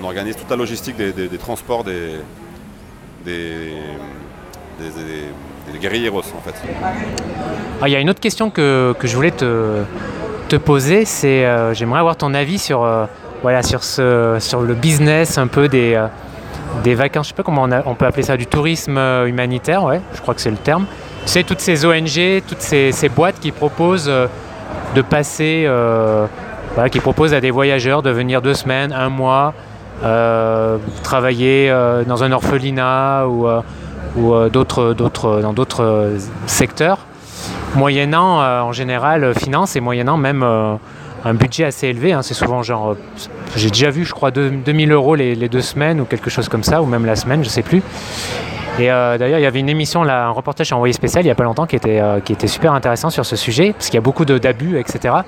on 0.00 0.04
organise 0.04 0.36
toute 0.36 0.50
la 0.50 0.56
logistique 0.56 0.96
des, 0.96 1.38
transports 1.38 1.84
des, 1.84 2.16
des, 3.24 3.72
des, 4.78 4.88
en 6.12 6.40
fait. 6.40 6.54
Ah, 7.82 7.88
Il 7.88 7.92
y 7.92 7.96
a 7.96 8.00
une 8.00 8.10
autre 8.10 8.20
question 8.20 8.50
que, 8.50 8.94
que 8.98 9.06
je 9.06 9.14
voulais 9.14 9.30
te, 9.30 9.82
te 10.48 10.56
poser, 10.56 11.04
c'est 11.04 11.74
j'aimerais 11.74 12.00
avoir 12.00 12.16
ton 12.16 12.34
avis 12.34 12.58
sur, 12.58 12.84
voilà, 13.42 13.62
sur, 13.62 13.82
ce, 13.82 14.36
sur 14.38 14.60
le 14.60 14.74
business 14.74 15.38
un 15.38 15.46
peu 15.46 15.68
des, 15.68 15.94
euh, 15.94 16.94
vacances, 16.94 17.26
je 17.26 17.28
sais 17.30 17.34
pas 17.34 17.42
comment 17.42 17.66
on, 17.86 17.94
peut 17.94 18.06
appeler 18.06 18.22
ça, 18.22 18.36
du 18.36 18.46
tourisme 18.46 18.98
euh, 18.98 19.26
humanitaire, 19.26 19.84
ouais, 19.84 20.00
je 20.14 20.20
crois 20.20 20.34
que 20.34 20.40
c'est 20.40 20.50
le 20.50 20.56
terme. 20.56 20.86
Sais, 21.26 21.42
toutes 21.42 21.60
ces 21.60 21.84
ONG, 21.84 22.42
toutes 22.46 22.60
ces, 22.60 23.08
boîtes 23.14 23.40
qui 23.40 23.52
proposent 23.52 24.08
euh, 24.08 24.26
de 24.94 25.02
passer, 25.02 25.68
qui 26.90 27.00
proposent 27.00 27.34
à 27.34 27.40
des 27.40 27.50
voyageurs 27.50 28.02
de 28.02 28.10
venir 28.10 28.42
deux 28.42 28.54
semaines, 28.54 28.92
un 28.92 29.08
mois, 29.08 29.54
travailler 31.02 31.72
dans 32.06 32.24
un 32.24 32.32
orphelinat 32.32 33.26
ou, 33.26 33.46
dans 34.16 35.52
d'autres 35.52 36.12
secteurs, 36.46 36.98
moyennant 37.74 38.40
en 38.40 38.72
général 38.72 39.34
finance 39.38 39.76
et 39.76 39.80
moyennant 39.80 40.16
même 40.16 40.44
un 41.24 41.34
budget 41.34 41.64
assez 41.64 41.88
élevé. 41.88 42.12
hein. 42.12 42.22
c'est 42.22 42.34
souvent 42.34 42.62
genre, 42.62 42.90
euh, 42.92 42.94
j'ai 43.56 43.68
déjà 43.70 43.90
vu, 43.90 44.04
je 44.04 44.12
crois, 44.12 44.30
deux- 44.30 44.50
2000 44.50 44.90
euros 44.92 45.14
les, 45.14 45.34
les 45.34 45.48
deux 45.48 45.60
semaines 45.60 46.00
ou 46.00 46.04
quelque 46.04 46.30
chose 46.30 46.48
comme 46.48 46.62
ça, 46.64 46.80
ou 46.82 46.86
même 46.86 47.04
la 47.04 47.16
semaine, 47.16 47.44
je 47.44 47.48
sais 47.48 47.62
plus. 47.62 47.82
Et 48.78 48.90
euh, 48.90 49.18
d'ailleurs, 49.18 49.38
il 49.38 49.42
y 49.42 49.46
avait 49.46 49.58
une 49.60 49.68
émission, 49.68 50.02
là, 50.04 50.26
un 50.26 50.30
reportage 50.30 50.72
envoyé 50.72 50.92
spécial 50.94 51.22
il 51.22 51.26
n'y 51.26 51.30
a 51.30 51.34
pas 51.34 51.44
longtemps 51.44 51.66
qui 51.66 51.76
était, 51.76 52.00
euh, 52.00 52.20
qui 52.20 52.32
était 52.32 52.46
super 52.46 52.72
intéressant 52.72 53.10
sur 53.10 53.26
ce 53.26 53.36
sujet, 53.36 53.72
parce 53.72 53.86
qu'il 53.86 53.96
y 53.96 53.98
a 53.98 54.02
beaucoup 54.02 54.24
d'abus, 54.24 54.78
etc. 54.78 54.98
Donc 55.12 55.22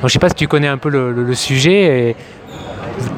je 0.00 0.04
ne 0.06 0.08
sais 0.08 0.18
pas 0.18 0.30
si 0.30 0.34
tu 0.34 0.48
connais 0.48 0.66
un 0.68 0.78
peu 0.78 0.88
le, 0.88 1.12
le- 1.12 1.22
le 1.22 1.34
sujet, 1.34 2.10
et 2.10 2.16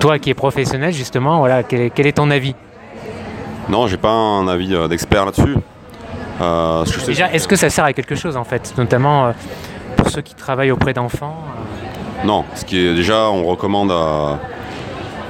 toi 0.01 0.19
qui 0.19 0.29
es 0.29 0.35
professionnel, 0.35 0.93
justement, 0.93 1.39
voilà, 1.39 1.63
quel 1.63 1.81
est, 1.83 1.91
quel 1.91 2.07
est 2.07 2.13
ton 2.13 2.31
avis? 2.31 2.55
Non, 3.71 3.87
j'ai 3.87 3.97
pas 3.97 4.11
un 4.11 4.47
avis 4.49 4.75
euh, 4.75 4.89
d'expert 4.89 5.25
là-dessus. 5.25 5.57
Déjà, 7.07 7.31
est-ce 7.33 7.47
que 7.47 7.57
ça 7.57 7.71
sert 7.71 7.85
à 7.85 7.93
quelque 7.93 8.15
chose, 8.15 8.37
en 8.37 8.45
fait, 8.45 8.75
notamment 8.77 9.33
pour 9.97 10.09
ceux 10.11 10.23
qui 10.23 10.35
travaillent 10.35 10.71
auprès 10.71 10.93
d'enfants 10.95 11.37
Non, 12.25 12.45
ce 12.55 12.67
qui 12.67 12.79
est 12.79 12.95
déjà, 12.95 13.31
on 13.31 13.45
recommande 13.45 13.91
à 13.91 14.39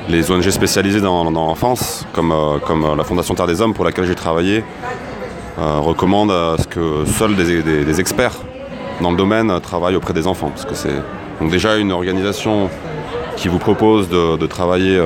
les 0.09 0.31
ONG 0.31 0.51
spécialisées 0.51 1.01
dans, 1.01 1.31
l'enfance, 1.31 2.05
comme, 2.13 2.33
euh, 2.33 2.59
euh, 2.69 2.97
la 2.97 3.05
Fondation 3.05 3.35
Terre 3.35 3.47
des 3.47 3.61
Hommes 3.61 3.75
pour 3.75 3.85
laquelle 3.85 4.07
j'ai 4.07 4.17
travaillé, 4.17 4.65
euh, 5.59 5.79
recommande 5.79 6.33
à 6.33 6.57
ce 6.59 6.67
que 6.67 7.05
seuls 7.07 7.37
des, 7.37 8.01
experts 8.01 8.35
dans 9.01 9.13
le 9.13 9.17
domaine 9.17 9.61
travaillent 9.61 9.95
auprès 9.95 10.13
des 10.13 10.27
enfants. 10.27 10.51
Parce 10.55 10.67
c'est 10.75 10.95
donc 11.41 11.51
déjà 11.51 11.77
une 11.77 11.93
organisation 11.93 12.69
qui 13.37 13.47
vous 13.47 13.59
propose 13.59 14.09
de, 14.09 14.47
travailler 14.47 15.01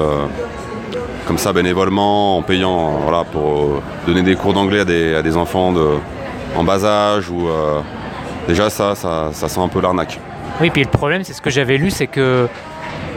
comme 1.27 1.39
ça 1.39 1.53
bénévolement, 1.53 2.39
en 2.39 2.43
payant 2.43 2.99
pour 3.31 3.83
donner 4.07 4.23
des 4.23 4.37
cours 4.37 4.55
d'anglais 4.55 4.81
à 4.81 5.23
des, 5.23 5.37
enfants 5.37 5.75
en 6.57 6.65
bas 6.65 6.85
âge. 6.85 7.29
Ou, 7.31 7.47
déjà 8.49 8.71
ça, 8.71 8.95
ça 8.95 9.49
sent 9.49 9.61
un 9.61 9.69
peu 9.69 9.81
l'arnaque. 9.81 10.19
Oui, 10.61 10.71
puis 10.71 10.83
le 10.83 10.91
problème, 10.91 11.25
c'est 11.25 11.33
ce 11.33 11.43
que 11.43 11.51
j'avais 11.51 11.77
lu, 11.77 11.91
c'est 11.91 12.07
que 12.07 12.49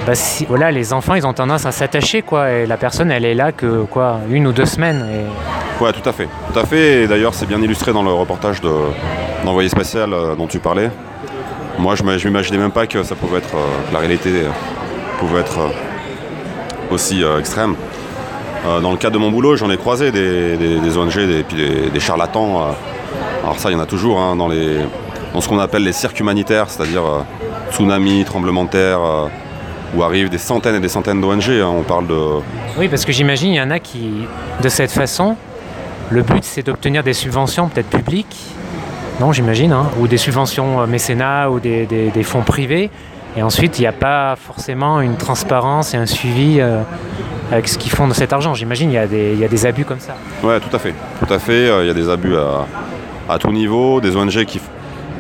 bah, 0.06 0.14
voilà, 0.48 0.72
les 0.72 0.94
enfants, 0.94 1.16
ils 1.16 1.28
ont 1.28 1.34
tendance 1.34 1.66
à 1.66 1.72
s'attacher, 1.72 2.22
quoi, 2.22 2.50
et 2.50 2.66
la 2.66 2.78
personne, 2.78 3.12
elle 3.12 3.26
est 3.26 3.34
là 3.34 3.52
que 3.52 3.84
quoi, 3.84 4.22
une 4.30 4.48
ou 4.48 4.54
deux 4.54 4.66
semaines. 4.66 5.06
Ouais, 5.80 5.92
tout 5.92 6.08
à 6.08 6.14
fait. 6.14 6.28
Tout 6.52 6.60
à 6.60 6.66
fait. 6.66 7.04
Et 7.04 7.08
d'ailleurs, 7.08 7.34
c'est 7.34 7.46
bien 7.46 7.62
illustré 7.62 7.94
dans 7.94 8.04
le 8.04 8.12
reportage 8.12 8.62
de, 8.62 8.72
d'envoyé 9.46 9.70
spécial 9.70 10.12
euh, 10.14 10.36
dont 10.36 10.48
tu 10.48 10.60
parlais. 10.60 10.90
Moi, 11.78 11.96
je 11.96 12.04
m'imaginais 12.04 12.58
même 12.58 12.72
pas 12.72 12.88
que 12.88 13.04
ça 13.04 13.16
pouvait 13.16 13.38
être, 13.38 13.56
euh, 13.56 13.94
la 13.94 14.00
réalité 14.00 14.30
euh, 14.30 14.50
pouvait 15.20 15.42
être 15.42 15.60
aussi 16.90 17.22
extrême. 17.38 17.76
Dans 18.82 18.92
le 18.92 18.98
cadre 18.98 19.14
de 19.14 19.20
mon 19.20 19.30
boulot, 19.30 19.56
j'en 19.56 19.70
ai 19.70 19.78
croisé 19.78 20.12
des, 20.12 20.98
ONG, 20.98 21.16
des, 21.16 21.44
puis 21.44 21.56
des, 21.56 21.90
des 21.90 22.00
charlatans. 22.00 22.76
alors 23.44 23.60
ça, 23.60 23.70
il 23.70 23.74
y 23.74 23.76
en 23.76 23.80
a 23.80 23.86
toujours 23.86 24.20
hein, 24.20 24.36
dans, 24.36 24.48
les, 24.48 24.78
dans 25.38 25.42
ce 25.42 25.50
qu'on 25.50 25.60
appelle 25.60 25.84
les 25.84 25.94
cirques 25.94 26.20
humanitaires, 26.20 26.66
c'est-à-dire 26.68 27.06
euh, 27.06 27.22
tsunami, 27.72 28.24
tremblement 28.26 28.64
de 28.64 28.70
terre, 28.72 28.98
euh, 29.00 29.28
où 29.96 30.02
arrivent 30.02 30.30
des 30.32 30.40
centaines 30.40 30.74
et 30.74 30.80
des 30.80 30.90
centaines 30.90 31.22
d'ONG. 31.22 31.48
hein. 31.52 31.68
On 31.78 31.84
parle 31.84 32.08
de, 32.08 32.20
Oui, 32.80 32.88
parce 32.88 33.06
que 33.06 33.12
j'imagine, 33.12 33.50
il 33.54 33.58
y 33.58 33.62
en 33.62 33.70
a 33.70 33.78
qui, 33.78 34.26
de 34.64 34.68
cette 34.68 34.90
façon, 34.90 35.36
le 36.10 36.24
but, 36.24 36.44
c'est 36.44 36.66
d'obtenir 36.66 37.04
des 37.04 37.14
subventions, 37.14 37.68
peut-être 37.70 37.90
publiques, 37.92 38.36
non, 39.20 39.32
j'imagine, 39.32 39.74
hein, 39.74 39.86
ou 40.00 40.08
des 40.08 40.18
subventions 40.18 40.82
euh, 40.82 40.88
mécénat 40.88 41.52
ou 41.52 41.60
des, 41.60 41.86
des- 41.86 42.10
des 42.10 42.24
fonds 42.24 42.42
privés. 42.42 42.90
Et 43.36 43.44
ensuite, 43.44 43.78
il 43.78 43.82
n'y 43.82 43.88
a 43.88 43.92
pas 43.92 44.36
forcément 44.38 45.02
une 45.02 45.18
transparence 45.18 45.94
et 45.94 45.98
un 45.98 46.08
suivi 46.08 46.58
euh, 46.60 46.82
avec 47.52 47.68
ce 47.68 47.78
qu'ils 47.78 47.92
font 47.92 48.08
de 48.08 48.14
cet 48.16 48.34
argent. 48.34 48.56
J'imagine, 48.56 48.90
il 48.90 48.96
y, 48.96 48.98
a 48.98 49.06
des- 49.06 49.34
il 49.34 49.40
y 49.40 49.46
a 49.46 49.48
des 49.48 49.68
abus 49.68 49.86
comme 49.86 50.00
ça. 50.00 50.16
Ouais, 50.44 50.60
tout 50.60 50.76
à 50.76 50.80
fait. 50.80 50.96
Tout 51.24 51.32
à 51.32 51.38
fait. 51.38 51.68
Il 51.82 51.86
y 51.88 51.92
a 51.92 51.94
des 51.94 52.10
abus 52.10 52.36
à, 52.36 52.66
à 53.32 53.38
tout 53.38 53.52
niveau, 53.52 54.02
des 54.02 54.16
ONG 54.16 54.44
qui 54.46 54.60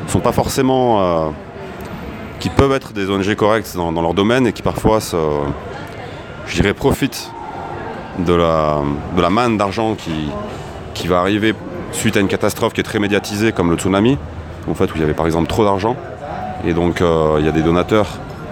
sont 0.07 0.19
pas 0.19 0.31
forcément. 0.31 1.01
euh, 1.01 1.29
qui 2.39 2.49
peuvent 2.49 2.71
être 2.71 2.93
des 2.93 3.09
ONG 3.09 3.33
correctes 3.33 3.75
dans, 3.75 3.91
leur 3.91 4.13
domaine 4.13 4.45
et 4.45 4.53
qui 4.53 4.61
parfois, 4.61 4.99
je 5.01 6.53
dirais, 6.53 6.75
profitent 6.75 7.31
de 8.19 8.33
la, 8.33 8.83
manne 9.31 9.57
d'argent 9.57 9.95
qui, 10.93 11.07
va 11.07 11.19
arriver 11.19 11.55
suite 11.91 12.15
à 12.15 12.19
une 12.19 12.27
catastrophe 12.27 12.73
qui 12.73 12.81
est 12.81 12.83
très 12.83 12.99
médiatisée 12.99 13.51
comme 13.53 13.71
le 13.71 13.77
tsunami, 13.77 14.17
en 14.69 14.75
fait, 14.75 14.85
où 14.85 14.95
il 14.95 15.01
y 15.01 15.03
avait 15.03 15.13
par 15.15 15.25
exemple 15.25 15.47
trop 15.47 15.63
d'argent. 15.63 15.95
Et 16.63 16.73
donc, 16.73 17.01
euh, 17.01 17.37
il 17.39 17.45
y 17.45 17.49
a 17.49 17.51
des 17.51 17.61
donateurs 17.61 18.07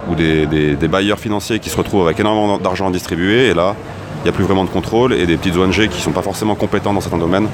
ou 0.09 0.15
des, 0.15 0.47
des- 0.47 0.75
des 0.75 0.87
bailleurs 0.87 1.19
financiers 1.19 1.59
qui 1.59 1.69
se 1.69 1.77
retrouvent 1.77 2.05
avec 2.05 2.19
énormément 2.19 2.57
d'argent 2.57 2.87
à 2.87 2.91
distribuer. 2.91 3.49
Et 3.49 3.53
là, 3.53 3.75
il 4.19 4.23
n'y 4.23 4.29
a 4.29 4.33
plus 4.33 4.45
vraiment 4.45 4.63
de 4.63 4.69
contrôle. 4.69 5.13
Et 5.13 5.25
des 5.27 5.37
petites 5.37 5.57
ONG 5.57 5.73
qui 5.89 5.97
ne 5.97 6.03
sont 6.03 6.11
pas 6.11 6.21
forcément 6.21 6.55
compétentes 6.55 6.95
dans 6.95 7.01
certains 7.01 7.17
domaines 7.17 7.49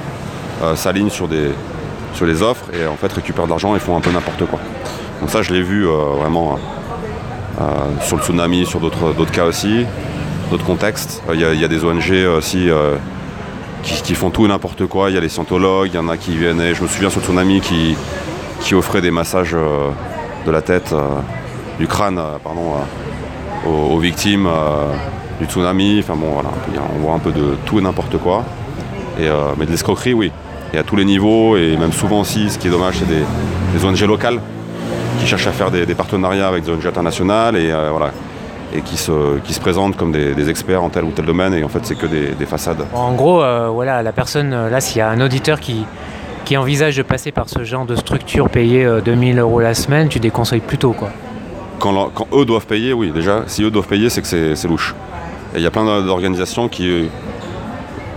euh, 0.64 0.76
s'alignent 0.76 1.10
sur, 1.10 1.28
des, 1.28 1.49
sur 2.14 2.26
les 2.26 2.41
offres 2.41 2.66
et 2.74 2.86
en 2.88 2.95
fait 2.95 3.12
récupèrent 3.12 3.45
de 3.45 3.49
l'argent 3.49 3.76
et 3.76 3.80
font 3.80 3.95
un 3.97 4.01
peu 4.01 4.12
n'importe 4.12 4.45
quoi. 4.45 4.59
Donc 5.22 5.30
ça, 5.30 5.41
je 5.41 5.53
l'ai 5.53 5.62
vu 5.62 5.88
euh, 5.88 5.91
vraiment 6.20 6.57
euh, 7.59 7.64
sur 8.01 8.18
le 8.18 8.24
tsunami, 8.24 8.66
sur 8.66 8.80
d'autres 8.80 9.32
cas 9.32 9.45
aussi, 9.45 9.86
d'autres 10.49 10.66
contextes. 10.66 11.22
Euh, 11.30 11.36
Il 11.36 11.41
y, 11.59 11.64
a- 11.66 11.68
des 11.68 11.84
ONG 11.86 12.12
aussi 12.38 12.70
euh, 12.70 12.95
qui, 13.84 14.16
font 14.16 14.30
tout 14.30 14.45
et 14.45 14.47
n'importe 14.47 14.86
quoi. 14.88 15.09
Il 15.09 15.16
y 15.16 15.18
a 15.18 15.22
les 15.22 15.30
scientologues, 15.30 15.89
il 15.93 15.95
y 15.95 15.99
en 15.99 16.09
a 16.09 16.18
qui 16.18 16.36
viennent, 16.38 16.62
et 16.62 16.74
je 16.74 16.82
me 16.84 16.88
souviens 16.88 17.09
sur 17.09 17.20
le 17.20 17.26
tsunami, 17.26 17.62
qui, 17.62 17.95
qui 18.62 18.74
offraient 18.76 19.01
des 19.01 19.12
massages 19.12 19.53
euh, 19.53 19.89
de 20.45 20.51
la 20.51 20.62
tête, 20.62 20.91
euh, 20.93 21.01
du 21.80 21.88
crâne, 21.88 22.18
euh, 22.18 22.38
pardon, 22.43 22.74
euh, 23.66 23.70
aux, 23.70 23.99
victimes 23.99 24.47
euh, 24.47 24.91
du 25.39 25.45
tsunami. 25.45 25.99
Enfin 25.99 26.16
bon, 26.16 26.32
voilà, 26.32 26.49
on 26.95 26.99
voit 26.99 27.14
un 27.14 27.20
peu 27.20 27.32
de 27.32 27.55
tout 27.66 27.78
et 27.80 27.82
n'importe 27.82 28.18
quoi. 28.18 28.43
Et, 29.20 29.28
euh, 29.28 29.53
mais 29.57 29.66
de 29.66 29.72
l'escroquerie, 29.72 30.14
oui. 30.14 30.32
Et 30.74 30.78
à 30.78 30.84
tous 30.84 30.95
les 30.95 31.05
niveaux, 31.05 31.57
et 31.57 31.76
même 31.78 31.91
souvent 31.91 32.22
aussi, 32.22 32.49
ce 32.49 32.57
qui 32.57 32.67
est 32.67 32.72
dommage, 32.72 32.95
c'est 32.99 33.07
des, 33.07 33.24
des 33.78 33.86
ONG 33.86 33.99
locales 34.07 34.39
qui 35.19 35.28
cherchent 35.28 35.47
à 35.47 35.51
faire 35.51 35.69
des, 35.72 35.86
des 35.86 35.95
partenariats 35.95 36.47
avec 36.47 36.63
des 36.63 36.72
ONG 36.72 36.86
internationales 36.86 37.55
et 37.57 37.72
euh, 37.72 37.89
voilà 37.91 38.11
et 38.74 38.80
qui 38.82 38.95
se, 38.95 39.38
qui 39.39 39.53
se 39.53 39.59
présentent 39.59 39.97
comme 39.97 40.13
des, 40.13 40.34
des 40.34 40.49
experts 40.49 40.82
en 40.82 40.89
tel 40.89 41.03
ou 41.03 41.11
tel 41.11 41.26
domaine 41.26 41.53
et 41.53 41.61
en 41.63 41.67
fait 41.67 41.82
c'est 41.84 41.95
que 41.95 42.05
des, 42.05 42.30
des 42.30 42.45
façades. 42.45 42.86
En 42.93 43.11
gros, 43.11 43.43
euh, 43.43 43.67
voilà, 43.67 44.01
la 44.01 44.13
personne, 44.13 44.53
euh, 44.53 44.69
là, 44.69 44.80
s'il 44.80 44.99
y 44.99 45.01
a 45.01 45.09
un 45.09 45.19
auditeur 45.19 45.59
qui, 45.59 45.84
qui 46.45 46.55
envisage 46.55 46.95
de 46.95 47.01
passer 47.03 47.34
par 47.34 47.49
ce 47.49 47.65
genre 47.65 47.86
de 47.86 47.97
structure 47.97 48.49
payée 48.49 48.86
euh, 48.86 49.01
2000 49.01 49.39
euros 49.39 49.59
la 49.59 49.74
semaine, 49.74 50.07
tu 50.07 50.22
déconseilles 50.22 50.61
plutôt, 50.61 50.93
quoi. 50.93 51.09
Quand, 51.80 51.91
leur- 51.91 52.13
quand 52.13 52.28
eux 52.34 52.45
doivent 52.45 52.65
payer, 52.65 52.93
oui 52.93 53.11
déjà, 53.11 53.43
si 53.47 53.61
eux 53.63 53.72
doivent 53.72 53.88
payer 53.88 54.09
c'est 54.09 54.22
que 54.22 54.55
c'est 54.55 54.67
louche. 54.69 54.95
Et 55.53 55.57
il 55.57 55.63
y 55.63 55.67
a 55.67 55.72
plein 55.72 55.84
d'organisations 56.01 56.69
qui, 56.69 57.09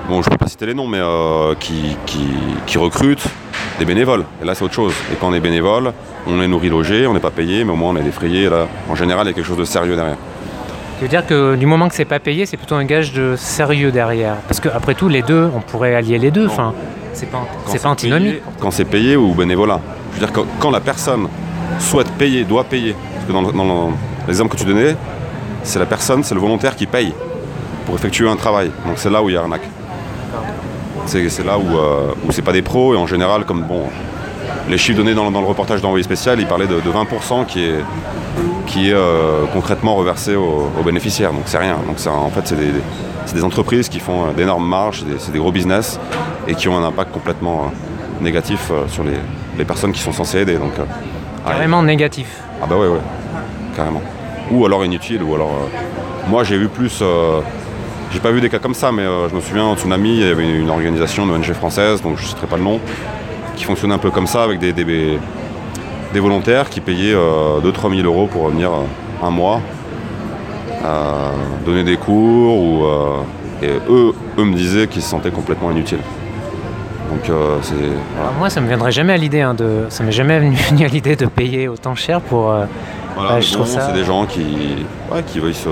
bon 0.09 0.23
je 0.23 0.31
peux 0.31 0.37
citer 0.55 0.67
les 0.67 0.75
noms, 0.75 0.87
mais 0.87 1.01
euh, 1.01 1.57
qui, 1.59 1.97
qui, 2.07 2.29
qui 2.65 2.79
recrutent 2.79 3.25
des 3.81 3.85
bénévoles. 3.85 4.25
Et 4.41 4.45
là 4.45 4.55
c'est 4.55 4.63
autre 4.65 4.75
chose. 4.75 4.93
Et 5.13 5.17
quand 5.17 5.31
on 5.31 5.35
est 5.35 5.41
bénévole, 5.41 5.93
on 6.29 6.41
est 6.41 6.47
nourri 6.47 6.69
logé, 6.69 7.09
on 7.09 7.13
n'est 7.13 7.19
pas 7.19 7.33
payé, 7.33 7.65
mais 7.65 7.73
au 7.73 7.77
moins 7.77 7.91
on 7.93 7.97
est 7.97 8.05
défrayé. 8.05 8.49
Là, 8.49 8.69
en 8.89 8.95
général, 8.95 9.27
il 9.27 9.31
y 9.31 9.33
a 9.33 9.35
quelque 9.35 9.49
chose 9.49 9.57
de 9.59 9.65
sérieux 9.65 9.97
derrière. 9.97 10.15
Tu 10.99 11.03
veux 11.03 11.09
dire 11.09 11.27
que 11.27 11.57
du 11.57 11.67
moment 11.67 11.89
que 11.89 11.95
c'est 11.97 12.05
pas 12.05 12.21
payé, 12.21 12.47
c'est 12.47 12.57
plutôt 12.57 12.77
un 12.77 12.85
gage 12.85 13.13
de 13.13 13.35
sérieux 13.37 13.91
derrière? 13.91 14.37
Parce 14.47 14.61
qu'après 14.61 14.95
tout, 14.95 15.09
les 15.09 15.23
deux, 15.23 15.51
on 15.57 15.61
pourrait 15.61 15.97
allier 15.97 16.19
les 16.19 16.31
deux. 16.31 16.47
Enfin, 16.47 16.73
c'est 17.15 17.29
pas, 17.29 17.45
c'est 17.67 17.83
pas 17.83 17.89
antinomique. 17.89 18.37
Quand 18.61 18.71
c'est 18.71 18.85
payé 18.85 19.17
ou 19.17 19.35
bénévolat. 19.35 19.81
Je 20.15 20.21
veux 20.21 20.27
dire, 20.27 20.33
quand, 20.33 20.47
quand 20.61 20.71
la 20.71 20.79
personne 20.81 21.27
souhaite 21.81 22.13
payer, 22.13 22.45
doit 22.45 22.63
payer, 22.63 22.95
parce 23.15 23.27
que 23.27 23.33
dans, 23.33 23.43
le- 23.43 23.53
dans 23.53 23.65
le- 23.89 23.93
l'exemple 24.29 24.53
que 24.55 24.61
tu 24.61 24.67
donnais, 24.67 24.95
c'est 25.65 25.81
la 25.81 25.87
personne, 25.87 26.23
c'est 26.23 26.37
le 26.37 26.41
volontaire 26.41 26.77
qui 26.77 26.87
paye 26.87 27.13
pour 27.87 27.97
effectuer 27.97 28.29
un 28.29 28.37
travail. 28.37 28.71
Donc 28.87 28.99
c'est 28.99 29.11
là 29.11 29.21
où 29.21 29.29
il 29.29 29.35
y 29.35 29.37
a 29.37 29.41
arnaque. 29.41 29.67
C'est, 31.07 31.45
là 31.45 31.59
où, 31.59 31.77
euh, 31.79 32.13
où 32.27 32.33
c'est 32.33 32.43
pas 32.43 32.53
des 32.53 32.63
pros 32.63 32.95
et 32.95 32.97
en 32.97 33.07
général, 33.07 33.45
comme 33.45 33.63
bon, 33.63 33.83
les 34.69 34.79
chiffres 34.79 34.99
donnés 34.99 35.15
dans, 35.15 35.31
dans 35.31 35.41
le 35.41 35.47
reportage 35.47 35.81
d'envoyé 35.83 36.03
spécial, 36.03 36.41
il 36.41 36.47
parlait 36.47 36.67
de, 36.67 36.77
de 36.77 36.91
20% 36.91 37.47
qui 37.47 37.65
est, 37.65 37.81
qui 38.67 38.91
est 38.91 38.95
euh, 38.95 39.45
concrètement 39.53 39.95
reversé 39.95 40.35
aux, 40.35 40.71
aux 40.79 40.83
bénéficiaires. 40.83 41.33
Donc 41.33 41.43
c'est 41.47 41.59
rien. 41.59 41.77
Donc 41.87 41.97
en 42.07 42.31
fait, 42.31 42.41
c'est 42.45 42.57
des, 42.57 42.73
des 43.35 43.45
entreprises 43.45 43.89
qui 43.89 44.01
font 44.01 44.33
d'énormes 44.33 44.69
marges, 44.69 45.05
c'est 45.19 45.33
des, 45.33 45.39
gros 45.39 45.53
business 45.53 45.99
et 46.49 46.55
qui 46.55 46.69
ont 46.69 46.77
un 46.77 46.85
impact 46.85 47.13
complètement 47.13 47.65
euh, 47.65 48.25
négatif 48.25 48.71
euh, 48.71 48.89
sur 48.89 49.05
les, 49.05 49.17
les 49.59 49.65
personnes 49.65 49.93
qui 49.93 50.01
sont 50.01 50.13
censées 50.13 50.39
aider. 50.39 50.57
Donc, 50.57 50.73
ah, 50.79 51.51
Carrément 51.51 51.83
négatif. 51.83 52.41
ah 52.63 52.67
bah 52.69 52.77
ouais, 52.77 52.89
ouais, 52.89 53.01
carrément. 53.77 54.03
Ou 54.51 54.65
alors 54.67 54.85
inutile, 54.85 55.23
ou 55.23 55.35
alors... 55.35 55.53
moi 56.29 56.45
j'ai 56.45 56.59
vu 56.59 56.69
plus... 56.69 57.03
euh, 58.07 58.13
j'ai 58.13 58.21
pas 58.21 58.31
vu 58.31 58.41
des 58.41 58.49
cas 58.49 58.59
comme 58.59 58.75
ça, 58.75 58.93
mais 58.93 59.03
euh, 59.03 59.29
je 59.29 59.35
me 59.35 59.41
souviens, 59.41 59.65
en 59.65 59.77
Tsunami, 59.77 60.15
il 60.21 60.27
y 60.27 60.31
avait 60.31 60.49
une 60.49 60.71
organisation, 60.71 61.25
une 61.25 61.31
ONG 61.33 61.53
française, 61.53 62.03
donc 62.03 62.17
je 62.19 62.23
ne 62.23 62.29
citerai 62.29 62.47
pas 62.47 62.57
le 62.57 62.63
nom, 62.63 62.81
qui 63.57 63.65
fonctionnait 63.65 63.95
un 63.95 63.99
peu 63.99 64.11
comme 64.11 64.27
ça, 64.27 64.43
avec 64.43 64.59
des, 64.59 64.73
des, 64.73 64.85
des 64.85 66.21
volontaires 66.21 66.69
qui 66.71 66.81
payaient 66.81 67.15
2-3 67.15 67.95
000 67.97 68.07
euros 68.07 68.27
pour 68.27 68.49
venir 68.49 68.71
euh, 68.73 69.27
un 69.27 69.31
mois, 69.31 69.61
euh, 70.85 71.31
donner 71.65 71.85
des 71.85 71.97
cours, 71.97 72.57
ou, 72.59 72.85
euh, 72.85 73.17
et 73.63 73.69
eux, 73.89 74.13
eux 74.39 74.45
me 74.45 74.55
disaient 74.55 74.87
qu'ils 74.87 75.03
se 75.03 75.09
sentaient 75.11 75.31
complètement 75.31 75.71
inutiles. 75.71 75.99
Donc 77.11 77.31
euh, 77.31 77.59
voilà. 77.61 78.29
Alors 78.29 78.33
moi, 78.39 78.51
ça 78.51 78.61
me 78.61 78.67
viendrait 78.67 78.91
jamais 78.93 79.13
à 79.13 79.17
l'idée, 79.17 79.41
hein, 79.41 79.55
de, 79.55 79.87
ça 79.89 80.03
m'est 80.03 80.13
jamais 80.13 80.39
venu, 80.41 80.57
à 80.85 80.89
l'idée 80.89 81.17
de 81.17 81.27
payer 81.27 81.69
autant 81.69 81.95
cher 81.95 82.21
pour. 82.21 82.51
euh, 82.51 82.65
Voilà, 83.17 83.41
je 83.41 83.49
bon, 83.51 83.63
trouve 83.63 83.67
ça- 83.69 83.83
c'est 83.87 83.93
des 83.93 84.05
gens 84.05 84.27
qui, 84.27 84.43
ouais, 85.13 85.23
qui 85.27 85.39
veulent 85.39 85.55
se, 85.55 85.69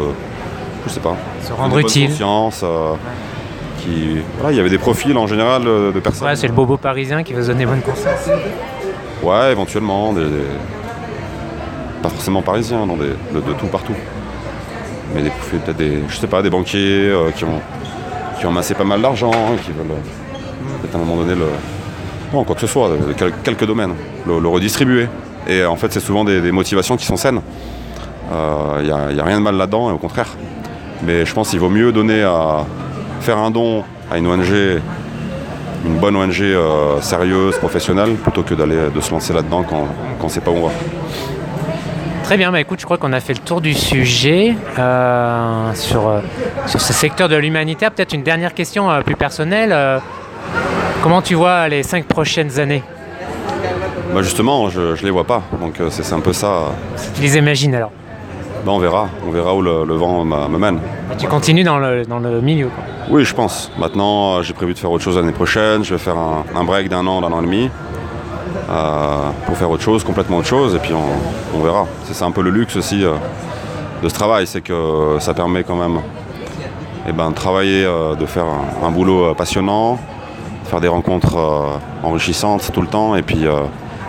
je 0.86 0.90
sais 0.92 1.00
pas. 1.00 1.16
Se 1.42 1.52
rendre 1.52 1.78
utile. 1.78 2.10
euh, 2.62 2.94
qui, 3.80 4.18
voilà, 4.38 4.52
il 4.52 4.56
y 4.56 4.60
avait 4.60 4.70
des 4.70 4.78
profils 4.78 5.16
en 5.16 5.26
général 5.26 5.62
euh, 5.66 5.92
de 5.92 6.00
personnes. 6.00 6.28
Ouais, 6.28 6.36
c'est 6.36 6.46
le 6.46 6.52
bobo 6.52 6.76
parisien 6.76 7.22
qui 7.22 7.32
veut 7.32 7.42
se 7.42 7.48
donner 7.48 7.66
bonne 7.66 7.80
conscience. 7.82 8.28
Ouais, 9.22 9.52
éventuellement, 9.52 10.12
des, 10.12 10.24
des- 10.24 10.28
pas 12.02 12.08
forcément 12.08 12.42
parisiens, 12.42 12.86
non, 12.86 12.96
des- 12.96 13.06
de, 13.34 13.40
de 13.40 13.52
tout 13.58 13.66
partout. 13.66 13.94
Mais 15.14 15.22
des 15.22 15.30
profils, 15.30 15.58
peut-être 15.58 15.76
des, 15.76 15.98
je 16.08 16.16
sais 16.16 16.26
pas, 16.26 16.42
des 16.42 16.50
banquiers 16.50 17.08
euh, 17.10 17.30
qui 17.36 17.44
ont 17.44 17.60
qui 18.38 18.46
ont 18.46 18.50
amassé 18.50 18.74
pas 18.74 18.82
mal 18.84 19.00
d'argent, 19.00 19.30
hein, 19.32 19.56
qui 19.64 19.70
veulent 19.70 19.86
peut-être 20.80 20.94
à 20.94 20.98
un 20.98 21.00
moment 21.04 21.16
donné 21.22 21.34
le, 21.36 21.46
non, 22.32 22.42
quoi 22.44 22.54
que 22.56 22.60
ce 22.62 22.66
soit, 22.66 22.90
quel- 23.16 23.32
quelques 23.44 23.66
domaines, 23.66 23.94
le, 24.26 24.40
le 24.40 24.48
redistribuer. 24.48 25.06
Et 25.46 25.64
en 25.64 25.76
fait, 25.76 25.92
c'est 25.92 26.00
souvent 26.00 26.24
des, 26.24 26.40
des 26.40 26.50
motivations 26.52 26.96
qui 26.96 27.04
sont 27.06 27.16
saines. 27.16 27.40
Il 28.30 28.84
n'y 28.84 28.90
a, 28.90 28.96
a 28.96 29.24
rien 29.24 29.38
de 29.38 29.42
mal 29.44 29.56
là-dedans, 29.56 29.90
et 29.90 29.92
au 29.92 29.98
contraire. 29.98 30.28
Mais 31.04 31.26
je 31.26 31.34
pense 31.34 31.50
qu'il 31.50 31.60
vaut 31.60 31.68
mieux 31.68 31.92
donner 31.92 32.22
à 32.22 32.64
faire 33.20 33.38
un 33.38 33.50
don 33.50 33.84
à 34.10 34.18
une 34.18 34.26
ONG 34.26 34.80
une 35.84 35.98
bonne 35.98 36.14
ONG 36.16 36.40
euh, 36.40 37.00
sérieuse, 37.00 37.58
professionnelle, 37.58 38.14
plutôt 38.14 38.42
que 38.42 38.54
d'aller 38.54 38.88
de 38.94 39.00
se 39.00 39.10
lancer 39.10 39.32
là-dedans 39.32 39.64
quand, 39.64 39.88
quand 40.20 40.28
c'est 40.28 40.40
pas 40.40 40.50
où 40.50 40.56
on 40.56 40.66
va. 40.68 40.72
Très 42.24 42.36
bien, 42.36 42.52
bah 42.52 42.60
écoute, 42.60 42.80
je 42.80 42.84
crois 42.84 42.98
qu'on 42.98 43.12
a 43.12 43.20
fait 43.20 43.34
le 43.34 43.40
tour 43.40 43.60
du 43.60 43.74
sujet 43.74 44.54
euh, 44.78 45.74
sur, 45.74 46.08
euh, 46.08 46.20
sur 46.66 46.80
ce 46.80 46.92
secteur 46.92 47.28
de 47.28 47.36
l'humanitaire. 47.36 47.90
Peut-être 47.90 48.12
une 48.12 48.22
dernière 48.22 48.54
question 48.54 48.90
euh, 48.90 49.00
plus 49.02 49.16
personnelle. 49.16 50.00
comment 51.02 51.20
tu 51.20 51.34
vois 51.34 51.68
les 51.68 51.82
cinq 51.82 52.06
prochaines 52.06 52.60
années? 52.60 52.82
Bah 54.14 54.22
justement, 54.22 54.68
je, 54.70 54.94
je 54.94 55.04
les 55.04 55.10
vois 55.10 55.24
pas, 55.24 55.42
donc 55.60 55.80
c'est 55.90 56.12
un 56.12 56.20
peu 56.20 56.32
ça. 56.32 56.66
Tu 57.14 57.22
les 57.22 57.36
imagines 57.36 57.74
alors 57.74 57.90
bah, 58.64 58.72
on 58.72 58.78
verra, 58.78 59.08
on 59.26 59.30
verra 59.30 59.54
où 59.54 59.62
le, 59.62 59.84
le 59.84 59.94
vent 59.94 60.24
me 60.24 60.58
mène. 60.58 60.78
Et 61.12 61.16
Tu 61.16 61.26
continues 61.28 61.64
dans 61.64 61.78
le, 61.78 62.04
dans 62.04 62.18
le 62.18 62.40
milieu. 62.40 62.68
quoi. 62.68 62.84
Oui, 63.10 63.24
je 63.24 63.34
pense. 63.34 63.70
Maintenant, 63.78 64.36
euh, 64.36 64.42
j'ai 64.42 64.52
prévu 64.54 64.74
de 64.74 64.78
faire 64.78 64.90
autre 64.90 65.02
chose 65.02 65.16
l'année 65.16 65.32
prochaine. 65.32 65.84
Je 65.84 65.94
vais 65.94 65.98
faire 66.00 66.16
un, 66.16 66.44
un 66.54 66.64
break 66.64 66.88
d'un 66.88 67.06
an, 67.06 67.20
d'un 67.20 67.32
an 67.32 67.40
et 67.40 67.44
demi, 67.44 67.70
euh, 68.70 69.30
pour 69.46 69.56
faire 69.56 69.70
autre 69.70 69.82
chose, 69.82 70.04
complètement 70.04 70.38
autre 70.38 70.46
chose, 70.48 70.74
et 70.74 70.78
puis 70.78 70.92
on, 70.94 71.58
on 71.58 71.62
verra. 71.62 71.86
C'est 72.04 72.24
un 72.24 72.30
peu 72.30 72.42
le 72.42 72.50
luxe 72.50 72.76
aussi 72.76 73.04
euh, 73.04 73.14
de 74.02 74.08
ce 74.08 74.14
travail, 74.14 74.46
c'est 74.46 74.60
que 74.62 75.16
ça 75.18 75.34
permet 75.34 75.64
quand 75.64 75.76
même 75.76 76.00
eh 77.08 77.12
ben, 77.12 77.30
de 77.30 77.34
travailler, 77.34 77.84
euh, 77.84 78.14
de 78.14 78.26
faire 78.26 78.44
un, 78.44 78.86
un 78.86 78.90
boulot 78.90 79.34
passionnant, 79.34 79.94
de 80.64 80.68
faire 80.68 80.80
des 80.80 80.88
rencontres 80.88 81.36
enrichissantes 82.04 82.70
tout 82.72 82.80
le 82.80 82.86
temps, 82.86 83.16
et 83.16 83.22
puis, 83.22 83.44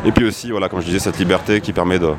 et 0.05 0.11
puis 0.11 0.25
aussi, 0.25 0.51
voilà, 0.51 0.69
comme 0.69 0.79
je 0.81 0.85
disais, 0.85 0.99
cette 0.99 1.17
liberté 1.17 1.59
qui 1.61 1.73
permet 1.73 1.97
de, 1.99 2.09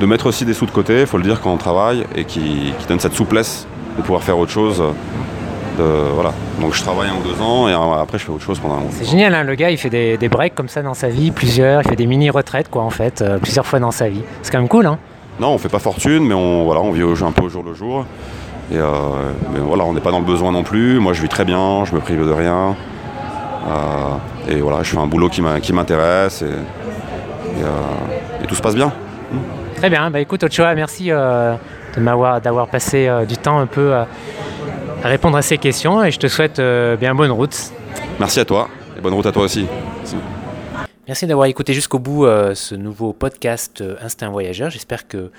de 0.00 0.06
mettre 0.06 0.26
aussi 0.26 0.44
des 0.44 0.54
sous 0.54 0.66
de 0.66 0.70
côté, 0.70 1.00
il 1.00 1.06
faut 1.06 1.18
le 1.18 1.24
dire, 1.24 1.40
quand 1.40 1.52
on 1.52 1.56
travaille, 1.56 2.04
et 2.14 2.24
qui, 2.24 2.72
qui 2.78 2.86
donne 2.88 3.00
cette 3.00 3.14
souplesse 3.14 3.66
de 3.96 4.02
pouvoir 4.02 4.22
faire 4.22 4.38
autre 4.38 4.52
chose. 4.52 4.82
de- 5.78 5.82
voilà. 6.14 6.32
Donc 6.60 6.74
je 6.74 6.82
travaille 6.82 7.08
un 7.08 7.14
ou 7.14 7.22
deux 7.28 7.40
ans 7.42 7.68
et 7.68 7.72
après 7.72 8.18
je 8.18 8.24
fais 8.24 8.30
autre 8.32 8.42
chose 8.42 8.58
pendant 8.58 8.76
un 8.76 8.80
deux 8.80 8.86
C'est 8.90 9.04
génial, 9.08 9.32
hein, 9.34 9.44
le 9.44 9.54
gars 9.54 9.70
il 9.70 9.78
fait 9.78 9.90
des, 9.90 10.16
des 10.16 10.28
breaks 10.28 10.54
comme 10.56 10.68
ça 10.68 10.82
dans 10.82 10.94
sa 10.94 11.08
vie, 11.08 11.30
plusieurs, 11.30 11.82
il 11.82 11.88
fait 11.88 11.94
des 11.96 12.06
mini-retraites 12.06 12.68
quoi 12.68 12.82
en 12.82 12.90
fait, 12.90 13.22
euh, 13.22 13.38
plusieurs 13.38 13.64
fois 13.66 13.78
dans 13.78 13.92
sa 13.92 14.08
vie. 14.08 14.22
C'est 14.42 14.50
quand 14.50 14.58
même 14.58 14.66
cool 14.68 14.86
hein 14.86 14.98
Non, 15.40 15.50
on 15.50 15.58
fait 15.58 15.68
pas 15.68 15.78
fortune, 15.78 16.24
mais 16.26 16.34
on, 16.34 16.64
voilà, 16.64 16.80
on 16.80 16.90
vit 16.90 17.04
au- 17.04 17.24
un 17.24 17.30
peu 17.30 17.44
au 17.44 17.48
jour 17.48 17.62
le 17.64 17.74
jour. 17.74 18.04
Et 18.72 18.76
euh, 18.76 18.88
mais 19.52 19.60
voilà, 19.60 19.84
on 19.84 19.92
n'est 19.92 20.00
pas 20.00 20.10
dans 20.10 20.18
le 20.18 20.24
besoin 20.24 20.50
non 20.50 20.64
plus. 20.64 20.98
Moi 20.98 21.12
je 21.12 21.22
vis 21.22 21.28
très 21.28 21.44
bien, 21.44 21.84
je 21.84 21.94
me 21.94 22.00
prive 22.00 22.26
de 22.26 22.32
rien. 22.32 22.74
Euh, 23.68 24.52
et 24.52 24.60
voilà, 24.60 24.82
je 24.82 24.90
fais 24.90 24.98
un 24.98 25.06
boulot 25.06 25.28
qui 25.28 25.72
m'intéresse 25.72 26.42
et, 26.42 26.46
et, 26.46 27.62
euh, 27.62 28.42
et 28.42 28.46
tout 28.48 28.54
se 28.56 28.62
passe 28.62 28.74
bien. 28.74 28.92
Très 29.78 29.90
bien, 29.90 30.10
bah 30.10 30.18
écoute 30.18 30.42
Ochoa, 30.42 30.74
merci 30.74 31.12
euh, 31.12 31.54
de 31.94 32.00
m'avoir 32.00 32.40
d'avoir 32.40 32.66
passé 32.66 33.06
euh, 33.06 33.24
du 33.24 33.36
temps 33.36 33.60
un 33.60 33.66
peu 33.66 33.94
à, 33.94 34.08
à 35.04 35.08
répondre 35.08 35.36
à 35.36 35.42
ces 35.42 35.56
questions 35.56 36.02
et 36.02 36.10
je 36.10 36.18
te 36.18 36.26
souhaite 36.26 36.58
euh, 36.58 36.96
bien 36.96 37.14
bonne 37.14 37.30
route. 37.30 37.56
Merci 38.18 38.40
à 38.40 38.44
toi 38.44 38.68
et 38.96 39.00
bonne 39.00 39.14
route 39.14 39.26
à 39.26 39.30
toi 39.30 39.44
aussi. 39.44 39.66
Merci 41.06 41.28
d'avoir 41.28 41.46
écouté 41.46 41.74
jusqu'au 41.74 42.00
bout 42.00 42.26
euh, 42.26 42.56
ce 42.56 42.74
nouveau 42.74 43.12
podcast 43.12 43.80
euh, 43.80 43.94
Instinct 44.02 44.30
Voyageur. 44.30 44.68
J'espère 44.70 45.06
que 45.06 45.30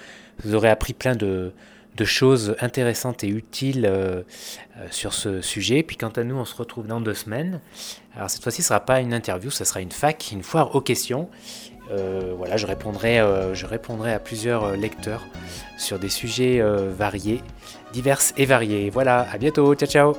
vous 0.46 0.56
aurez 0.56 0.70
appris 0.70 0.94
plein 0.94 1.16
de, 1.16 1.52
de 1.98 2.06
choses 2.06 2.56
intéressantes 2.62 3.26
et 3.26 3.28
utiles 3.28 3.86
euh, 3.86 4.22
euh, 4.78 4.88
sur 4.90 5.14
ce 5.14 5.42
sujet. 5.42 5.84
Puis 5.84 5.98
quant 5.98 6.14
à 6.16 6.24
nous, 6.24 6.38
on 6.38 6.46
se 6.46 6.56
retrouve 6.56 6.88
dans 6.88 7.02
deux 7.02 7.14
semaines. 7.14 7.60
Alors 8.16 8.30
cette 8.30 8.42
fois-ci, 8.42 8.62
ce 8.62 8.68
ne 8.68 8.70
sera 8.70 8.80
pas 8.80 9.02
une 9.02 9.14
interview, 9.14 9.52
ce 9.52 9.66
sera 9.66 9.82
une 9.82 9.92
fac, 9.92 10.30
une 10.32 10.44
foire 10.44 10.74
aux 10.76 10.82
questions. 10.82 11.28
Euh, 11.92 12.34
voilà, 12.38 12.58
je 12.58 12.68
répondrai, 12.68 13.20
euh, 13.20 13.54
je 13.56 13.66
répondrai 13.66 14.14
à 14.14 14.20
plusieurs 14.20 14.64
euh, 14.64 14.76
lecteurs 14.76 15.26
sur 15.78 15.98
des 15.98 16.10
sujets 16.10 16.62
variés, 16.62 17.42
divers 17.94 18.20
et 18.38 18.46
variés. 18.46 18.90
Voilà, 18.90 19.26
à 19.32 19.38
bientôt, 19.38 19.74
ciao 19.76 19.90
ciao 19.90 20.18